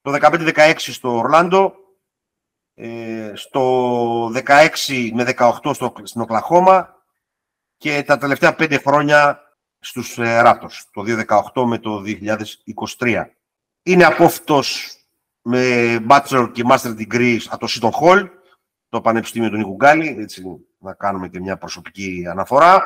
Το 0.02 0.18
15-16 0.22 0.74
στο 0.78 1.18
Ορλάντο. 1.18 1.74
Ε, 2.82 3.32
στο 3.36 4.26
16 4.26 5.10
με 5.14 5.34
18 5.38 5.74
στο, 5.74 5.94
στην 6.04 6.22
Οκλαχώμα. 6.22 7.04
Και 7.78 8.04
τα 8.04 8.18
τελευταία 8.18 8.56
5 8.60 8.80
χρόνια 8.86 9.42
στους 9.80 10.18
ε, 10.18 10.42
Raptors. 10.46 10.82
Το 10.92 11.04
2018 11.54 11.66
με 11.66 11.78
το 11.78 12.04
2023. 12.98 13.26
Είναι 13.84 14.06
απόφυτος 14.06 14.96
με 15.42 15.96
Bachelor 16.10 16.50
και 16.54 16.64
Master 16.70 16.98
Degree 16.98 17.38
από 17.50 17.68
το 17.68 17.68
Seton 17.70 17.92
Hall, 18.02 18.30
το 18.90 19.02
Πανεπιστήμιο 19.02 19.50
του 19.50 19.58
Νίκου 19.58 19.76
Γκάλη, 19.76 20.16
έτσι 20.20 20.44
να 20.78 20.94
κάνουμε 20.94 21.30
και 21.30 21.40
μια 21.40 21.58
προσωπική 21.58 22.26
αναφορά. 22.30 22.84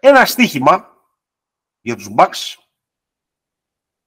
Ένα 0.00 0.24
στίχημα 0.24 0.88
για 1.80 1.96
τους 1.96 2.08
Bucks. 2.16 2.54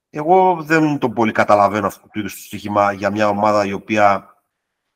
Εγώ 0.09 0.63
δεν 0.63 0.97
τον 0.97 1.13
πολύ 1.13 1.31
καταλαβαίνω 1.31 1.87
αυτό 1.87 2.01
το 2.01 2.19
είδους 2.19 2.33
το 2.33 2.41
στοίχημα 2.41 2.91
για 2.91 3.09
μια 3.09 3.27
ομάδα 3.27 3.65
η 3.65 3.73
οποία 3.73 4.33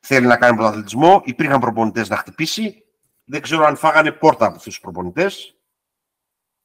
θέλει 0.06 0.28
να 0.28 0.38
κάνει 0.38 0.56
πρωταθλητισμό. 0.56 1.22
Υπήρχαν 1.26 1.60
προπονητές 1.60 2.10
να 2.10 2.16
χτυπήσει. 2.16 2.84
Δεν 3.24 3.42
ξέρω 3.42 3.66
αν 3.66 3.76
φάγανε 3.76 4.12
πόρτα 4.12 4.46
από 4.46 4.56
αυτούς 4.56 4.74
τους 4.74 4.80
προπονητές. 4.82 5.56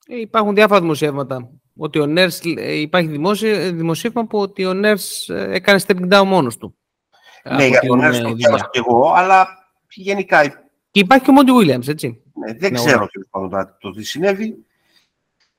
Ε, 0.07 0.21
υπάρχουν 0.21 0.55
διάφορα 0.55 0.81
δημοσιεύματα. 0.81 1.51
Ότι 1.77 1.99
ο 1.99 2.07
Νέρς, 2.07 2.41
ε, 2.57 2.81
υπάρχει 2.81 3.09
δημοσίευμα 3.71 4.27
που 4.27 4.39
ότι 4.39 4.65
ο 4.65 4.75
Νέρς 4.75 5.29
ε, 5.29 5.49
έκανε 5.53 5.81
stepping 5.87 6.09
down 6.13 6.25
μόνος 6.25 6.57
του. 6.57 6.77
Ναι, 7.45 7.67
για 7.67 7.81
τον 7.81 7.99
Νέρς 7.99 8.21
το 8.21 8.35
ξέρω 8.35 8.69
και 8.71 8.83
εγώ, 8.87 9.13
αλλά 9.13 9.49
γενικά... 9.89 10.49
Και 10.91 11.01
υπάρχει 11.01 11.25
και 11.25 11.31
ο 11.31 11.33
Μόντι 11.33 11.53
Williams, 11.55 11.89
έτσι. 11.89 12.23
Ναι, 12.35 12.53
δεν 12.53 12.73
ναι, 12.73 12.79
ξέρω 12.79 13.09
το, 13.31 13.49
το 13.79 13.91
τι 13.91 14.05
συνέβη. 14.05 14.67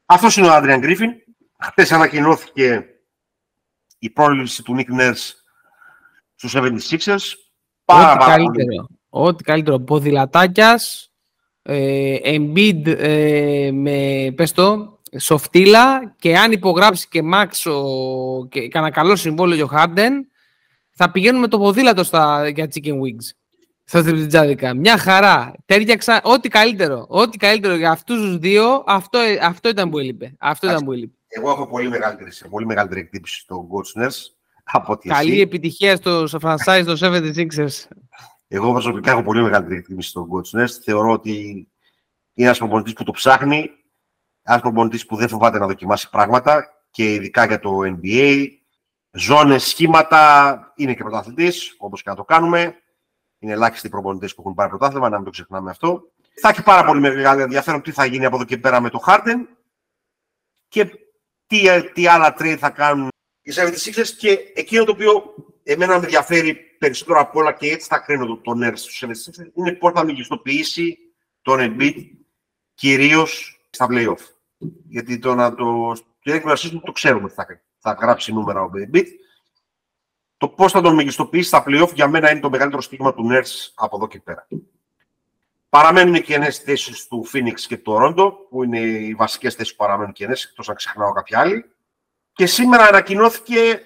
Αυτός 0.06 0.38
είναι 0.38 0.48
ο 0.48 0.52
Άντριαν 0.52 0.80
Γκρίφιν. 0.80 1.12
Χθε 1.60 1.96
ανακοινώθηκε 1.96 2.86
η 4.00 4.10
πρόληψη 4.10 4.64
του 4.64 4.76
Nick 4.78 5.00
Nurse 5.00 5.32
στους 6.36 6.56
76ers. 6.56 7.49
Πάρα, 7.94 8.14
ό,τι, 8.14 8.26
καλύτερο, 8.26 8.88
ό,τι 9.10 9.44
καλύτερο. 9.44 9.80
Ποδηλατάκιας, 9.80 11.12
ε, 11.62 12.16
Embiid 12.24 12.86
ε, 12.86 13.70
με, 13.74 14.32
πες 14.36 14.52
το, 14.52 15.00
σοφτίλα 15.18 16.16
και 16.20 16.38
αν 16.38 16.52
υπογράψει 16.52 17.08
και 17.08 17.22
Max 17.34 17.72
ο, 17.72 18.46
και 18.48 18.68
κανένα 18.68 18.94
καλό 18.94 19.16
συμβόλαιο 19.16 19.66
ο 19.66 19.70
Harden, 19.74 20.12
θα 20.92 21.12
πηγαίνουμε 21.12 21.48
το 21.48 21.58
ποδήλατο 21.58 22.04
στα, 22.04 22.48
για 22.48 22.68
Chicken 22.74 22.94
Wings 22.94 23.30
στα 23.84 24.04
τριπτιτζάδικα. 24.04 24.74
Μια 24.74 24.98
χαρά. 24.98 25.54
Τέριαξα 25.66 26.22
ό,τι 26.24 26.50
καλύτερο. 26.50 27.06
Ό,τι 27.10 27.38
καλύτερο 27.38 27.76
για 27.76 27.92
αυτούς 27.92 28.18
τους 28.22 28.38
δύο, 28.38 28.84
αυτό, 28.88 29.20
αυτό 29.42 29.70
ήταν 29.70 29.90
που 29.90 29.98
έλειπε. 30.00 30.36
Αυτό 30.40 30.68
ήταν 30.68 30.86
που 30.86 30.92
έλειπε. 30.92 31.14
Εγώ 31.28 31.50
έχω 31.50 31.68
πολύ 31.68 31.90
μεγαλύτερη, 31.90 32.32
πολύ 32.50 32.66
μεγαλύτερη 32.66 33.00
εκτύπωση 33.00 33.40
στο 33.40 33.68
Ghostners 33.72 34.39
από 34.72 34.94
ότι 34.94 35.08
Καλή 35.08 35.32
εσύ. 35.32 35.42
επιτυχία 35.42 35.96
στο, 35.96 36.28
στο 36.28 36.40
franchise 36.42 36.84
των 36.86 36.98
76ers. 37.02 37.88
Εγώ 38.48 38.72
προσωπικά 38.72 39.12
έχω 39.12 39.24
πολύ 39.24 39.42
μεγαλύτερη 39.42 39.80
εκτίμηση 39.80 40.10
στο 40.10 40.28
Ghostners. 40.32 40.70
Θεωρώ 40.84 41.12
ότι 41.12 41.32
είναι 42.34 42.48
ένας 42.48 42.58
προπονητής 42.58 42.94
που 42.94 43.04
το 43.04 43.12
ψάχνει. 43.12 43.70
Ένας 44.44 44.62
προπονητής 44.62 45.06
που 45.06 45.16
δεν 45.16 45.28
φοβάται 45.30 45.60
να 45.60 45.68
δοκιμάσει 45.68 46.10
πράγματα 46.10 46.84
και 46.90 47.14
ειδικά 47.14 47.46
για 47.46 47.60
το 47.60 47.80
NBA. 47.84 48.48
Ζώνε, 49.12 49.58
σχήματα, 49.58 50.74
είναι 50.76 50.94
και 50.94 51.04
πρωταθλητής, 51.04 51.76
όπως 51.78 52.04
και 52.04 52.10
να 52.10 52.16
το 52.16 52.24
κάνουμε. 52.24 52.76
Είναι 53.40 53.54
ελάχιστοι 53.54 53.90
προπονητές 53.90 54.36
που 54.36 54.42
έχουν 54.42 54.54
πάρει 54.54 54.70
πρωτάθλημα, 54.70 55.10
να 55.10 55.16
μην 55.16 55.26
το 55.26 55.32
ξεχνάμε 55.32 55.70
αυτό. 55.70 56.02
Θα 56.42 56.50
έχει 56.50 56.64
πάρα 56.64 56.86
πολύ 56.86 57.00
μεγάλο 57.00 57.42
ενδιαφέρον 57.42 57.82
τι 57.82 57.92
θα 57.92 58.06
γίνει 58.06 58.26
από 58.26 58.36
εδώ 58.36 58.46
και 58.46 58.58
πέρα 58.58 58.82
με 58.82 58.90
το 58.90 59.04
Harden 59.08 59.46
και 60.68 60.86
τι, 61.48 61.92
τι 61.94 62.08
άλλα 62.08 62.36
trade 62.40 62.58
θα 62.60 62.70
κάνουν 62.70 63.10
οι 63.50 63.54
76ers 63.56 64.08
και 64.18 64.40
εκείνο 64.54 64.84
το 64.84 64.92
οποίο 64.92 65.34
εμένα 65.64 66.00
με 66.00 66.04
ενδιαφέρει 66.04 66.56
περισσότερο 66.56 67.20
από 67.20 67.40
όλα 67.40 67.54
και 67.54 67.72
έτσι 67.72 67.88
θα 67.88 68.00
κρίνω 68.00 68.26
το, 68.26 68.38
το 68.38 68.52
Nets 68.56 68.78
στους 68.78 69.04
76ers 69.06 69.52
είναι 69.54 69.72
πώς 69.72 69.92
θα 69.94 70.06
μεγιστοποιήσει 70.06 70.98
τον 71.42 71.58
Embiid 71.60 71.96
κυρίως 72.74 73.62
στα 73.70 73.88
play-off. 73.90 74.22
Γιατί 74.88 75.20
το 75.20 75.36
να 75.36 75.56
το... 75.56 75.94
Το 76.24 76.82
το 76.84 76.92
ξέρουμε 76.92 77.24
ότι 77.24 77.34
θα, 77.34 77.62
θα 77.80 77.98
γράψει 78.02 78.34
νούμερα 78.34 78.62
ο 78.62 78.70
Embiid. 78.74 79.06
Το 80.38 80.48
πώς 80.48 80.72
θα 80.72 80.82
τον 80.82 80.96
μεγιστοποιήσει 80.96 81.48
στα 81.48 81.64
playoff 81.68 81.94
για 81.94 82.08
μένα 82.08 82.32
είναι 82.32 82.40
το 82.40 82.50
μεγαλύτερο 82.50 82.82
στίγμα 82.82 83.14
του 83.14 83.28
Nets 83.32 83.72
από 83.76 83.96
εδώ 83.96 84.08
και 84.08 84.20
πέρα. 84.20 84.48
Παραμένουν 85.70 86.14
οι 86.14 86.22
κενές 86.22 86.58
θέσεις 86.58 87.08
του 87.08 87.28
Phoenix 87.34 87.60
και 87.68 87.78
του 87.78 87.94
Toronto, 87.94 88.32
που 88.50 88.64
είναι 88.64 88.80
οι 88.80 89.14
βασικές 89.14 89.56
θέσεις 89.56 89.76
που 89.76 89.84
παραμένουν 89.84 90.14
κενές, 90.14 90.44
εκτός 90.44 90.70
αν 90.70 90.76
ξεχνάω 90.76 91.12
κάποια 91.12 91.40
άλλη. 91.40 91.66
Και 92.40 92.46
σήμερα 92.46 92.84
ανακοινώθηκε 92.86 93.82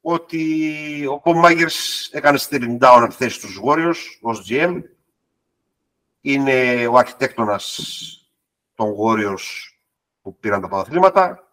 ότι 0.00 1.06
ο 1.06 1.22
Paul 1.24 1.44
Magers 1.44 2.08
έκανε 2.10 2.38
stepping 2.40 2.78
down 2.78 2.98
από 3.00 3.08
τη 3.08 3.14
θέση 3.14 3.40
τους 3.40 3.60
Warriors 3.64 4.18
ως 4.20 4.46
GM. 4.48 4.82
Είναι 6.20 6.86
ο 6.86 6.96
αρχιτέκτονας 6.96 7.80
των 8.74 8.94
Warriors 9.00 9.72
που 10.22 10.38
πήραν 10.38 10.60
τα 10.60 10.68
πρωταθλήματα. 10.68 11.48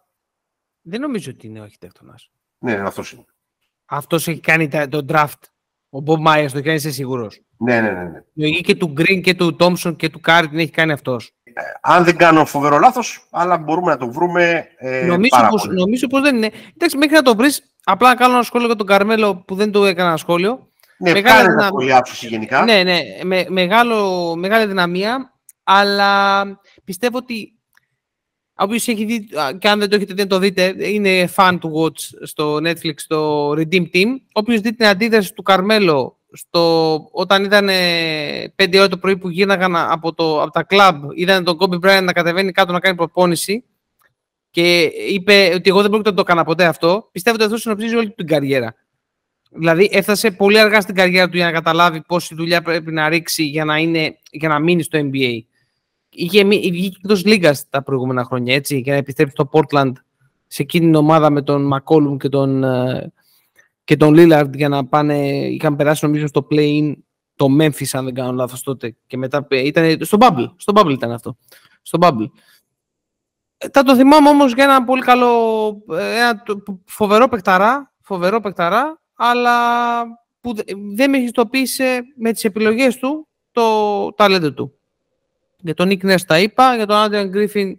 Δεν 0.82 1.00
νομίζω 1.00 1.30
ότι 1.30 1.46
είναι 1.46 1.60
ο 1.60 1.62
αρχιτέκτονας. 1.62 2.30
Ναι, 2.58 2.72
αυτός 2.72 3.12
είναι. 3.12 3.24
Αυτός 3.84 4.28
έχει 4.28 4.40
κάνει 4.40 4.68
το 4.68 5.04
draft. 5.08 5.42
Ο 5.90 5.98
Bob 6.06 6.26
Myers 6.26 6.50
το 6.52 6.62
κάνει, 6.62 6.76
είσαι 6.76 6.90
σίγουρος; 6.90 7.40
Ναι, 7.56 7.80
ναι, 7.80 7.90
ναι. 7.90 8.22
ναι. 8.32 8.50
και 8.50 8.74
του 8.74 8.94
Green 8.96 9.20
και 9.22 9.34
του 9.34 9.56
Thompson 9.58 9.96
και 9.96 10.10
του 10.10 10.20
Κάρι 10.20 10.48
την 10.48 10.58
έχει 10.58 10.70
κάνει 10.70 10.92
αυτός. 10.92 11.34
Ε, 11.54 11.62
αν 11.80 12.04
δεν 12.04 12.16
κάνω 12.16 12.44
φοβερό 12.44 12.78
λάθος, 12.78 13.26
αλλά 13.30 13.56
μπορούμε 13.56 13.90
να 13.90 13.96
το 13.96 14.12
βρούμε 14.12 14.66
ε, 14.76 15.04
νομίζω, 15.04 15.36
πάρα 15.36 15.48
πως, 15.48 15.62
πολύ. 15.62 15.78
νομίζω 15.78 16.06
πως 16.06 16.20
δεν 16.20 16.36
είναι. 16.36 16.50
Εντάξει, 16.74 16.96
μέχρι 16.96 17.14
να 17.14 17.22
το 17.22 17.36
βρεις, 17.36 17.62
απλά 17.84 18.08
να 18.08 18.14
κάνω 18.14 18.32
ένα 18.34 18.42
σχόλιο 18.42 18.66
για 18.66 18.76
τον 18.76 18.86
Καρμέλο 18.86 19.36
που 19.36 19.54
δεν 19.54 19.70
το 19.70 19.84
έκανα 19.84 20.08
ένα 20.08 20.16
σχόλιο. 20.16 20.68
Ναι, 20.98 21.12
μεγάλη 21.12 21.46
κάνε 21.46 21.52
δυναμία. 21.52 22.02
γενικά. 22.20 22.64
Ναι, 22.64 22.82
ναι, 22.82 23.00
με, 23.22 23.46
μεγάλο, 23.48 24.34
μεγάλη 24.36 24.66
δυναμία, 24.66 25.32
αλλά 25.64 26.42
πιστεύω 26.84 27.16
ότι 27.16 27.56
Όποιο 28.54 28.74
έχει 28.74 29.04
δει, 29.04 29.28
και 29.58 29.68
αν 29.68 29.78
δεν 29.78 29.88
το 29.88 29.96
έχετε 29.96 30.14
δει, 30.14 30.26
το 30.26 30.38
δείτε, 30.38 30.74
είναι 30.78 31.28
fan 31.36 31.56
του 31.60 31.72
Watch 31.76 32.26
στο 32.26 32.56
Netflix, 32.56 32.94
το 33.06 33.50
Redeem 33.50 33.84
Team. 33.94 34.06
Όποιος 34.32 34.60
δει 34.60 34.74
την 34.74 34.86
αντίδραση 34.86 35.32
του 35.32 35.42
Καρμέλο 35.42 36.18
στο, 36.32 36.94
όταν 37.12 37.44
ήταν 37.44 37.68
5 38.56 38.76
ώρα 38.76 38.88
το 38.88 38.96
πρωί 38.96 39.16
που 39.16 39.28
γίναγαν 39.28 39.76
από, 39.76 40.14
το, 40.14 40.42
από 40.42 40.50
τα 40.50 40.62
κλαμπ, 40.62 41.04
είδαν 41.14 41.44
τον 41.44 41.56
Kobe 41.60 41.74
Bryant 41.74 42.02
να 42.04 42.12
κατεβαίνει 42.12 42.52
κάτω 42.52 42.72
να 42.72 42.80
κάνει 42.80 42.96
προπόνηση 42.96 43.64
και 44.50 44.82
είπε 45.08 45.52
ότι 45.54 45.70
εγώ 45.70 45.80
δεν 45.80 45.90
πρόκειται 45.90 46.10
να 46.10 46.16
το 46.16 46.22
έκανα 46.26 46.44
ποτέ 46.44 46.64
αυτό, 46.64 47.08
πιστεύω 47.12 47.36
ότι 47.36 47.44
αυτό 47.44 47.56
συνοψίζει 47.56 47.96
όλη 47.96 48.10
την 48.10 48.26
καριέρα. 48.26 48.74
Δηλαδή 49.50 49.88
έφτασε 49.92 50.30
πολύ 50.30 50.58
αργά 50.58 50.80
στην 50.80 50.94
καριέρα 50.94 51.28
του 51.28 51.36
για 51.36 51.46
να 51.46 51.52
καταλάβει 51.52 52.02
πόση 52.02 52.34
δουλειά 52.34 52.62
πρέπει 52.62 52.92
να 52.92 53.08
ρίξει 53.08 53.44
για 53.44 53.64
να, 53.64 53.76
είναι, 53.78 54.18
για 54.30 54.48
να 54.48 54.58
μείνει 54.58 54.82
στο 54.82 54.98
NBA. 54.98 55.38
Είχε 56.08 56.44
βγει 56.44 56.92
εκτός 56.96 57.24
λίγας 57.24 57.68
τα 57.68 57.82
προηγούμενα 57.82 58.24
χρόνια 58.24 58.54
έτσι, 58.54 58.78
για 58.78 58.92
να 58.92 58.98
επιστρέψει 58.98 59.34
στο 59.34 59.50
Portland 59.52 59.92
σε 60.46 60.62
εκείνη 60.62 60.84
την 60.84 60.94
ομάδα 60.94 61.30
με 61.30 61.42
τον 61.42 61.66
Μακόλουμ 61.66 62.16
και 62.16 62.28
τον, 62.28 62.64
ε, 62.64 63.12
και 63.84 63.96
τον 63.96 64.14
Lillard 64.16 64.50
για 64.54 64.68
να 64.68 64.86
πάνε. 64.86 65.28
Είχαν 65.28 65.76
περάσει 65.76 66.04
νομίζω 66.04 66.26
στο 66.26 66.46
play-in 66.50 66.94
το 67.36 67.46
Memphis, 67.60 67.88
αν 67.92 68.04
δεν 68.04 68.14
κάνω 68.14 68.32
λάθος 68.32 68.62
τότε. 68.62 68.96
Και 69.06 69.16
μετά 69.16 69.46
ήταν 69.50 69.98
στο 70.00 70.18
Bubble. 70.20 70.52
Στο 70.56 70.72
Bubble 70.76 70.90
ήταν 70.90 71.12
αυτό. 71.12 71.36
Στο 71.82 71.98
Bubble. 72.02 72.26
Ε, 73.58 73.68
θα 73.72 73.82
το 73.82 73.96
θυμάμαι 73.96 74.28
όμως 74.28 74.54
για 74.54 74.64
ένα 74.64 74.84
πολύ 74.84 75.02
καλό. 75.02 75.66
Ε, 75.90 76.16
ένα 76.16 76.42
φοβερό 76.84 77.28
παικταρά, 77.28 77.94
φοβερό 78.00 78.40
παικταρά, 78.40 79.00
αλλά 79.14 79.52
που 80.40 80.54
δεν 80.94 81.10
μεγιστοποίησε 81.10 82.02
με 82.16 82.32
τις 82.32 82.44
επιλογές 82.44 82.96
του 82.96 83.28
το 83.52 84.12
ταλέντο 84.12 84.52
του. 84.52 84.78
Για 85.58 85.74
τον 85.74 85.88
Nick 85.90 86.12
Nurse 86.12 86.24
τα 86.26 86.38
είπα, 86.38 86.76
για 86.76 86.86
τον 86.86 86.96
Adrian 86.96 87.30
Griffin, 87.34 87.72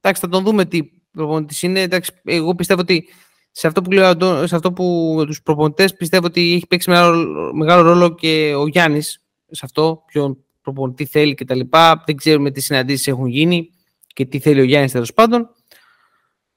εντάξει, 0.00 0.20
θα 0.20 0.28
τον 0.28 0.44
δούμε 0.44 0.64
τι 0.64 0.82
προπονητής 1.10 1.62
είναι. 1.62 1.80
Εντάξει, 1.80 2.12
εγώ 2.24 2.54
πιστεύω 2.54 2.80
ότι 2.80 3.08
σε 3.56 3.66
αυτό 3.66 3.82
που 3.82 3.90
λέω, 3.90 4.46
σε 4.46 4.54
αυτό 4.54 4.72
που 4.72 5.16
τους 5.26 5.42
προπονητές 5.42 5.94
πιστεύω 5.94 6.26
ότι 6.26 6.52
έχει 6.54 6.66
παίξει 6.66 6.90
μεγάλο, 6.90 7.52
μεγάλο 7.54 7.82
ρόλο 7.82 8.14
και 8.14 8.54
ο 8.56 8.66
Γιάννης 8.66 9.22
σε 9.50 9.60
αυτό, 9.64 10.02
ποιον 10.06 10.44
προπονητή 10.62 11.04
θέλει 11.04 11.34
κτλ. 11.34 11.60
Δεν 12.04 12.16
ξέρουμε 12.16 12.50
τι 12.50 12.60
συναντήσεις 12.60 13.06
έχουν 13.06 13.26
γίνει 13.26 13.70
και 14.06 14.24
τι 14.24 14.38
θέλει 14.38 14.60
ο 14.60 14.64
Γιάννης 14.64 14.92
τέλος 14.92 15.12
πάντων. 15.12 15.50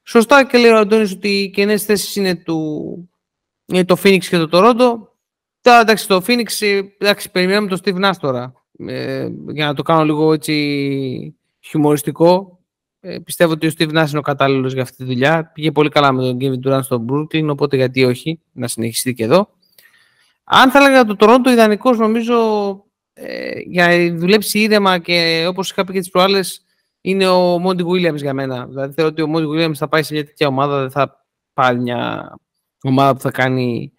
Σωστά 0.03 0.45
και 0.45 0.57
λέει 0.57 0.71
ο 0.71 0.77
Αντώνης 0.77 1.11
ότι 1.11 1.29
οι 1.29 1.49
κενές 1.49 1.83
θέσεις 1.83 2.15
είναι, 2.15 2.35
του, 2.35 3.09
είναι 3.65 3.85
το 3.85 3.97
Phoenix 4.03 4.25
και 4.25 4.37
το 4.37 4.49
Toronto. 4.51 5.07
Τώρα 5.61 5.79
εντάξει, 5.79 6.07
το 6.07 6.23
Phoenix, 6.27 6.81
εντάξει, 6.97 7.31
περιμένουμε 7.31 7.67
το 7.67 7.79
Steve 7.83 8.05
Nash 8.05 8.17
τώρα. 8.19 8.53
Ε, 8.77 9.27
για 9.47 9.65
να 9.65 9.73
το 9.73 9.81
κάνω 9.81 10.03
λίγο 10.03 10.33
έτσι 10.33 11.35
χιουμοριστικό. 11.59 12.56
Ε, 13.09 13.19
πιστεύω 13.19 13.51
ότι 13.51 13.67
ο 13.67 13.71
Steve 13.77 13.89
Nash 13.89 14.09
είναι 14.09 14.17
ο 14.17 14.21
κατάλληλος 14.21 14.73
για 14.73 14.81
αυτή 14.81 14.95
τη 14.95 15.03
δουλειά. 15.03 15.51
Πήγε 15.53 15.71
πολύ 15.71 15.89
καλά 15.89 16.11
με 16.11 16.21
τον 16.21 16.37
Kevin 16.41 16.67
Durant 16.67 16.83
στο 16.83 17.05
Brooklyn, 17.09 17.47
οπότε 17.49 17.75
γιατί 17.75 18.03
όχι, 18.03 18.39
να 18.51 18.67
συνεχιστεί 18.67 19.13
και 19.13 19.23
εδώ. 19.23 19.49
Αν 20.43 20.71
θα 20.71 20.79
έλεγα 20.79 21.05
το 21.05 21.15
Toronto 21.19 21.47
ιδανικός 21.51 21.97
νομίζω 21.97 22.35
ε, 23.13 23.59
για 23.65 23.87
να 23.87 24.15
δουλέψει 24.15 24.59
ήρεμα 24.59 24.97
και 24.97 25.45
όπως 25.49 25.71
είχα 25.71 25.83
πει 25.85 25.93
και 25.93 25.99
τις 25.99 26.09
προάλλες 26.09 26.61
είναι 27.01 27.27
ο 27.27 27.55
Monty 27.65 27.85
Williams 27.85 28.15
για 28.15 28.33
μένα. 28.33 28.65
Δηλαδή 28.65 28.93
θεωρώ 28.93 29.11
ότι 29.11 29.21
ο 29.21 29.33
Monty 29.35 29.47
Williams 29.47 29.75
θα 29.75 29.87
πάει 29.87 30.03
σε 30.03 30.13
μια 30.13 30.25
τέτοια 30.25 30.47
ομάδα, 30.47 30.79
δεν 30.79 30.91
θα 30.91 31.25
πάρει 31.53 31.79
μια 31.79 32.31
ομάδα 32.83 33.13
που 33.13 33.19
θα 33.19 33.31
κάνει 33.31 33.93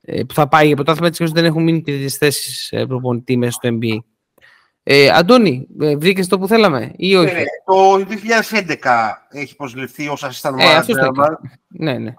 ε, 0.00 0.22
που 0.22 0.34
θα 0.34 0.48
πάει 0.48 0.66
για 0.66 0.74
πρωτάθλημα 0.74 1.08
έτσι 1.08 1.22
ώστε 1.22 1.40
δεν 1.40 1.50
έχουν 1.50 1.62
μείνει 1.62 1.82
τις 1.82 2.16
θέσεις 2.16 2.72
ε, 2.72 2.86
προπονητή 2.86 3.36
μέσα 3.36 3.50
στο 3.50 3.78
NBA. 3.80 3.98
Ε, 4.86 5.10
Αντώνη, 5.10 5.66
ε, 5.80 5.96
βρήκες 5.96 6.28
το 6.28 6.38
που 6.38 6.46
θέλαμε 6.46 6.92
ή 6.96 7.14
όχι; 7.14 7.34
Ναι, 7.34 7.42
το 7.64 7.96
2011 7.96 9.12
έχει 9.30 9.56
προσληφθεί 9.56 10.08
ως 10.08 10.24
assistant 10.24 10.50
manager. 10.50 11.34
Ναι, 11.68 11.98
ναι. 11.98 12.14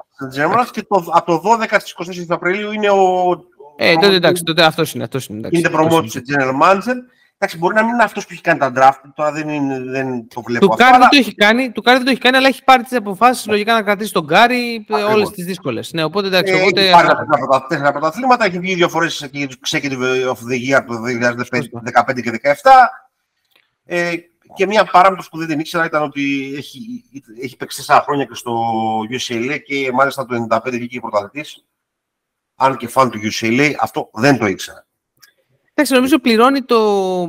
και 0.72 0.84
το, 0.88 1.06
από 1.12 1.26
το 1.26 1.42
12 1.70 1.76
στις 1.80 2.24
24 2.24 2.26
Απριλίου 2.28 2.72
είναι 2.72 2.90
ο... 2.90 3.30
Ε, 3.78 3.94
τότε 3.94 4.16
εντάξει, 4.16 4.44
τότε 4.44 4.64
αυτός 4.64 4.94
είναι. 4.94 5.04
Αυτός 5.04 5.26
είναι 5.28 5.38
εντάξει, 5.38 5.60
είναι 5.60 5.70
promoted 5.74 6.10
σε 6.10 6.22
general 6.28 6.62
manager. 6.64 6.96
Εντάξει, 7.38 7.58
μπορεί 7.58 7.76
να 7.76 7.84
μην 7.84 7.94
είναι 7.94 8.04
αυτός 8.04 8.26
που 8.26 8.34
έχει 8.34 8.42
κάνει 8.42 8.60
τα 8.60 8.72
draft, 8.76 9.10
τώρα 9.16 9.32
δεν, 9.32 9.50
είναι, 9.50 9.80
δεν 9.80 10.28
το 10.28 10.42
βλέπω. 10.42 10.68
Του 10.68 10.76
Κάρι 10.76 10.98
δεν 10.98 11.10
το 11.10 11.18
έχει 11.18 11.36
κάνει, 11.36 11.72
του 11.72 11.82
Κάρι 11.82 11.98
δεν 11.98 12.06
το 12.06 12.12
έχει 12.12 12.20
κάνει, 12.20 12.38
αλλά 12.38 12.48
έχει 12.48 12.64
πάρει 12.64 12.84
τις 12.84 12.98
αποφάσεις 12.98 13.48
λογικά 13.48 13.74
να 13.74 13.84
κρατήσει 13.84 14.14
τον 14.14 14.28
Κάρι 14.28 14.86
όλες 15.10 15.30
τις 15.30 15.46
δύσκολες. 15.46 15.94
Ναι, 15.94 16.04
οπότε 16.04 16.28
εντάξει. 16.28 16.54
Ε, 16.54 16.62
οπότε... 16.62 16.82
Έχει 16.82 16.92
πάρει 16.92 17.08
τα 17.52 17.66
τέσσερα 17.68 17.92
πρωταθλήματα, 17.92 18.46
έχει 18.46 18.60
βγει 18.60 18.76
δύο 18.76 18.90
φορές 18.90 19.30
και 19.32 19.48
του 19.48 19.58
Executive 19.68 20.30
of 20.30 20.38
the 20.52 20.78
Year 20.78 20.84
το 20.88 20.94
2015 22.14 22.22
και 22.22 22.40
2017. 22.44 22.70
Ε, 23.86 24.14
και 24.56 24.66
μια 24.66 24.86
παράμετρος 24.86 25.30
που 25.30 25.38
δεν 25.38 25.48
την 25.48 25.60
ήξερα 25.60 25.86
ήταν 25.86 26.04
ότι 26.04 26.54
έχει, 26.58 27.04
έχει 27.42 27.58
παίξει 27.58 27.84
4 27.88 28.00
χρόνια 28.04 28.26
και 28.26 28.36
στο 28.36 28.54
UCLA 29.12 29.58
και 29.66 29.92
μάλιστα 29.94 30.26
το 30.26 30.48
1995 30.50 30.60
βγήκε 30.72 31.00
πρωταθλητής. 31.00 31.66
Αν 32.56 32.78
και 32.78 32.88
φαν 32.88 33.10
του 33.10 33.20
UCLA, 33.32 33.74
αυτό 33.80 34.10
δεν 34.14 34.38
το 34.38 34.46
ήξερα. 34.46 34.86
Εντάξει, 35.78 35.94
νομίζω 35.94 36.20
πληρώνει 36.20 36.62
το, 36.62 37.26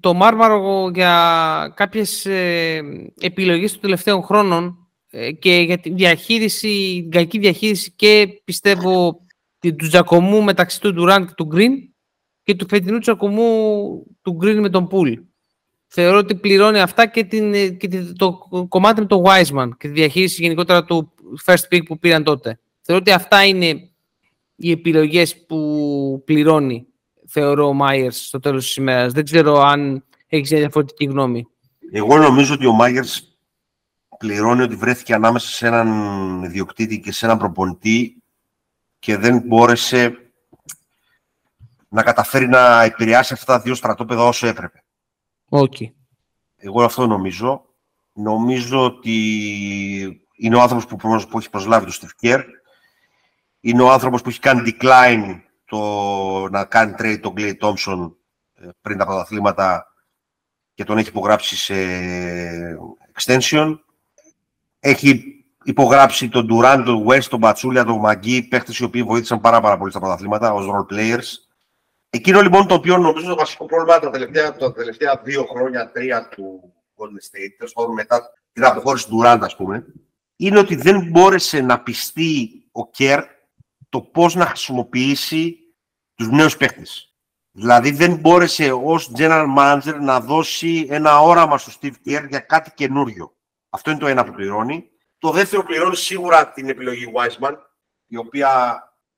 το 0.00 0.14
Μάρμαρο 0.14 0.90
για 0.94 1.72
κάποιες 1.76 2.26
ε, 2.26 2.82
επιλογές 3.20 3.72
των 3.72 3.80
τελευταίων 3.80 4.22
χρόνων 4.22 4.88
ε, 5.10 5.32
και 5.32 5.54
για 5.54 5.78
τη 5.78 5.90
διαχείριση, 5.90 6.98
την 7.00 7.10
κακή 7.10 7.38
διαχείριση 7.38 7.92
και 7.96 8.28
πιστεύω 8.44 9.20
του 9.58 9.88
Τζακομού 9.88 10.42
μεταξύ 10.42 10.80
του 10.80 10.92
Ντουράντ 10.92 11.26
και 11.26 11.34
του 11.36 11.44
Γκριν 11.44 11.72
και 12.42 12.54
του 12.54 12.66
φετινού 12.68 12.98
Τζακομού 12.98 14.06
του 14.22 14.32
Γκριν 14.32 14.60
με 14.60 14.68
τον 14.68 14.86
Πουλ. 14.88 15.12
Θεωρώ 15.86 16.18
ότι 16.18 16.34
πληρώνει 16.34 16.80
αυτά 16.80 17.06
και, 17.06 17.24
την, 17.24 17.76
και 17.76 17.88
το 18.16 18.38
κομμάτι 18.68 19.00
με 19.00 19.06
τον 19.06 19.22
Wiseman 19.26 19.68
και 19.78 19.88
τη 19.88 19.94
διαχείριση 19.94 20.42
γενικότερα 20.42 20.84
του 20.84 21.12
first 21.44 21.68
pick 21.70 21.80
που 21.84 21.98
πήραν 21.98 22.24
τότε. 22.24 22.60
Θεωρώ 22.80 23.00
ότι 23.00 23.10
αυτά 23.12 23.44
είναι 23.44 23.90
οι 24.56 24.70
επιλογές 24.70 25.44
που 25.46 26.22
πληρώνει 26.24 26.86
θεωρώ 27.30 27.66
ο 27.66 27.72
Μάιερς 27.72 28.26
στο 28.26 28.40
τέλος 28.40 28.64
της 28.64 28.76
ημέρας. 28.76 29.12
Δεν 29.12 29.24
ξέρω 29.24 29.60
αν 29.60 30.04
έχεις 30.26 30.50
μια 30.50 30.60
διαφορετική 30.60 31.04
γνώμη. 31.04 31.46
Εγώ 31.92 32.18
νομίζω 32.18 32.54
ότι 32.54 32.66
ο 32.66 32.72
Μάιερς 32.72 33.38
πληρώνει 34.18 34.62
ότι 34.62 34.74
βρέθηκε 34.74 35.14
ανάμεσα 35.14 35.48
σε 35.48 35.66
έναν 35.66 36.42
ιδιοκτήτη 36.42 37.00
και 37.00 37.12
σε 37.12 37.24
έναν 37.24 37.38
προπονητή 37.38 38.22
και 38.98 39.16
δεν 39.16 39.42
μπόρεσε 39.46 40.32
να 41.88 42.02
καταφέρει 42.02 42.48
να 42.48 42.82
επηρεάσει 42.82 43.32
αυτά 43.32 43.52
τα 43.52 43.60
δύο 43.60 43.74
στρατόπεδα 43.74 44.22
όσο 44.24 44.46
έπρεπε. 44.46 44.84
Okay. 45.48 45.92
Εγώ 46.56 46.84
αυτό 46.84 47.06
νομίζω. 47.06 47.64
Νομίζω 48.12 48.84
ότι 48.84 49.14
είναι 50.36 50.56
ο 50.56 50.60
άνθρωπος 50.60 50.86
που, 50.86 50.96
που 51.28 51.38
έχει 51.38 51.50
προσλάβει 51.50 51.86
το 51.86 51.92
Steve 52.00 52.26
Kerr. 52.26 52.42
Είναι 53.60 53.82
ο 53.82 53.92
άνθρωπος 53.92 54.22
που 54.22 54.28
έχει 54.28 54.40
κάνει 54.40 54.62
decline 54.64 55.40
το 55.70 56.48
να 56.50 56.64
κάνει 56.64 56.94
trade 56.98 57.18
τον 57.20 57.34
Clay 57.36 57.52
Thompson 57.60 58.12
ε, 58.54 58.68
πριν 58.80 58.98
τα 58.98 59.06
πρωταθλήματα 59.06 59.86
και 60.74 60.84
τον 60.84 60.98
έχει 60.98 61.08
υπογράψει 61.08 61.56
σε 61.56 61.74
extension. 63.14 63.78
Έχει 64.80 65.44
υπογράψει 65.64 66.28
τον 66.28 66.48
Durant, 66.50 66.82
τον 66.84 67.06
West, 67.08 67.24
τον 67.24 67.38
Μπατσούλια, 67.38 67.84
τον 67.84 67.98
Μαγκή, 67.98 68.42
παίχτες 68.42 68.78
οι 68.78 68.84
οποίοι 68.84 69.02
βοήθησαν 69.02 69.40
πάρα, 69.40 69.60
πάρα 69.60 69.78
πολύ 69.78 69.90
στα 69.90 70.00
πρωταθλήματα 70.00 70.52
ως 70.52 70.66
role 70.66 70.94
players. 70.94 71.26
Εκείνο 72.10 72.40
λοιπόν 72.40 72.66
το 72.66 72.74
οποίο 72.74 72.98
νομίζω 72.98 73.28
το 73.28 73.36
βασικό 73.36 73.66
πρόβλημα 73.66 73.98
τα 73.98 74.10
τελευταία, 74.10 74.56
τα 74.56 74.72
τελευταία 74.72 75.20
δύο 75.24 75.44
χρόνια, 75.44 75.90
τρία 75.90 76.28
του 76.28 76.72
Golden 76.96 77.36
State, 77.36 77.54
τέλος 77.56 77.72
πάντων 77.72 77.92
μετά 77.92 78.32
την 78.52 78.64
αποχώρηση 78.64 79.08
του 79.08 79.20
Durant, 79.22 79.38
ας 79.40 79.56
πούμε, 79.56 79.86
είναι 80.36 80.58
ότι 80.58 80.74
δεν 80.74 81.08
μπόρεσε 81.10 81.60
να 81.60 81.80
πιστεί 81.80 82.50
ο 82.72 82.90
Κέρ 82.90 83.24
το 83.88 84.00
πώς 84.00 84.34
να 84.34 84.46
χρησιμοποιήσει 84.46 85.56
τους 86.20 86.28
νέους 86.28 86.56
παίχτες. 86.56 87.14
Δηλαδή 87.50 87.90
δεν 87.90 88.16
μπόρεσε 88.16 88.72
ως 88.72 89.12
general 89.16 89.46
manager 89.58 89.94
να 90.00 90.20
δώσει 90.20 90.86
ένα 90.90 91.20
όραμα 91.20 91.58
στο 91.58 91.72
Steve 91.80 91.92
Kerr 92.06 92.26
για 92.28 92.38
κάτι 92.38 92.70
καινούριο. 92.74 93.32
Αυτό 93.70 93.90
είναι 93.90 93.98
το 94.00 94.06
ένα 94.06 94.24
που 94.24 94.32
πληρώνει. 94.32 94.90
Το 95.18 95.30
δεύτερο 95.30 95.62
πληρώνει 95.62 95.96
σίγουρα 95.96 96.52
την 96.52 96.68
επιλογή 96.68 97.12
Wiseman, 97.14 97.54
η 98.06 98.16
οποία 98.16 98.48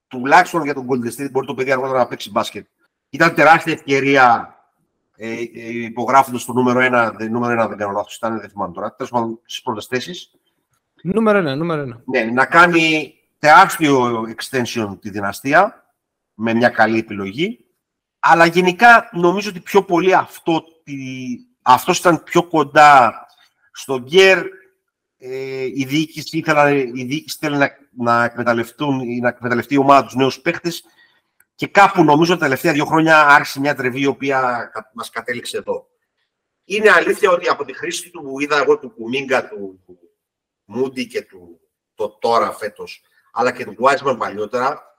τουλάχιστον 0.08 0.64
για 0.64 0.74
τον 0.74 0.86
Golden 0.88 1.20
State 1.20 1.30
μπορεί 1.30 1.46
το 1.46 1.54
παιδί 1.54 1.72
αργότερα 1.72 1.98
να 1.98 2.06
παίξει 2.06 2.30
μπάσκετ. 2.30 2.66
Ήταν 3.10 3.34
τεράστια 3.34 3.72
ευκαιρία 3.72 4.56
ε, 5.16 5.32
ε, 5.32 5.42
υπογράφοντας 5.84 6.44
το 6.44 6.52
νούμερο 6.52 6.80
1, 6.82 7.12
δε, 7.16 7.28
νούμερο 7.28 7.64
1 7.64 7.68
δεν 7.68 7.78
κάνω 7.78 7.92
λάθος, 7.92 8.16
ήταν, 8.16 8.40
δεν 8.40 8.50
θυμάμαι 8.50 8.72
τώρα, 8.72 8.94
τέλος 8.94 9.10
πάντων 9.10 9.40
στις 9.44 9.62
πρώτες 9.62 9.86
θέσεις. 9.86 10.30
Νούμερο 11.02 11.52
1, 11.52 11.56
νούμερο 11.56 11.82
1. 11.82 12.00
Ναι, 12.04 12.24
να 12.24 12.46
κάνει 12.46 13.14
τεράστιο 13.38 14.24
extension 14.36 14.96
τη 15.00 15.10
δυναστεία 15.10 15.81
με 16.42 16.54
μια 16.54 16.68
καλή 16.68 16.98
επιλογή. 16.98 17.64
Αλλά 18.18 18.46
γενικά 18.46 19.08
νομίζω 19.12 19.50
ότι 19.50 19.60
πιο 19.60 19.82
πολύ 19.84 20.14
αυτό, 20.14 20.64
αυτός 21.62 21.98
ήταν 21.98 22.22
πιο 22.22 22.42
κοντά 22.42 23.26
στον 23.72 24.02
Γκέρ. 24.02 24.38
Ε, 25.18 25.64
η 25.64 25.84
διοίκηση 25.84 26.38
ήθελε, 26.38 26.80
η 26.80 27.04
διοίκηση 27.04 27.38
ήθελε 27.40 27.56
να, 27.56 27.70
να, 27.90 28.24
εκμεταλλευτούν, 28.24 29.20
να 29.20 29.28
εκμεταλλευτεί 29.28 29.74
η 29.74 29.78
ομάδα 29.78 30.04
τους 30.04 30.14
νέους 30.14 30.40
παίχτες 30.40 30.84
και 31.54 31.66
κάπου 31.66 32.04
νομίζω 32.04 32.34
τα 32.34 32.40
τελευταία 32.40 32.72
δύο 32.72 32.84
χρόνια 32.84 33.26
άρχισε 33.26 33.60
μια 33.60 33.74
τρεβή 33.74 34.00
η 34.00 34.06
οποία 34.06 34.70
μας 34.94 35.10
κατέληξε 35.10 35.56
εδώ. 35.56 35.86
Είναι 36.64 36.90
αλήθεια 36.90 37.30
ότι 37.30 37.48
από 37.48 37.64
τη 37.64 37.72
χρήση 37.72 38.10
του 38.10 38.22
που 38.22 38.40
είδα 38.40 38.56
εγώ 38.56 38.78
του 38.78 38.90
Κουμίγκα, 38.90 39.48
του 39.48 39.80
Μούντι 40.64 41.06
και 41.06 41.22
του 41.22 41.60
το 41.94 42.08
τώρα 42.08 42.52
φέτος, 42.52 43.02
αλλά 43.32 43.52
και 43.52 43.64
του 43.64 43.76
Wiseman 43.78 44.16
παλιότερα, 44.18 44.91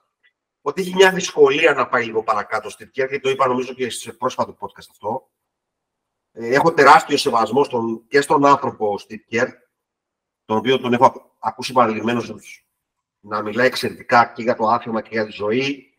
ότι 0.66 0.82
έχει 0.82 0.93
μια 0.95 1.11
δυσκολία 1.11 1.74
να 1.74 1.88
πάει 1.88 2.05
λίγο 2.05 2.24
παρακάτω 2.24 2.70
στην 2.70 2.91
Κέρ 2.91 3.07
και 3.07 3.20
το 3.20 3.30
είπα 3.30 3.47
νομίζω 3.47 3.74
και 3.74 3.89
σε 3.89 4.14
πρόσφατο 4.14 4.57
podcast 4.59 4.88
αυτό. 4.91 5.30
Ε, 6.32 6.55
έχω 6.55 6.74
τεράστιο 6.74 7.18
σεβασμό 7.18 7.64
στον, 7.64 8.07
και 8.07 8.22
στον 8.22 8.45
άνθρωπο 8.45 8.97
στην 8.97 9.24
Κέρ, 9.28 9.47
τον 10.45 10.57
οποίο 10.57 10.80
τον 10.80 10.93
έχω 10.93 11.36
ακούσει 11.39 11.74
παραλυμμένος 11.74 12.34
να 13.20 13.41
μιλάει 13.41 13.68
εξαιρετικά 13.68 14.32
και 14.36 14.43
για 14.43 14.55
το 14.55 14.68
άθλημα 14.68 15.01
και 15.01 15.09
για 15.11 15.26
τη 15.26 15.32
ζωή, 15.32 15.93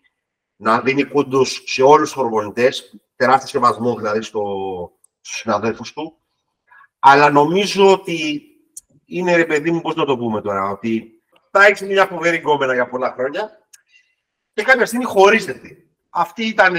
να 0.56 0.80
δίνει 0.80 1.04
κούντους 1.04 1.62
σε 1.66 1.82
όλους 1.82 2.12
τους 2.12 2.20
προπονητές, 2.20 2.94
τεράστιο 3.16 3.48
σεβασμό 3.48 3.96
δηλαδή 3.96 4.22
στο, 4.22 4.42
στους 5.20 5.38
συναδέλφους 5.38 5.92
του. 5.92 6.16
Αλλά 6.98 7.30
νομίζω 7.30 7.92
ότι 7.92 8.42
είναι 9.04 9.36
ρε 9.36 9.44
παιδί 9.44 9.70
μου, 9.70 9.80
πώς 9.80 9.94
να 9.94 10.04
το 10.04 10.16
πούμε 10.16 10.40
τώρα, 10.40 10.70
ότι 10.70 11.22
θα 11.50 11.64
έχει 11.64 11.84
μια 11.84 12.06
φοβερή 12.06 12.36
γκόμενα 12.36 12.74
για 12.74 12.88
πολλά 12.88 13.12
χρόνια 13.12 13.63
και 14.54 14.62
κάποια 14.62 14.86
στιγμή 14.86 15.04
χωρίζεται. 15.04 15.76
Αυτή 16.10 16.44
ήταν, 16.44 16.76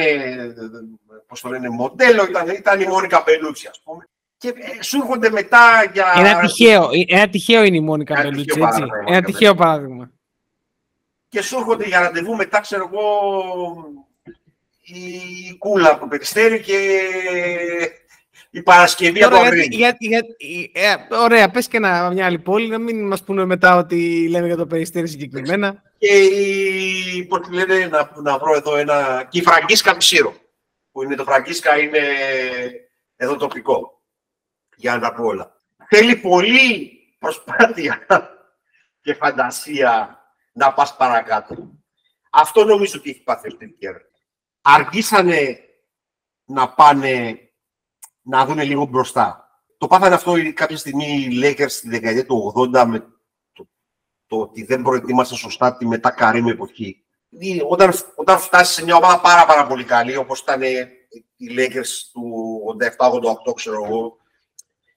πώς 1.27 1.41
το 1.41 1.49
λένε, 1.49 1.69
μοντέλο, 1.69 2.25
ήταν, 2.25 2.49
ήταν 2.49 2.81
η 2.81 2.85
Μόνικα 2.85 3.23
Μπελούτσι, 3.25 3.67
ας 3.67 3.81
πούμε. 3.83 4.07
Και 4.37 4.47
ε, 4.47 4.83
σου 4.83 4.97
έρχονται 4.97 5.29
μετά 5.29 5.91
για... 5.93 6.13
Ένα 6.15 6.39
τυχαίο, 6.39 6.89
ένα 7.07 7.29
τυχαίο 7.29 7.63
είναι 7.63 7.77
η 7.77 7.81
Μόνικα 7.81 8.21
Μπελούτσι, 8.21 8.61
έτσι. 8.61 8.83
Ένα 9.05 9.21
τυχαίο 9.21 9.55
παράδειγμα 9.55 10.09
και 11.35 11.41
σου 11.41 11.57
έρχονται 11.57 11.85
για 11.85 11.99
ραντεβού 11.99 12.35
μετά, 12.35 12.59
ξέρω 12.59 12.89
εγώ, 12.91 13.03
η 14.81 15.57
κούλα 15.57 15.91
από 15.91 15.99
το 15.99 16.07
Περιστέρι 16.07 16.59
και 16.59 16.99
η 18.49 18.61
Παρασκευή 18.61 19.23
από 19.23 19.35
το 19.35 19.41
για, 19.69 19.95
για, 19.99 20.23
ε, 20.73 21.15
Ωραία, 21.15 21.49
πες 21.49 21.67
και 21.67 21.77
ένα, 21.77 22.09
μια 22.09 22.25
άλλη 22.25 22.39
πόλη, 22.39 22.67
να 22.67 22.77
μην 22.77 23.07
μας 23.07 23.23
πούνε 23.23 23.45
μετά 23.45 23.77
ότι 23.77 24.27
λέμε 24.29 24.47
για 24.47 24.55
το 24.55 24.65
Περιστέρι 24.65 25.07
συγκεκριμένα. 25.07 25.81
Και 25.97 26.23
η, 26.23 27.25
πώς 27.25 27.49
λένε, 27.49 27.87
να, 27.87 28.11
να 28.21 28.37
βρω 28.37 28.55
εδώ 28.55 28.75
ένα, 28.75 29.27
και 29.29 29.39
η 29.39 29.43
Φραγκίσκα 29.43 29.97
Ψήρο, 29.97 30.35
που 30.91 31.03
είναι 31.03 31.15
το 31.15 31.23
Φραγκίσκα 31.23 31.79
είναι 31.79 31.99
εδώ 33.15 33.35
τοπικό, 33.35 34.01
για 34.75 34.93
να 34.95 34.99
τα 34.99 35.13
πω 35.13 35.23
όλα. 35.23 35.55
Θέλει 35.89 36.15
πολύ 36.15 36.91
προσπάθεια 37.19 38.05
και 39.01 39.13
φαντασία 39.13 40.19
να 40.53 40.73
πας 40.73 40.95
παρακάτω. 40.95 41.71
Αυτό 42.31 42.63
νομίζω 42.63 42.99
ότι 42.99 43.09
έχει 43.09 43.23
πάθει 43.23 43.47
ο 43.47 43.49
Στίβκερ. 43.49 43.95
Αργήσανε 44.61 45.59
να 46.45 46.69
πάνε 46.69 47.39
να 48.21 48.45
δουν 48.45 48.59
λίγο 48.59 48.85
μπροστά. 48.85 49.49
Το 49.77 49.87
πάθανε 49.87 50.15
αυτό 50.15 50.33
κάποια 50.53 50.77
στιγμή 50.77 51.05
οι 51.05 51.41
Lakers 51.43 51.69
στη 51.69 51.89
δεκαετία 51.89 52.25
του 52.25 52.53
80 52.75 52.85
με 52.87 52.99
το, 52.99 53.14
το 54.27 54.39
ότι 54.39 54.63
δεν 54.63 54.81
προετοίμασαν 54.81 55.37
σωστά 55.37 55.77
τη 55.77 55.85
μετά 55.85 56.11
Καρύμ 56.11 56.47
εποχή. 56.47 57.03
Όταν, 57.69 57.93
όταν 58.15 58.37
φτάσει 58.37 58.73
σε 58.73 58.83
μια 58.83 58.95
ομάδα 58.95 59.19
πάρα, 59.21 59.45
πάρα 59.45 59.67
πολύ 59.67 59.83
καλή, 59.83 60.15
όπως 60.15 60.39
ήταν 60.39 60.61
οι 61.35 61.47
Lakers 61.57 61.89
του 62.13 62.61
87-88, 63.49 63.53
ξέρω 63.55 63.85
εγώ, 63.85 64.17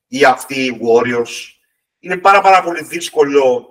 ή 0.07 0.25
αυτοί 0.25 0.65
οι 0.65 0.81
Warriors, 0.83 1.59
είναι 1.99 2.17
πάρα, 2.17 2.41
πάρα 2.41 2.63
πολύ 2.63 2.83
δύσκολο 2.83 3.69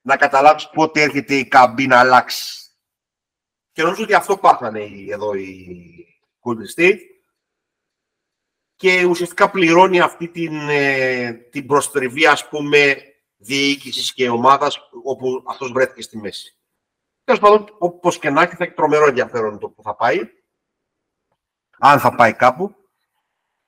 να 0.00 0.16
καταλάβεις 0.16 0.68
πότε 0.68 1.02
έρχεται 1.02 1.34
η 1.34 1.48
καμπή 1.48 1.86
να 1.86 1.98
αλλάξει. 1.98 2.70
Και 3.72 3.82
νομίζω 3.82 4.02
ότι 4.02 4.14
αυτό 4.14 4.36
πάθανε 4.36 4.88
εδώ 5.10 5.34
οι 5.34 5.66
Golden 6.42 6.80
State 6.80 6.98
και 8.76 9.04
ουσιαστικά 9.04 9.50
πληρώνει 9.50 10.00
αυτή 10.00 10.28
την, 10.28 10.68
ε, 10.68 11.32
την 11.32 11.66
προστριβή, 11.66 12.26
ας 12.26 12.48
πούμε, 12.48 12.96
διοίκησης 13.36 14.12
και 14.14 14.28
ομάδας 14.28 14.78
όπου 15.04 15.42
αυτός 15.48 15.72
βρέθηκε 15.72 16.02
στη 16.02 16.18
μέση. 16.18 16.56
Τέλος 17.24 17.40
πάντων, 17.40 17.66
όπω 17.78 18.10
και 18.10 18.30
να 18.30 18.42
έχει, 18.42 18.54
θα 18.54 18.64
έχει 18.64 18.72
τρομερό 18.72 19.06
ενδιαφέρον 19.06 19.58
το 19.58 19.68
που 19.68 19.82
θα 19.82 19.94
πάει. 19.96 20.18
Αν 21.78 22.00
θα 22.00 22.14
πάει 22.14 22.32
κάπου. 22.32 22.74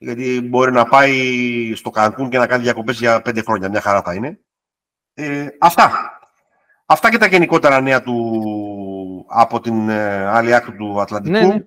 Γιατί 0.00 0.40
μπορεί 0.40 0.72
να 0.72 0.84
πάει 0.84 1.72
στο 1.74 1.90
Κανκούν 1.90 2.30
και 2.30 2.38
να 2.38 2.46
κάνει 2.46 2.62
διακοπές 2.62 2.98
για 2.98 3.22
πέντε 3.22 3.42
χρόνια. 3.42 3.68
Μια 3.68 3.80
χαρά 3.80 4.02
θα 4.02 4.14
είναι. 4.14 4.40
Ε, 5.14 5.46
αυτά. 5.60 5.90
Αυτά 6.86 7.10
και 7.10 7.18
τα 7.18 7.26
γενικότερα 7.26 7.80
νέα 7.80 8.02
του 8.02 9.26
από 9.28 9.60
την 9.60 9.88
ε, 9.88 10.26
άλλη 10.26 10.54
άκρη 10.54 10.76
του 10.76 11.00
Ατλαντικού. 11.00 11.36
Ναι, 11.36 11.46
ναι. 11.46 11.62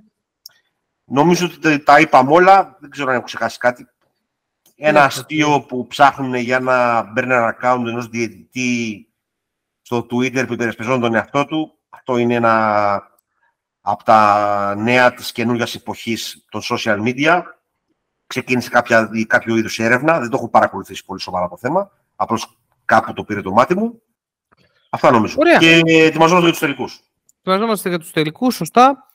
Νομίζω 1.03 1.45
ότι 1.45 1.83
τα 1.83 1.99
είπαμε 1.99 2.31
όλα. 2.31 2.77
Δεν 2.79 2.89
ξέρω 2.89 3.09
αν 3.09 3.15
έχω 3.15 3.23
ξεχάσει 3.25 3.57
κάτι. 3.57 3.87
Ένα 4.83 4.99
ναι, 4.99 5.05
αστείο 5.05 5.61
που 5.61 5.87
ψάχνουν 5.87 6.35
για 6.35 6.55
ένα 6.55 7.05
burner 7.17 7.51
account 7.53 7.83
ενός 7.87 8.07
διαιτητή 8.07 9.07
στο 9.81 9.97
Twitter 9.97 10.43
που 10.47 10.53
υπερασπιζόταν 10.53 10.99
τον 10.99 11.15
εαυτό 11.15 11.45
του. 11.45 11.77
Αυτό 11.89 12.17
είναι 12.17 12.33
ένα 12.33 13.03
από 13.81 14.03
τα 14.03 14.75
νέα 14.75 15.13
της 15.13 15.31
καινούργιας 15.31 15.75
εποχής 15.75 16.45
των 16.49 16.61
social 16.69 17.01
media. 17.03 17.41
Ξεκίνησε 18.27 18.69
κάποια, 18.69 19.09
κάποιο 19.27 19.55
είδους 19.55 19.79
έρευνα. 19.79 20.19
Δεν 20.19 20.29
το 20.29 20.37
έχω 20.37 20.49
παρακολουθήσει 20.49 21.05
πολύ 21.05 21.19
σοβαρά 21.21 21.47
το 21.47 21.57
θέμα. 21.57 21.91
Απλώς 22.15 22.57
κάπου 22.85 23.13
το 23.13 23.23
πήρε 23.23 23.41
το 23.41 23.51
μάτι 23.51 23.75
μου. 23.75 24.01
Αυτά 24.89 25.11
νομίζω. 25.11 25.35
Ωραία. 25.39 25.57
Και 25.57 25.81
ετοιμαζόμαστε 25.85 26.43
για 26.43 26.51
τους 26.51 26.59
τελικούς. 26.59 26.99
Ετοιμαζόμαστε 27.39 27.89
για 27.89 27.99
τους 27.99 28.11
τελικούς, 28.11 28.55
σωστά. 28.55 29.10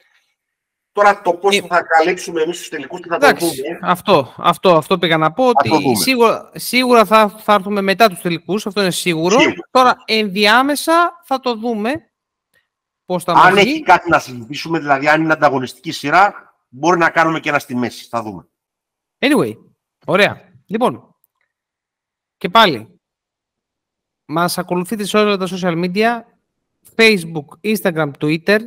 Τώρα 0.96 1.22
το 1.22 1.32
πώς 1.32 1.56
ε... 1.56 1.60
θα 1.60 1.82
καλύψουμε 1.82 2.42
εμείς 2.42 2.58
τους 2.58 2.68
τελικούς 2.68 3.00
και 3.00 3.08
θα 3.08 3.18
το 3.18 3.28
δούμε. 3.38 3.78
Αυτό, 3.82 4.34
αυτό, 4.36 4.76
αυτό 4.76 4.98
πήγα 4.98 5.16
να 5.16 5.32
πω. 5.32 5.48
Ότι 5.48 5.96
σίγουρα, 5.96 6.50
σίγουρα 6.54 7.04
θα, 7.04 7.28
θα 7.28 7.52
έρθουμε 7.52 7.80
μετά 7.80 8.08
τους 8.08 8.20
τελικούς, 8.20 8.66
αυτό 8.66 8.80
είναι 8.80 8.90
σίγουρο. 8.90 9.38
Σίγουρα. 9.38 9.68
Τώρα 9.70 9.96
ενδιάμεσα 10.04 11.20
θα 11.24 11.40
το 11.40 11.54
δούμε. 11.54 12.10
Πώς 13.04 13.24
θα 13.24 13.32
αν 13.32 13.56
έχει 13.56 13.82
κάτι 13.82 14.10
να 14.10 14.18
συζητήσουμε, 14.18 14.78
δηλαδή 14.78 15.08
αν 15.08 15.22
είναι 15.22 15.32
ανταγωνιστική 15.32 15.92
σειρά, 15.92 16.54
μπορεί 16.68 16.98
να 16.98 17.10
κάνουμε 17.10 17.40
και 17.40 17.48
ένα 17.48 17.58
στη 17.58 17.76
μέση. 17.76 18.06
Θα 18.08 18.22
δούμε. 18.22 18.48
Anyway, 19.18 19.52
ωραία. 20.06 20.40
Λοιπόν, 20.66 21.16
και 22.36 22.48
πάλι, 22.48 23.00
μας 24.24 24.58
ακολουθείτε 24.58 25.04
σε 25.04 25.18
όλα 25.18 25.36
τα 25.36 25.48
social 25.50 25.84
media, 25.84 26.22
Facebook, 26.96 27.74
Instagram, 27.74 28.10
Twitter. 28.20 28.58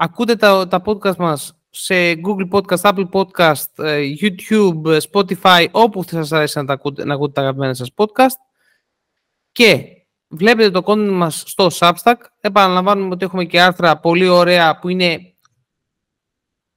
Ακούτε 0.00 0.36
τα, 0.36 0.68
τα 0.68 0.82
podcast 0.84 1.16
μας 1.16 1.60
σε 1.70 1.94
Google 2.12 2.48
Podcast, 2.50 2.80
Apple 2.80 3.08
Podcast, 3.12 3.84
ε, 3.84 4.02
YouTube, 4.20 4.98
Spotify, 5.12 5.66
όπου 5.70 6.04
θα 6.04 6.10
σας 6.10 6.32
αρέσει 6.32 6.58
να, 6.58 6.64
τα 6.64 6.72
ακούτε, 6.72 7.04
να 7.04 7.14
ακούτε 7.14 7.32
τα 7.32 7.40
αγαπημένα 7.40 7.74
σας 7.74 7.90
podcast. 7.96 8.36
Και 9.52 9.84
βλέπετε 10.28 10.70
το 10.70 10.82
content 10.84 11.10
μας 11.10 11.42
στο 11.46 11.68
Substack. 11.72 12.14
Επαναλαμβάνουμε 12.40 13.14
ότι 13.14 13.24
έχουμε 13.24 13.44
και 13.44 13.60
άρθρα 13.60 13.98
πολύ 13.98 14.28
ωραία 14.28 14.78
που 14.78 14.88
είναι 14.88 15.34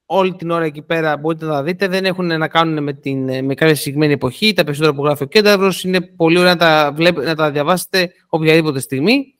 όλη 0.05 0.35
την 0.35 0.51
ώρα 0.51 0.65
εκεί 0.65 0.81
πέρα 0.81 1.17
μπορείτε 1.17 1.45
να 1.45 1.51
τα 1.51 1.63
δείτε. 1.63 1.87
Δεν 1.87 2.05
έχουν 2.05 2.25
να 2.25 2.47
κάνουν 2.47 2.83
με, 2.83 2.93
την, 2.93 3.45
με 3.45 3.53
κάποια 3.53 3.75
συγκεκριμένη 3.75 4.13
εποχή. 4.13 4.53
Τα 4.53 4.63
περισσότερα 4.63 4.93
που 4.93 5.03
γράφει 5.03 5.23
ο 5.23 5.27
Κένταβρος 5.27 5.83
είναι 5.83 6.01
πολύ 6.01 6.37
ωραία 6.37 6.51
να 6.51 6.59
τα, 6.59 6.91
βλέπετε, 6.95 7.27
να 7.27 7.35
τα 7.35 7.51
διαβάσετε 7.51 8.11
οποιαδήποτε 8.29 8.79
στιγμή. 8.79 9.35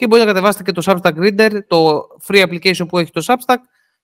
Και 0.00 0.06
μπορείτε 0.06 0.26
να 0.26 0.32
κατεβάσετε 0.32 0.62
και 0.62 0.72
το 0.72 0.82
Substack 0.86 1.14
Reader, 1.16 1.58
το 1.66 2.08
free 2.26 2.46
application 2.46 2.88
που 2.88 2.98
έχει 2.98 3.10
το 3.10 3.24
Substack, 3.26 3.56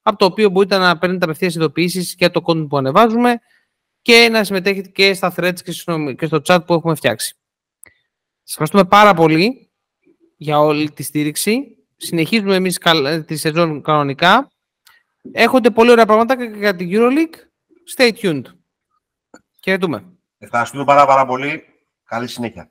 από 0.02 0.18
το 0.18 0.24
οποίο 0.24 0.48
μπορείτε 0.48 0.78
να 0.78 0.98
παίρνετε 0.98 1.24
απευθείας 1.24 1.54
ειδοποιήσεις 1.54 2.14
για 2.18 2.30
το 2.30 2.42
content 2.46 2.68
που 2.68 2.76
ανεβάζουμε 2.76 3.40
και 4.02 4.28
να 4.30 4.44
συμμετέχετε 4.44 4.88
και 4.88 5.14
στα 5.14 5.34
threads 5.36 5.60
και 6.16 6.26
στο 6.26 6.40
chat 6.44 6.58
που 6.66 6.74
έχουμε 6.74 6.94
φτιάξει. 6.94 7.36
Σας 8.42 8.50
ευχαριστούμε 8.50 8.84
πάρα 8.84 9.14
πολύ 9.14 9.70
για 10.36 10.60
όλη 10.60 10.90
τη 10.90 11.02
στήριξη. 11.02 11.76
Συνεχίζουμε 11.96 12.54
εμείς 12.54 12.78
τη 13.26 13.36
σεζόν 13.36 13.82
κανονικά. 13.82 14.50
Έχονται 15.32 15.70
πολύ 15.70 15.90
ωραία 15.90 16.06
πράγματα 16.06 16.44
για 16.44 16.76
την 16.76 16.88
EuroLeague. 16.92 17.36
Stay 17.96 18.12
tuned. 18.22 18.44
Χαιρετούμε. 19.62 20.04
Ευχαριστούμε 20.38 20.84
πάρα, 20.84 21.06
πάρα 21.06 21.26
πολύ. 21.26 21.64
Καλή 22.04 22.28
συνέχεια. 22.28 22.70